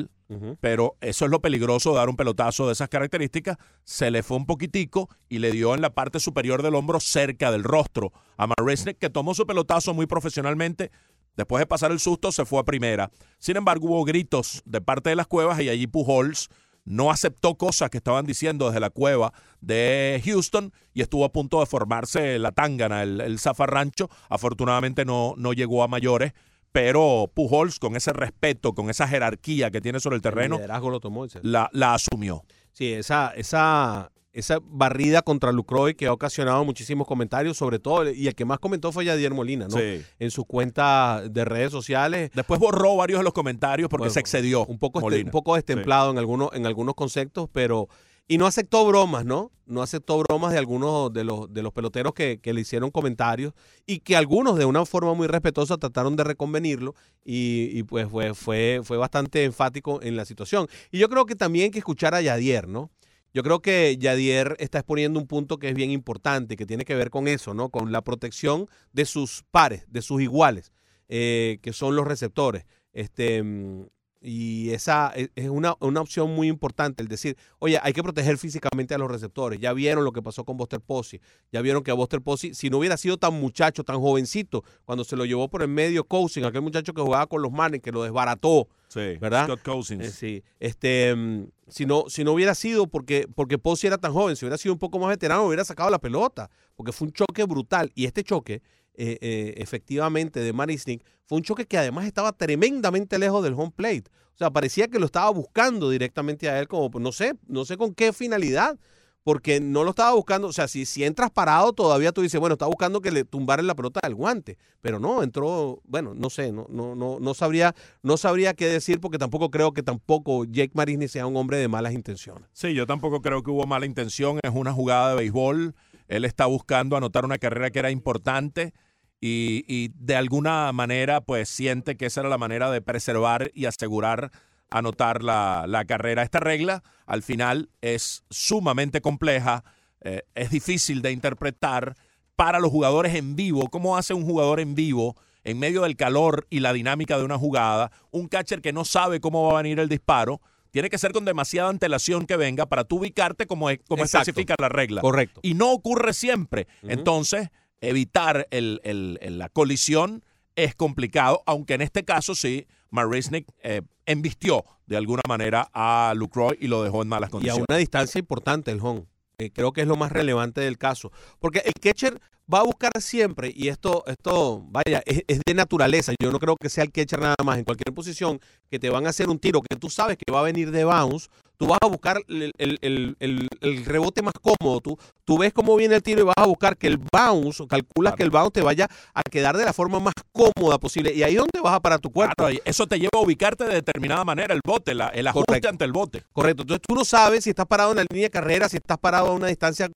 [0.59, 3.57] pero eso es lo peligroso de dar un pelotazo de esas características.
[3.84, 7.51] Se le fue un poquitico y le dio en la parte superior del hombro cerca
[7.51, 10.91] del rostro a Marisnik, que tomó su pelotazo muy profesionalmente.
[11.35, 13.11] Después de pasar el susto, se fue a primera.
[13.38, 16.49] Sin embargo, hubo gritos de parte de las cuevas y allí Pujols
[16.88, 21.59] no aceptó cosas que estaban diciendo desde la cueva de Houston y estuvo a punto
[21.59, 24.09] de formarse la tangana, el, el zafarrancho.
[24.30, 26.34] Afortunadamente no, no llegó a mayores,
[26.72, 30.89] pero Pujols, con ese respeto, con esa jerarquía que tiene sobre el terreno, El liderazgo
[30.89, 31.26] lo tomó.
[31.41, 32.43] la, la asumió.
[32.72, 38.27] Sí, esa, esa, esa barrida contra Lucroy que ha ocasionado muchísimos comentarios, sobre todo, y
[38.27, 39.77] el que más comentó fue Yadier Molina, ¿no?
[39.77, 40.03] Sí.
[40.19, 42.30] En su cuenta de redes sociales.
[42.35, 44.65] Después borró varios de los comentarios porque Bueno, se excedió.
[44.65, 47.88] Un poco, este- un poco destemplado en, algunos, en algunos conceptos, pero...
[48.30, 49.51] Y no aceptó bromas, ¿no?
[49.65, 53.53] No aceptó bromas de algunos de los, de los peloteros que, que le hicieron comentarios
[53.85, 56.93] y que algunos de una forma muy respetuosa trataron de reconvenirlo
[57.23, 60.68] y, y pues fue, fue, fue bastante enfático en la situación.
[60.91, 62.91] Y yo creo que también hay que escuchar a Yadier, ¿no?
[63.38, 66.95] Yo creo que Yadier está exponiendo un punto que es bien importante, que tiene que
[66.95, 67.69] ver con eso, ¿no?
[67.69, 70.73] Con la protección de sus pares, de sus iguales,
[71.07, 72.65] eh, que son los receptores.
[72.93, 73.89] Este, mm,
[74.22, 78.38] y esa es es una, una opción muy importante, el decir, oye, hay que proteger
[78.38, 79.60] físicamente a los receptores.
[79.60, 81.22] Ya vieron lo que pasó con Buster Posey.
[81.52, 85.03] Ya vieron que a Buster Posey, si no hubiera sido tan muchacho, tan jovencito, cuando
[85.03, 87.91] se lo llevó por el medio Cousin, aquel muchacho que jugaba con los manes, que
[87.91, 89.45] lo desbarató, Sí, ¿verdad?
[89.45, 90.06] Scott Cousins.
[90.06, 94.14] Eh, sí, este, mm, si no, si no hubiera sido porque, porque Posey era tan
[94.14, 97.14] joven, si hubiera sido un poco más veterano, hubiera sacado la pelota, porque fue un
[97.14, 97.91] choque brutal.
[97.95, 98.61] Y este choque,
[98.98, 103.72] eh, eh, efectivamente, de Marisnik, fue un choque que además estaba tremendamente lejos del home
[103.76, 104.06] plate.
[104.34, 107.64] O sea, parecía que lo estaba buscando directamente a él, como, pues, no sé, no
[107.64, 108.80] sé con qué finalidad,
[109.24, 110.48] porque no lo estaba buscando.
[110.48, 113.68] O sea, si, si entras parado, todavía tú dices, bueno, está buscando que le tumbaran
[113.68, 114.57] la pelota del guante.
[114.82, 118.99] Pero no, entró, bueno, no sé, no, no, no, no sabría, no sabría qué decir,
[118.99, 122.48] porque tampoco creo que tampoco Jake Marisnik sea un hombre de malas intenciones.
[122.53, 124.40] Sí, yo tampoco creo que hubo mala intención.
[124.41, 125.76] Es una jugada de béisbol.
[126.07, 128.74] Él está buscando anotar una carrera que era importante
[129.19, 133.65] y, y de alguna manera pues siente que esa era la manera de preservar y
[133.65, 134.31] asegurar
[134.69, 136.23] anotar la, la carrera.
[136.23, 139.64] Esta regla al final es sumamente compleja,
[140.02, 141.95] eh, es difícil de interpretar
[142.35, 143.68] para los jugadores en vivo.
[143.69, 147.38] ¿Cómo hace un jugador en vivo en medio del calor y la dinámica de una
[147.38, 147.91] jugada?
[148.11, 150.41] Un catcher que no sabe cómo va a venir el disparo.
[150.69, 154.30] Tiene que ser con demasiada antelación que venga para tú ubicarte como, es- como Exacto.
[154.30, 155.02] especifica la regla.
[155.02, 155.39] Correcto.
[155.41, 156.68] Y no ocurre siempre.
[156.84, 157.49] Entonces,
[157.82, 160.24] evitar el- el- el- la colisión
[160.56, 166.58] es complicado, aunque en este caso sí, Marisnik eh, embistió de alguna manera a Lucroy
[166.60, 167.66] y lo dejó en malas Y a condiciones.
[167.70, 169.06] una distancia importante el home.
[169.40, 171.12] Eh, creo que es lo más relevante del caso.
[171.40, 172.20] Porque el catcher
[172.52, 176.14] va a buscar siempre, y esto, esto vaya, es, es de naturaleza.
[176.20, 177.60] Yo no creo que sea el catcher nada más.
[177.60, 178.40] En cualquier posición
[178.72, 180.86] que te van a hacer un tiro que tú sabes que va a venir de
[180.86, 181.28] bounce,
[181.58, 184.80] tú vas a buscar el, el- el- el- rebote más cómodo.
[184.80, 187.68] Tú, tú ves cómo viene el tiro y vas a buscar que el bounce, o
[187.68, 191.14] calculas que el bounce te vaya a quedar de la forma más cómoda posible.
[191.14, 192.36] Y ahí es donde vas a parar tu cuerpo.
[192.38, 195.70] Claro, eso te lleva a ubicarte de determinada manera, el bote, la- el ajuste Correcto.
[195.70, 196.24] ante el bote.
[196.32, 196.62] Correcto.
[196.62, 199.28] Entonces tú no sabes si estás parado en la línea de carrera, si estás parado
[199.28, 199.90] a una distancia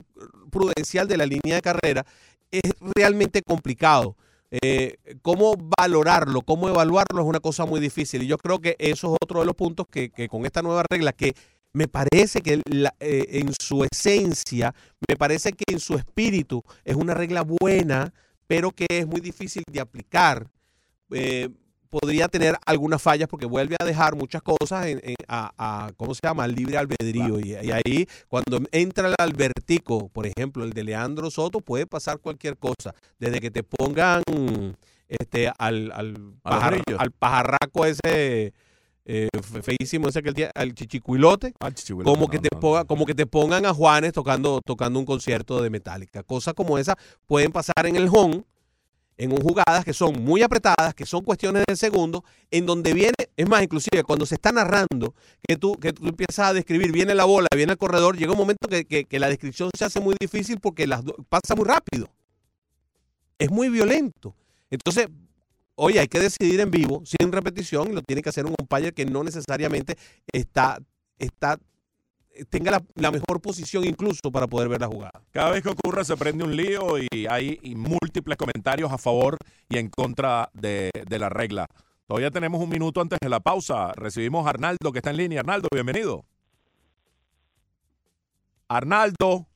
[0.49, 2.05] prudencial de la línea de carrera.
[2.51, 2.61] Es
[2.95, 4.15] realmente complicado.
[4.51, 8.23] Eh, cómo valorarlo, cómo evaluarlo es una cosa muy difícil.
[8.23, 11.13] Y yo creo que eso es otro de los puntos que, con esta nueva regla,
[11.13, 11.33] que
[11.73, 12.61] me parece que
[12.99, 14.75] eh, en su esencia,
[15.07, 18.13] me parece que en su espíritu es una regla buena,
[18.45, 20.49] pero que es muy difícil de aplicar.
[21.11, 21.49] Eh,
[21.91, 26.15] podría tener algunas fallas porque vuelve a dejar muchas cosas en- en- a, a- ¿cómo
[26.15, 26.45] se llama?
[26.45, 27.39] Al libre albedrío.
[27.39, 32.17] Y, y ahí, cuando entra el albertico, por ejemplo, el de Leandro Soto, puede pasar
[32.19, 32.95] cualquier cosa.
[33.19, 34.23] Desde que te pongan
[35.07, 38.53] este, al, al, pajar- al pajarraco ese
[39.05, 41.53] eh, fe- feísimo, ese que él tiene, al chichicuilote,
[42.05, 45.69] como que te ponga- como que te pongan a Juanes tocando, tocando un concierto de
[45.69, 46.23] Metallica.
[46.23, 46.95] Cosas como esa
[47.25, 48.43] pueden pasar en el home,
[49.17, 53.13] en un jugadas que son muy apretadas, que son cuestiones de segundo, en donde viene,
[53.37, 55.13] es más, inclusive cuando se está narrando,
[55.47, 58.37] que tú, que tú empiezas a describir, viene la bola, viene el corredor, llega un
[58.37, 62.09] momento que, que- la descripción se hace muy difícil porque las pasa muy rápido.
[63.37, 64.35] Es muy violento.
[64.69, 65.07] Entonces,
[65.75, 68.91] oye, hay que decidir en vivo, sin repetición, y lo tiene que hacer un umpire
[68.93, 69.97] que no necesariamente
[70.31, 70.79] está,
[71.19, 71.59] está
[72.49, 75.21] tenga la, la mejor posición incluso para poder ver la jugada.
[75.31, 79.37] Cada vez que ocurre se prende un lío y hay y múltiples comentarios a favor
[79.69, 81.67] y en contra de, de la regla.
[82.07, 83.93] Todavía tenemos un minuto antes de la pausa.
[83.93, 85.39] Recibimos a Arnaldo que está en línea.
[85.41, 86.25] Arnaldo, bienvenido.
[88.67, 89.47] Arnaldo.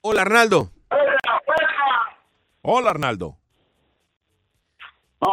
[0.00, 0.70] Hola, Arnaldo.
[2.62, 3.36] Hola, Arnaldo.
[5.20, 5.28] No,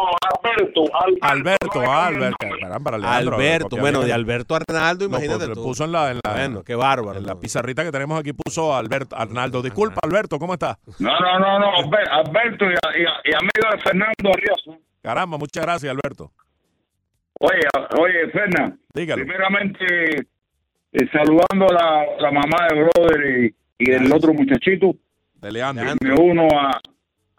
[0.58, 0.82] Alberto.
[1.22, 2.46] Alberto, ah, Alberto.
[2.60, 5.62] Caramba, Alejandro, Alberto, bueno, de Alberto Arnaldo, No, imagínate pues, tú.
[5.64, 7.18] puso en la, en la, Bueno, qué bárbaro.
[7.18, 9.62] en la pizarrita que tenemos aquí puso Alberto, Arnaldo.
[9.62, 10.78] Disculpa, Alberto, ¿cómo está?
[10.98, 14.78] No, no, no, no, Alber- Alberto y, y- y amigo de Fernando Arrioso.
[15.02, 16.30] Caramba, muchas gracias, Alberto.
[17.40, 17.60] Oye,
[18.00, 18.76] oye, Ferna.
[18.92, 19.22] Dígalo.
[19.24, 19.84] Primeramente,
[20.92, 24.94] eh, saludando a la, la mamá de Brother y, y el otro muchachito.
[25.34, 25.84] De Leandro.
[26.00, 26.80] Me uno a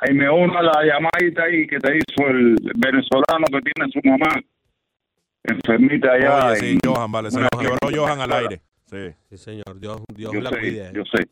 [0.08, 4.00] y me uno a la llamadita ahí que te hizo el venezolano que tiene su
[4.04, 4.42] mamá
[5.44, 6.48] enfermita allá.
[6.52, 8.62] Oye, sí, en- Johan, vale, se nos quebró Johan al aire.
[8.86, 9.10] Sí.
[9.30, 10.92] Sí, señor, Dios, Dios Yo la sé, cuide.
[10.94, 11.28] yo sé,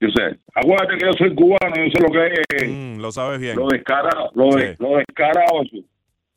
[0.00, 0.38] yo sé.
[0.54, 3.56] Acuérdate que yo soy cubano, yo sé lo que es Mm, lo sabes bien.
[3.56, 5.62] lo descarado, lo, de- lo descarado.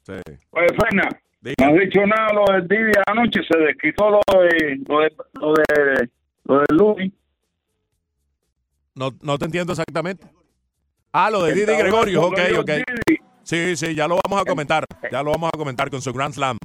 [0.03, 0.13] Sí.
[0.51, 1.09] Oye, Ferna,
[1.59, 5.53] no has dicho nada lo del Didi anoche, se desquitó lo de lo de lo
[5.53, 6.09] de
[6.45, 7.11] lo del Luis.
[8.95, 10.27] No, no te entiendo exactamente.
[11.14, 12.72] Ah, lo de Didi Gregorio, ok, ok.
[13.44, 14.84] Sí, sí, ya lo vamos a comentar.
[15.11, 16.57] Ya lo vamos a comentar con su Grand Slam.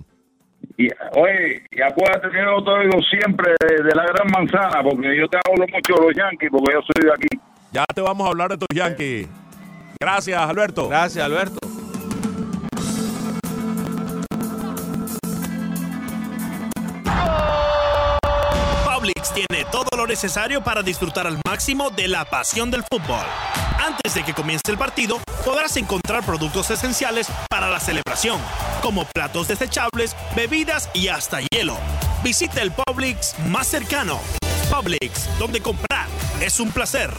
[0.78, 5.16] Y, oye, y acuérdate que yo te oigo siempre de, de la gran manzana, porque
[5.16, 7.28] yo te hablo mucho de los Yankees, porque yo soy de aquí.
[7.72, 9.28] Ya te vamos a hablar de tus Yankees.
[10.00, 10.88] Gracias, Alberto.
[10.88, 11.67] Gracias, Alberto.
[19.88, 23.24] Todo lo necesario para disfrutar al máximo de la pasión del fútbol.
[23.78, 28.40] Antes de que comience el partido, podrás encontrar productos esenciales para la celebración,
[28.82, 31.76] como platos desechables, bebidas y hasta hielo.
[32.22, 34.20] Visita el Publix más cercano.
[34.70, 36.08] Publix, donde comprar
[36.40, 37.10] es un placer.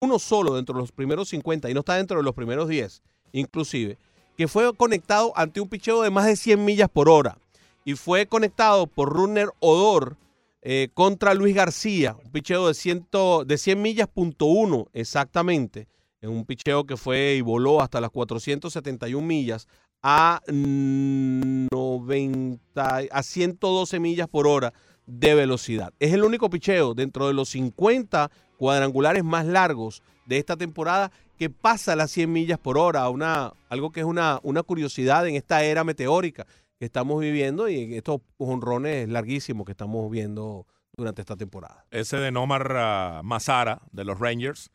[0.00, 3.02] Uno solo dentro de los primeros 50 y no está dentro de los primeros 10,
[3.32, 3.98] inclusive,
[4.36, 7.36] que fue conectado ante un picheo de más de 100 millas por hora
[7.84, 10.16] y fue conectado por Runner Odor
[10.62, 13.08] eh, contra Luis García, un picheo de, 100,
[13.46, 15.88] de 100 millas punto uno exactamente,
[16.20, 19.68] en un picheo que fue y voló hasta las 471 millas
[20.02, 24.72] a mm, 90, a 112 millas por hora
[25.06, 25.92] de velocidad.
[25.98, 31.48] Es el único picheo dentro de los 50 cuadrangulares más largos de esta temporada que
[31.48, 35.64] pasa las 100 millas por hora, una, algo que es una, una curiosidad en esta
[35.64, 36.46] era meteórica
[36.80, 40.66] que estamos viviendo y estos honrones larguísimos que estamos viendo
[40.96, 41.84] durante esta temporada.
[41.90, 44.70] Ese de Nomar ah, Mazara de los Rangers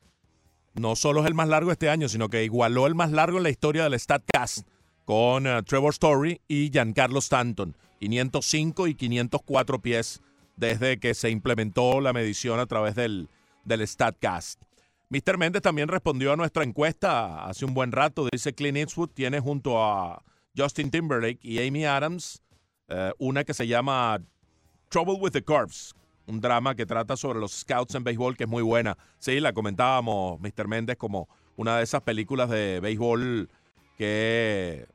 [0.75, 3.43] no solo es el más largo este año, sino que igualó el más largo en
[3.43, 4.67] la historia del StatCast
[5.03, 7.75] con ah, Trevor Story y Giancarlo Stanton.
[7.99, 10.21] 505 y 504 pies
[10.57, 13.29] desde que se implementó la medición a través del,
[13.63, 14.61] del StatCast.
[15.09, 15.39] Mr.
[15.39, 18.27] Méndez también respondió a nuestra encuesta hace un buen rato.
[18.31, 20.21] Dice Clint Eastwood tiene junto a
[20.57, 22.41] Justin Timberlake y Amy Adams
[22.87, 24.21] eh, una que se llama
[24.89, 25.95] Trouble with the Curves,
[26.27, 28.97] un drama que trata sobre los scouts en béisbol que es muy buena.
[29.17, 30.67] Sí, la comentábamos, Mr.
[30.67, 31.27] Méndez, como
[31.57, 33.49] una de esas películas de béisbol
[33.97, 34.85] que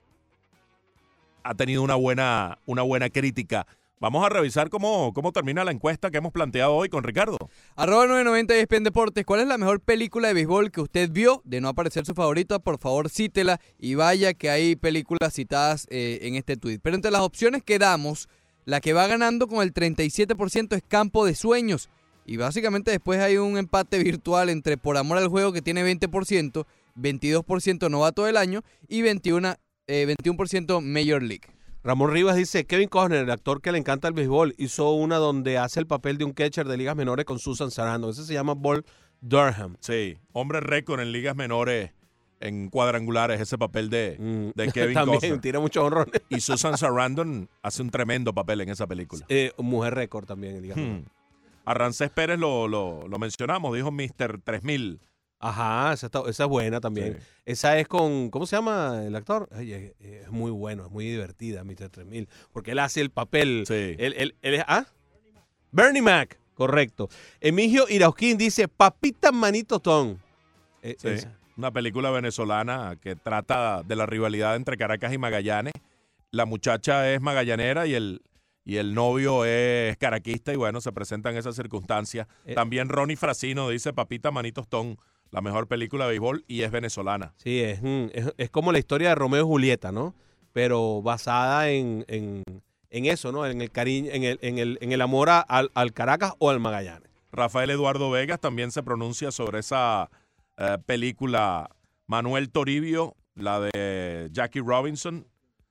[1.42, 3.66] ha tenido una buena, una buena crítica.
[4.00, 7.36] Vamos a revisar cómo, cómo termina la encuesta que hemos planteado hoy con Ricardo.
[7.76, 9.26] Arroba 990 ESPN Deportes.
[9.26, 11.42] ¿Cuál es la mejor película de béisbol que usted vio?
[11.44, 16.20] De no aparecer su favorita, por favor cítela y vaya que hay películas citadas eh,
[16.22, 16.78] en este tweet.
[16.82, 18.30] Pero entre las opciones que damos,
[18.64, 21.90] la que va ganando con el 37% es Campo de Sueños.
[22.24, 26.64] Y básicamente después hay un empate virtual entre Por Amor al Juego que tiene 20%,
[26.96, 29.56] 22% Novato del Año y 21,
[29.88, 31.59] eh, 21% Major League.
[31.82, 35.56] Ramón Rivas dice, Kevin Costner, el actor que le encanta el béisbol, hizo una donde
[35.56, 38.10] hace el papel de un catcher de ligas menores con Susan Sarandon.
[38.10, 38.84] Ese se llama Ball
[39.22, 39.76] Durham.
[39.80, 41.92] Sí, hombre récord en ligas menores
[42.40, 44.94] en cuadrangulares, ese papel de, de Kevin Mm.
[44.94, 45.40] También Costner.
[45.40, 46.20] tira muchos honrones.
[46.28, 49.24] Y Susan Sarandon hace un tremendo papel en esa película.
[49.30, 50.80] Eh, mujer récord también en ligas Hmm.
[50.82, 51.06] menores.
[51.66, 54.40] A Rancés Pérez lo, lo, lo mencionamos, dijo Mr.
[54.42, 54.98] 3000.
[55.42, 57.18] Ajá, esa, está- esa es buena también.
[57.46, 59.48] Esa es con, ¿cómo se llama el actor?
[59.52, 61.88] Ay, es, es muy bueno, es muy divertida, Mr.
[61.88, 63.64] 3000, porque él hace el papel.
[63.98, 64.86] Él, él- él es, ¿ah?
[65.72, 67.08] Bernie Mac, correcto.
[67.40, 70.20] Emigio Irausquín dice, Papita Manito Ton.
[70.82, 71.36] Eh, Sí, esa.
[71.56, 75.74] Una película venezolana que trata de la rivalidad entre Caracas y Magallanes.
[76.30, 78.22] La muchacha es magallanera y el,
[78.64, 82.28] y el novio es caraquista y bueno, se presentan esas circunstancias.
[82.46, 82.54] Eh.
[82.54, 84.96] También Ronnie Frasino dice Papita Manitos Ton
[85.30, 87.34] la mejor película de béisbol y es venezolana.
[87.36, 87.80] Sí, es,
[88.12, 90.14] es, es como la historia de Romeo y Julieta, ¿no?
[90.52, 92.42] Pero basada en, en,
[92.90, 93.46] en eso, ¿no?
[93.46, 96.50] En el cariño, en el, en el, en el amor a- al, al Caracas o
[96.50, 97.08] al Magallanes.
[97.32, 100.10] Rafael Eduardo Vegas también se pronuncia sobre esa
[100.58, 101.70] eh, película.
[102.08, 105.28] Manuel Toribio, la de Jackie Robinson,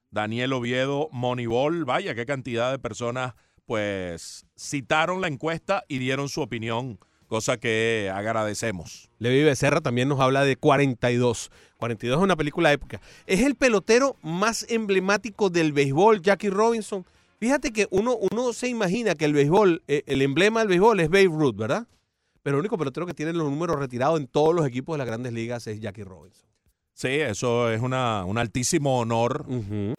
[0.09, 1.83] Daniel Oviedo, Moneyball.
[1.83, 3.33] Vaya, qué cantidad de personas
[3.65, 6.97] pues citaron la encuesta y dieron su opinión,
[7.29, 9.09] cosa que agradecemos.
[9.19, 11.51] Levi Becerra también nos habla de 42.
[11.77, 12.99] 42 es una película de época.
[13.25, 17.05] Es el pelotero más emblemático del béisbol, Jackie Robinson.
[17.39, 21.09] Fíjate que uno, uno se imagina que el béisbol, eh, el emblema del béisbol es
[21.09, 21.87] Babe Ruth, ¿verdad?
[22.43, 25.07] Pero el único pelotero que tiene los números retirados en todos los equipos de las
[25.07, 26.49] grandes ligas es Jackie Robinson.
[26.93, 29.45] Sí, eso es una, un altísimo honor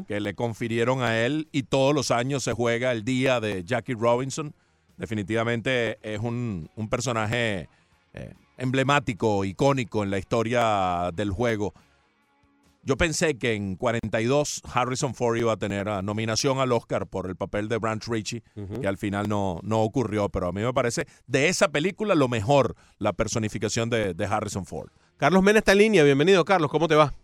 [0.07, 3.95] que le confirieron a él y todos los años se juega el día de Jackie
[3.95, 4.53] Robinson.
[5.01, 7.71] Definitivamente es un, un personaje
[8.13, 11.73] eh, emblemático, icónico en la historia del juego.
[12.83, 17.37] Yo pensé que en 42 Harrison Ford iba a tener nominación al Oscar por el
[17.37, 18.43] papel de Branch Ritchie,
[18.81, 22.29] que al final no, no ocurrió, pero a mí me parece de esa película lo
[22.29, 24.91] mejor, la personificación de, de Harrison Ford.
[25.17, 26.05] Carlos Mena está en línea.
[26.05, 26.71] Bienvenido, Carlos.
[26.71, 27.15] ¿Cómo te va?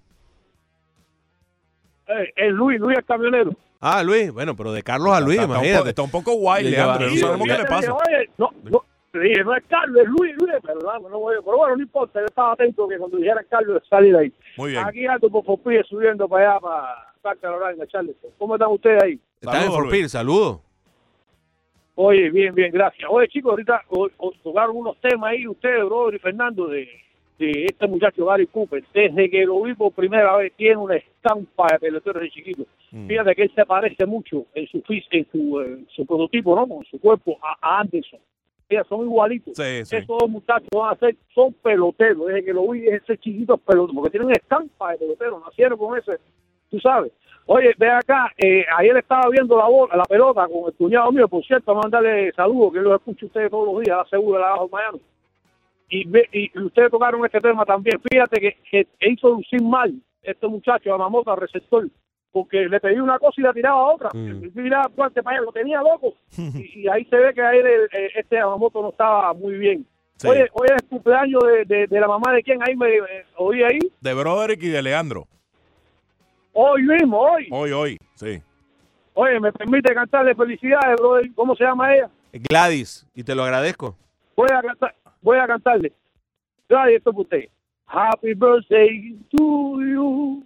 [2.09, 3.51] Eh, es Luis, Luis el camionero.
[3.81, 4.33] Ah, Luis.
[4.33, 5.89] Bueno, pero de Carlos a Luis, Está- está un imagínate.
[5.91, 7.93] está un poco guay, Le Leandro, no sabemos qué le pasa.
[7.95, 11.57] Oye, no, no, le dije, no es Carlos, es Luis, Luis, perdón, no voy, pero
[11.57, 14.33] bueno, no importa, yo estaba atento que cuando dijera Carlos salir de ahí.
[14.57, 14.85] Muy bien.
[14.87, 18.31] Aquí ando por Fopie subiendo para allá, para South Carolina, Charleston.
[18.39, 19.21] ¿Cómo están ustedes ahí?
[19.41, 20.61] Estás en Fort Pierce, saludos.
[21.99, 23.09] Oye, bien, bien, gracias.
[23.11, 26.87] Oye, chicos, ahorita o- o- tocaron unos temas ahí ustedes, brother y Fernando, de,
[27.39, 28.83] de este muchacho Gary Cooper.
[28.93, 32.65] Desde que lo vi por primera vez, tiene una estampa de pelotero de chiquito.
[32.91, 33.07] Mm.
[33.07, 36.67] Fíjate que él se parece mucho en su en su, eh, su prototipo, ¿no?
[36.67, 38.21] Con su cuerpo a, Anderson.
[38.69, 39.57] Mira, son igualitos.
[39.57, 39.97] Sí, sí.
[39.97, 42.27] Esos dos muchachos van a ser, son peloteros.
[42.27, 45.41] Desde que lo vi, ese chiquito pelotero, porque tienen una estampa de pelotero.
[45.45, 46.19] Nacieron con ese,
[46.71, 47.13] tú sabes.
[47.49, 51.29] Oye, ve acá, eh, ayer estaba viendo la, bola, la pelota con el cuñado mío,
[51.29, 54.41] por cierto, a mandarle saludos, que los escucho a ustedes todos los días, la segura
[54.41, 55.01] la bajo Miami.
[55.89, 58.01] Y, ve- y ustedes tocaron este tema también.
[58.11, 59.93] Fíjate que, que hizo lucir mal
[60.23, 61.87] este muchacho, Yamamoto, al receptor,
[62.33, 64.11] porque le pedí una cosa y la tiraba a otra.
[64.13, 66.15] Mira, guante para allá, lo tenía loco.
[66.37, 69.87] y, y ahí se ve que ahí el- el- este Yamamoto no estaba muy bien.
[70.17, 70.29] Sí.
[70.29, 73.03] Oye, hoy es el cumpleaños de, de- de la mamá de quién, ahí me eh,
[73.37, 73.79] oí ahí.
[74.01, 75.29] De Broderick y de Leandro.
[76.53, 77.49] Hoy mismo, hoy.
[77.51, 78.41] Hoy, hoy, sí.
[79.15, 81.31] Oye, me permite cantarle felicidades, brother.
[81.35, 82.11] ¿Cómo se llama ella?
[82.33, 83.97] Gladys, y te lo agradezco.
[84.37, 84.95] Voy a cantar,
[85.27, 85.93] voy a cantarle.
[86.69, 87.49] Gladys, esto es para usted.
[87.87, 90.45] Happy birthday to you.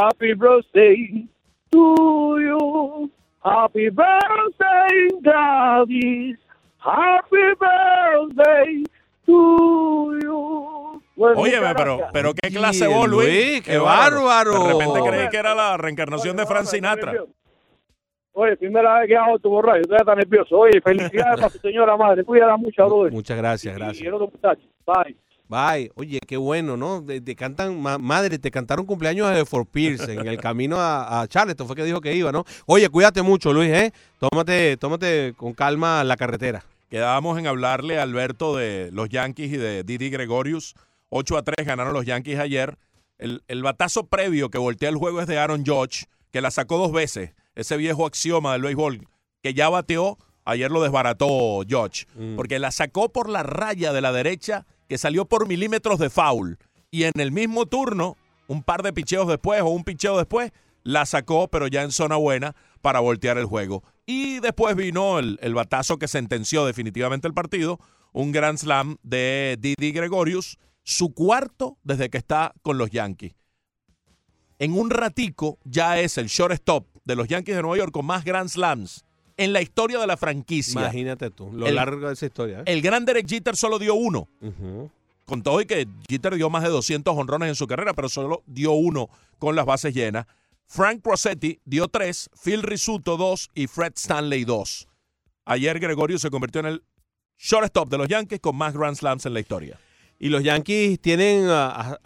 [0.00, 1.28] Happy birthday
[1.70, 3.10] to you.
[3.44, 6.38] Happy birthday, Gladys.
[6.78, 8.84] Happy birthday
[9.26, 11.02] to you.
[11.14, 13.28] Bueno, Óyeme, pero, pero qué clase vos, Luis.
[13.28, 14.64] Luis, qué bárbaro.
[14.64, 17.12] De repente creí que era la reencarnación de Frank Sinatra.
[18.40, 20.56] Oye, primera vez que hago tu borracho, estoy tan nervioso.
[20.58, 22.22] Oye, felicidades para tu señora madre.
[22.22, 23.12] Cuídala mucho, brother.
[23.12, 24.06] Muchas gracias, Y gracias.
[24.06, 24.62] el otro muchacho.
[24.86, 25.16] Bye.
[25.48, 25.90] Bye.
[25.96, 27.02] Oye, qué bueno, ¿no?
[27.04, 31.22] Te, te cantan, ma- madre, te cantaron cumpleaños de Fort Pierce en el camino a,
[31.22, 32.44] a Charleston, fue que dijo que iba, ¿no?
[32.66, 33.92] Oye, cuídate mucho, Luis, ¿eh?
[34.20, 36.62] Tómate, tómate con calma la carretera.
[36.90, 40.74] Quedábamos en hablarle a Alberto de los Yankees y de Didi Gregorius.
[41.08, 42.76] 8 a 3 ganaron los Yankees ayer.
[43.18, 46.78] El, el batazo previo que voltea el juego es de Aaron Judge, que la sacó
[46.78, 47.32] dos veces.
[47.58, 49.08] Ese viejo axioma del béisbol
[49.42, 52.06] que ya bateó, ayer lo desbarató Judge.
[52.36, 56.58] Porque la sacó por la raya de la derecha, que salió por milímetros de foul.
[56.92, 58.16] Y en el mismo turno,
[58.46, 60.52] un par de picheos después o un picheo después,
[60.84, 63.82] la sacó, pero ya en zona buena, para voltear el juego.
[64.06, 67.80] Y después vino el, el batazo que sentenció definitivamente el partido,
[68.12, 73.34] un Grand Slam de Didi Gregorius, su cuarto desde que está con los Yankees.
[74.60, 78.24] En un ratico ya es el shortstop de los Yankees de Nueva York con más
[78.24, 79.04] Grand Slams
[79.36, 80.80] en la historia de la franquicia.
[80.82, 82.60] Imagínate tú, lo El- largo de esa historia.
[82.60, 82.64] ¿eh?
[82.66, 84.28] El gran Derek Jeter solo dio uno.
[85.24, 88.42] Con todo y que Jeter dio más de 200 honrones en su carrera, pero solo
[88.46, 89.08] dio uno
[89.38, 90.26] con las bases llenas.
[90.66, 94.86] Frank Rossetti dio tres, Phil Risuto dos y Fred Stanley dos.
[95.46, 96.82] Ayer Gregorio se convirtió en el
[97.38, 99.78] shortstop de los Yankees con más Grand Slams en la historia.
[100.20, 102.00] Y los Yankees tienen a,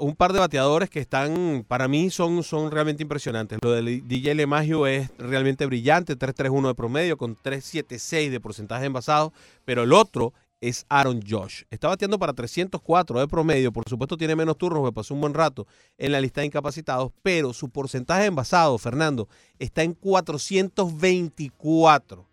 [0.00, 3.58] un par de bateadores que están, para mí, son, son realmente impresionantes.
[3.62, 9.34] Lo de DJ LeMahieu es realmente brillante, 3.31 de promedio, con 3.76 de porcentaje envasado,
[9.66, 11.64] pero el otro es Aaron Josh.
[11.70, 15.34] Está bateando para 304 de promedio, por supuesto tiene menos turnos, me pasó un buen
[15.34, 15.66] rato
[15.98, 22.26] en la lista de incapacitados, pero su porcentaje envasado, Fernando, está en 424.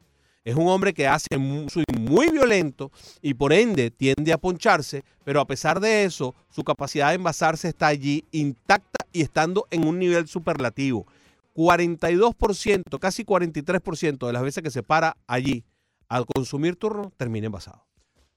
[0.44, 2.92] Es un hombre que hace mu- soy muy violento
[3.22, 7.68] y por ende tiende a poncharse, pero a pesar de eso, su capacidad de envasarse
[7.68, 11.06] está allí intacta y estando en un nivel superlativo.
[11.56, 15.64] 42%, casi 43% de las veces que se para allí
[16.10, 17.86] al consumir turno, termina envasado.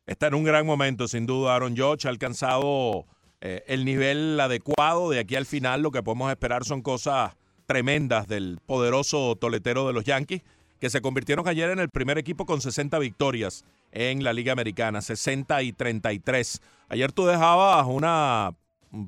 [0.06, 1.54] Está en un gran momento, sin duda.
[1.54, 3.06] Aaron Judge ha alcanzado
[3.40, 5.08] eh, el nivel adecuado.
[5.10, 7.32] De aquí al final, lo que podemos esperar son cosas
[7.66, 10.42] tremendas del poderoso toletero de los Yankees,
[10.84, 15.00] que se convirtieron ayer en el primer equipo con 60 victorias en la Liga Americana,
[15.00, 16.60] 60 y 33.
[16.90, 18.50] Ayer tú dejabas una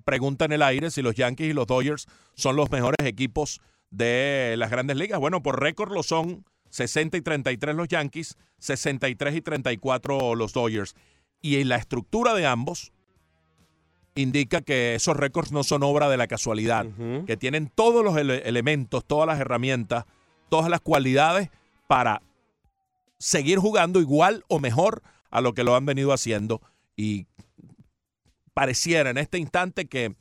[0.06, 4.54] pregunta en el aire si los Yankees y los Dodgers son los mejores equipos de
[4.56, 5.20] las grandes ligas.
[5.20, 10.94] Bueno, por récord lo son 60 y 33 los Yankees, 63 y 34 los Dodgers.
[11.42, 12.90] Y en la estructura de ambos
[14.14, 16.86] indica que esos récords no son obra de la casualidad,
[17.26, 20.06] que tienen todos los ele- elementos, todas las herramientas,
[20.48, 21.50] todas las cualidades
[21.86, 22.22] para
[23.18, 26.60] seguir jugando igual o mejor a lo que lo han venido haciendo.
[26.96, 27.26] Y
[28.54, 30.16] pareciera en este instante que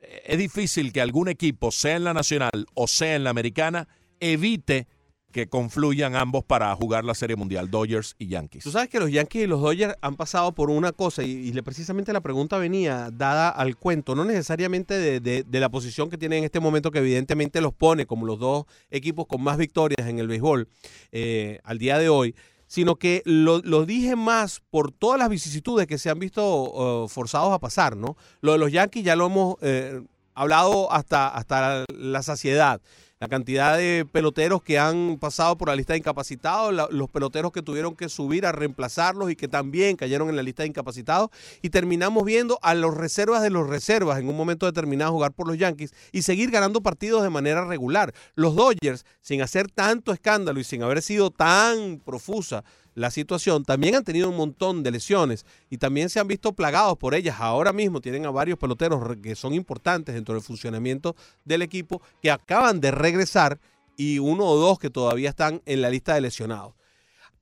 [0.00, 3.88] eh, es difícil que algún equipo, sea en la nacional o sea en la americana,
[4.20, 4.86] evite
[5.32, 8.64] que confluyan ambos para jugar la Serie Mundial, Dodgers y Yankees.
[8.64, 12.12] Tú sabes que los Yankees y los Dodgers han pasado por una cosa y, precisamente
[12.12, 16.58] la pregunta venía dada al cuento, no necesariamente de, la posición que tienen en este
[16.58, 20.68] momento que evidentemente los pone como los dos equipos con más victorias en el béisbol
[21.12, 22.34] eh, al día de hoy,
[22.66, 27.52] sino que lo, dije más por todas las vicisitudes que se han visto eh, forzados
[27.52, 28.16] a pasar, ¿no?
[28.40, 30.00] Lo de los Yankees ya lo hemos eh,
[30.34, 32.80] hablado hasta, hasta la saciedad.
[33.20, 37.60] La cantidad de peloteros que han pasado por la lista de incapacitados, los peloteros que
[37.60, 41.28] tuvieron que subir a reemplazarlos y que también cayeron en la lista de incapacitados.
[41.60, 45.46] Y terminamos viendo a los reservas de los reservas en un momento determinado jugar por
[45.46, 48.14] los Yankees y seguir ganando partidos de manera regular.
[48.36, 52.64] Los Dodgers, sin hacer tanto escándalo y sin haber sido tan profusa
[52.94, 56.98] la situación, también han tenido un montón de lesiones y también se han visto plagados
[56.98, 57.36] por ellas.
[57.38, 62.30] Ahora mismo tienen a varios peloteros que son importantes dentro del funcionamiento del equipo que
[62.30, 63.60] acaban de regresar
[63.96, 66.74] y uno o dos que todavía están en la lista de lesionados.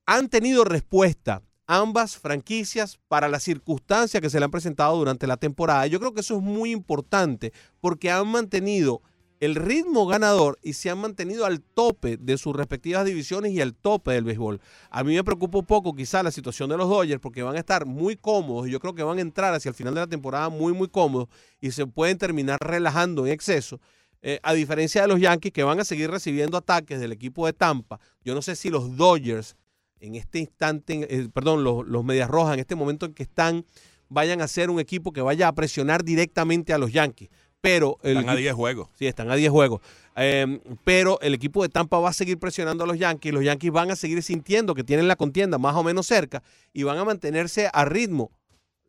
[0.07, 5.37] Han tenido respuesta ambas franquicias para las circunstancias que se le han presentado durante la
[5.37, 5.87] temporada.
[5.87, 9.03] Yo creo que eso es muy importante porque han mantenido
[9.41, 13.75] el ritmo ganador y se han mantenido al tope de sus respectivas divisiones y al
[13.75, 14.61] tope del béisbol.
[14.91, 17.59] A mí me preocupa un poco quizá la situación de los Dodgers porque van a
[17.59, 20.07] estar muy cómodos y yo creo que van a entrar hacia el final de la
[20.07, 21.29] temporada muy muy cómodos
[21.61, 23.81] y se pueden terminar relajando en exceso.
[24.21, 27.53] Eh, a diferencia de los Yankees que van a seguir recibiendo ataques del equipo de
[27.53, 29.57] Tampa, yo no sé si los Dodgers
[30.01, 33.65] en este instante, eh, perdón, los, los Medias Rojas en este momento en que están,
[34.09, 37.31] vayan a ser un equipo que vaya a presionar directamente a los Yankees.
[37.61, 38.89] Pero el Están a equipo- 10 juegos.
[38.95, 39.81] Sí, están a 10 juegos.
[40.17, 43.33] Eh, pero el equipo de Tampa va a seguir presionando a los Yankees.
[43.33, 46.85] Los Yankees van a seguir sintiendo que tienen la contienda más o menos cerca y
[46.85, 48.31] van a mantenerse a ritmo.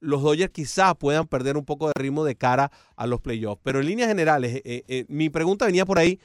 [0.01, 3.59] Los Dodgers quizás puedan perder un poco de ritmo de cara a los playoffs.
[3.63, 6.19] Pero en líneas generales, eh, eh, mi pregunta venía por ahí,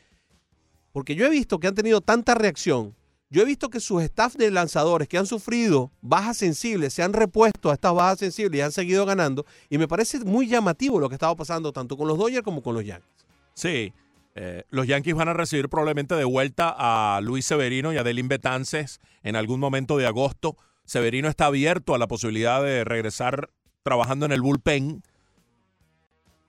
[0.92, 2.94] porque yo he visto que han tenido tanta reacción.
[3.34, 7.12] Yo he visto que sus staff de lanzadores que han sufrido bajas sensibles se han
[7.12, 9.44] repuesto a estas bajas sensibles y han seguido ganando.
[9.68, 12.76] Y me parece muy llamativo lo que estaba pasando tanto con los Dodgers como con
[12.76, 13.26] los Yankees.
[13.54, 13.92] Sí,
[14.36, 18.28] eh, los Yankees van a recibir probablemente de vuelta a Luis Severino y a Delin
[18.28, 20.56] Betances en algún momento de agosto.
[20.84, 23.50] Severino está abierto a la posibilidad de regresar
[23.82, 25.02] trabajando en el bullpen.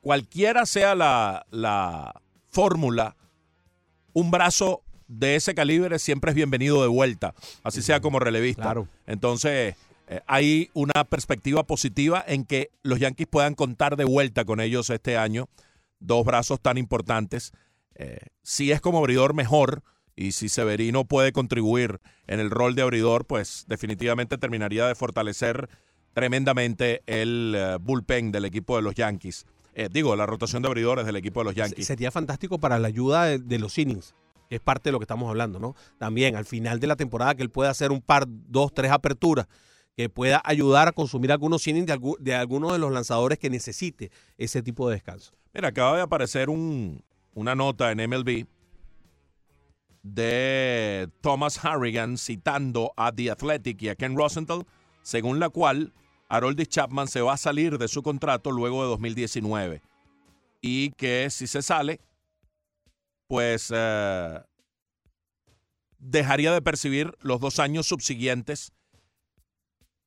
[0.02, 2.22] Cualquiera sea la, la
[2.52, 3.16] fórmula,
[4.14, 7.34] un brazo de ese calibre siempre es bienvenido de vuelta,
[7.64, 8.64] así sea como relevista.
[8.64, 8.88] Claro.
[9.06, 9.76] Entonces,
[10.08, 14.90] eh, hay una perspectiva positiva en que los Yankees puedan contar de vuelta con ellos
[14.90, 15.50] este año.
[16.00, 17.54] Dos brazos tan importantes.
[17.96, 19.84] Eh, si es como abridor, mejor.
[20.18, 25.68] Y si Severino puede contribuir en el rol de abridor, pues definitivamente terminaría de fortalecer
[26.14, 29.46] tremendamente el eh, bullpen del equipo de los Yankees.
[29.92, 31.86] Digo, la rotación de abridores del equipo de los Yankees.
[31.86, 34.16] Sería fantástico para la ayuda de, de los innings,
[34.50, 35.76] es parte de lo que estamos hablando, ¿no?
[35.98, 39.48] También al final de la temporada que él pueda hacer un par, dos, tres aperturas,
[39.98, 43.50] que pueda ayudar a consumir algunos innings de, algu- de algunos de los lanzadores que
[43.50, 45.32] necesite ese tipo de descanso.
[45.54, 47.02] Mira, acaba de aparecer un-
[47.34, 48.46] una nota en MLB
[50.04, 54.66] de Thomas Harrigan citando a The Athletic y a Ken Rosenthal,
[55.02, 55.94] según la cual
[56.30, 59.82] Haroldis Chapman se va a salir de su contrato luego de 2019
[60.62, 62.00] y que si se sale,
[63.28, 64.42] pues eh,
[66.00, 68.74] dejaría de percibir los dos años subsiguientes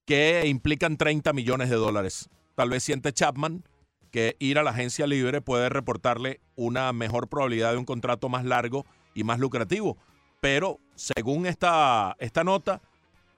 [0.04, 2.30] que implican 30 millones de dólares.
[2.54, 3.64] Tal vez siente Chapman
[4.10, 8.44] que ir a la agencia libre puede reportarle una mejor probabilidad de un contrato más
[8.44, 9.98] largo y más lucrativo.
[10.40, 12.80] Pero según esta, esta nota,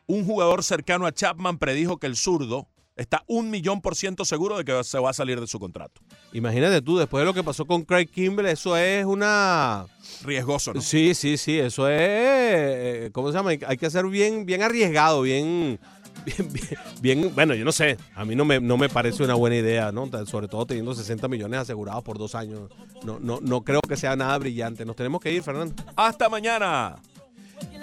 [0.06, 2.68] un jugador cercano a Chapman predijo que el zurdo
[3.00, 6.00] está un millón por ciento seguro de que se va a salir de su contrato.
[6.32, 9.86] Imagínate tú, después de lo que pasó con Craig Kimbrell, eso es una...
[10.22, 10.80] Riesgoso, ¿no?
[10.80, 11.98] Sí, sí, sí, eso es...
[12.00, 13.50] eh, ¿Cómo se llama?
[13.66, 15.78] Hay que ser bien, bien arriesgado, bien...
[16.26, 19.34] Bien, bien, bien- bueno, yo no sé, a mí no me, no me parece una
[19.34, 20.06] buena idea, ¿no?
[20.26, 22.68] Sobre todo teniendo 60 millones asegurados por dos años.
[23.04, 24.84] No, no, no creo que sea nada brillante.
[24.84, 25.82] Nos tenemos que ir, Fernando.
[25.96, 26.96] Hasta mañana.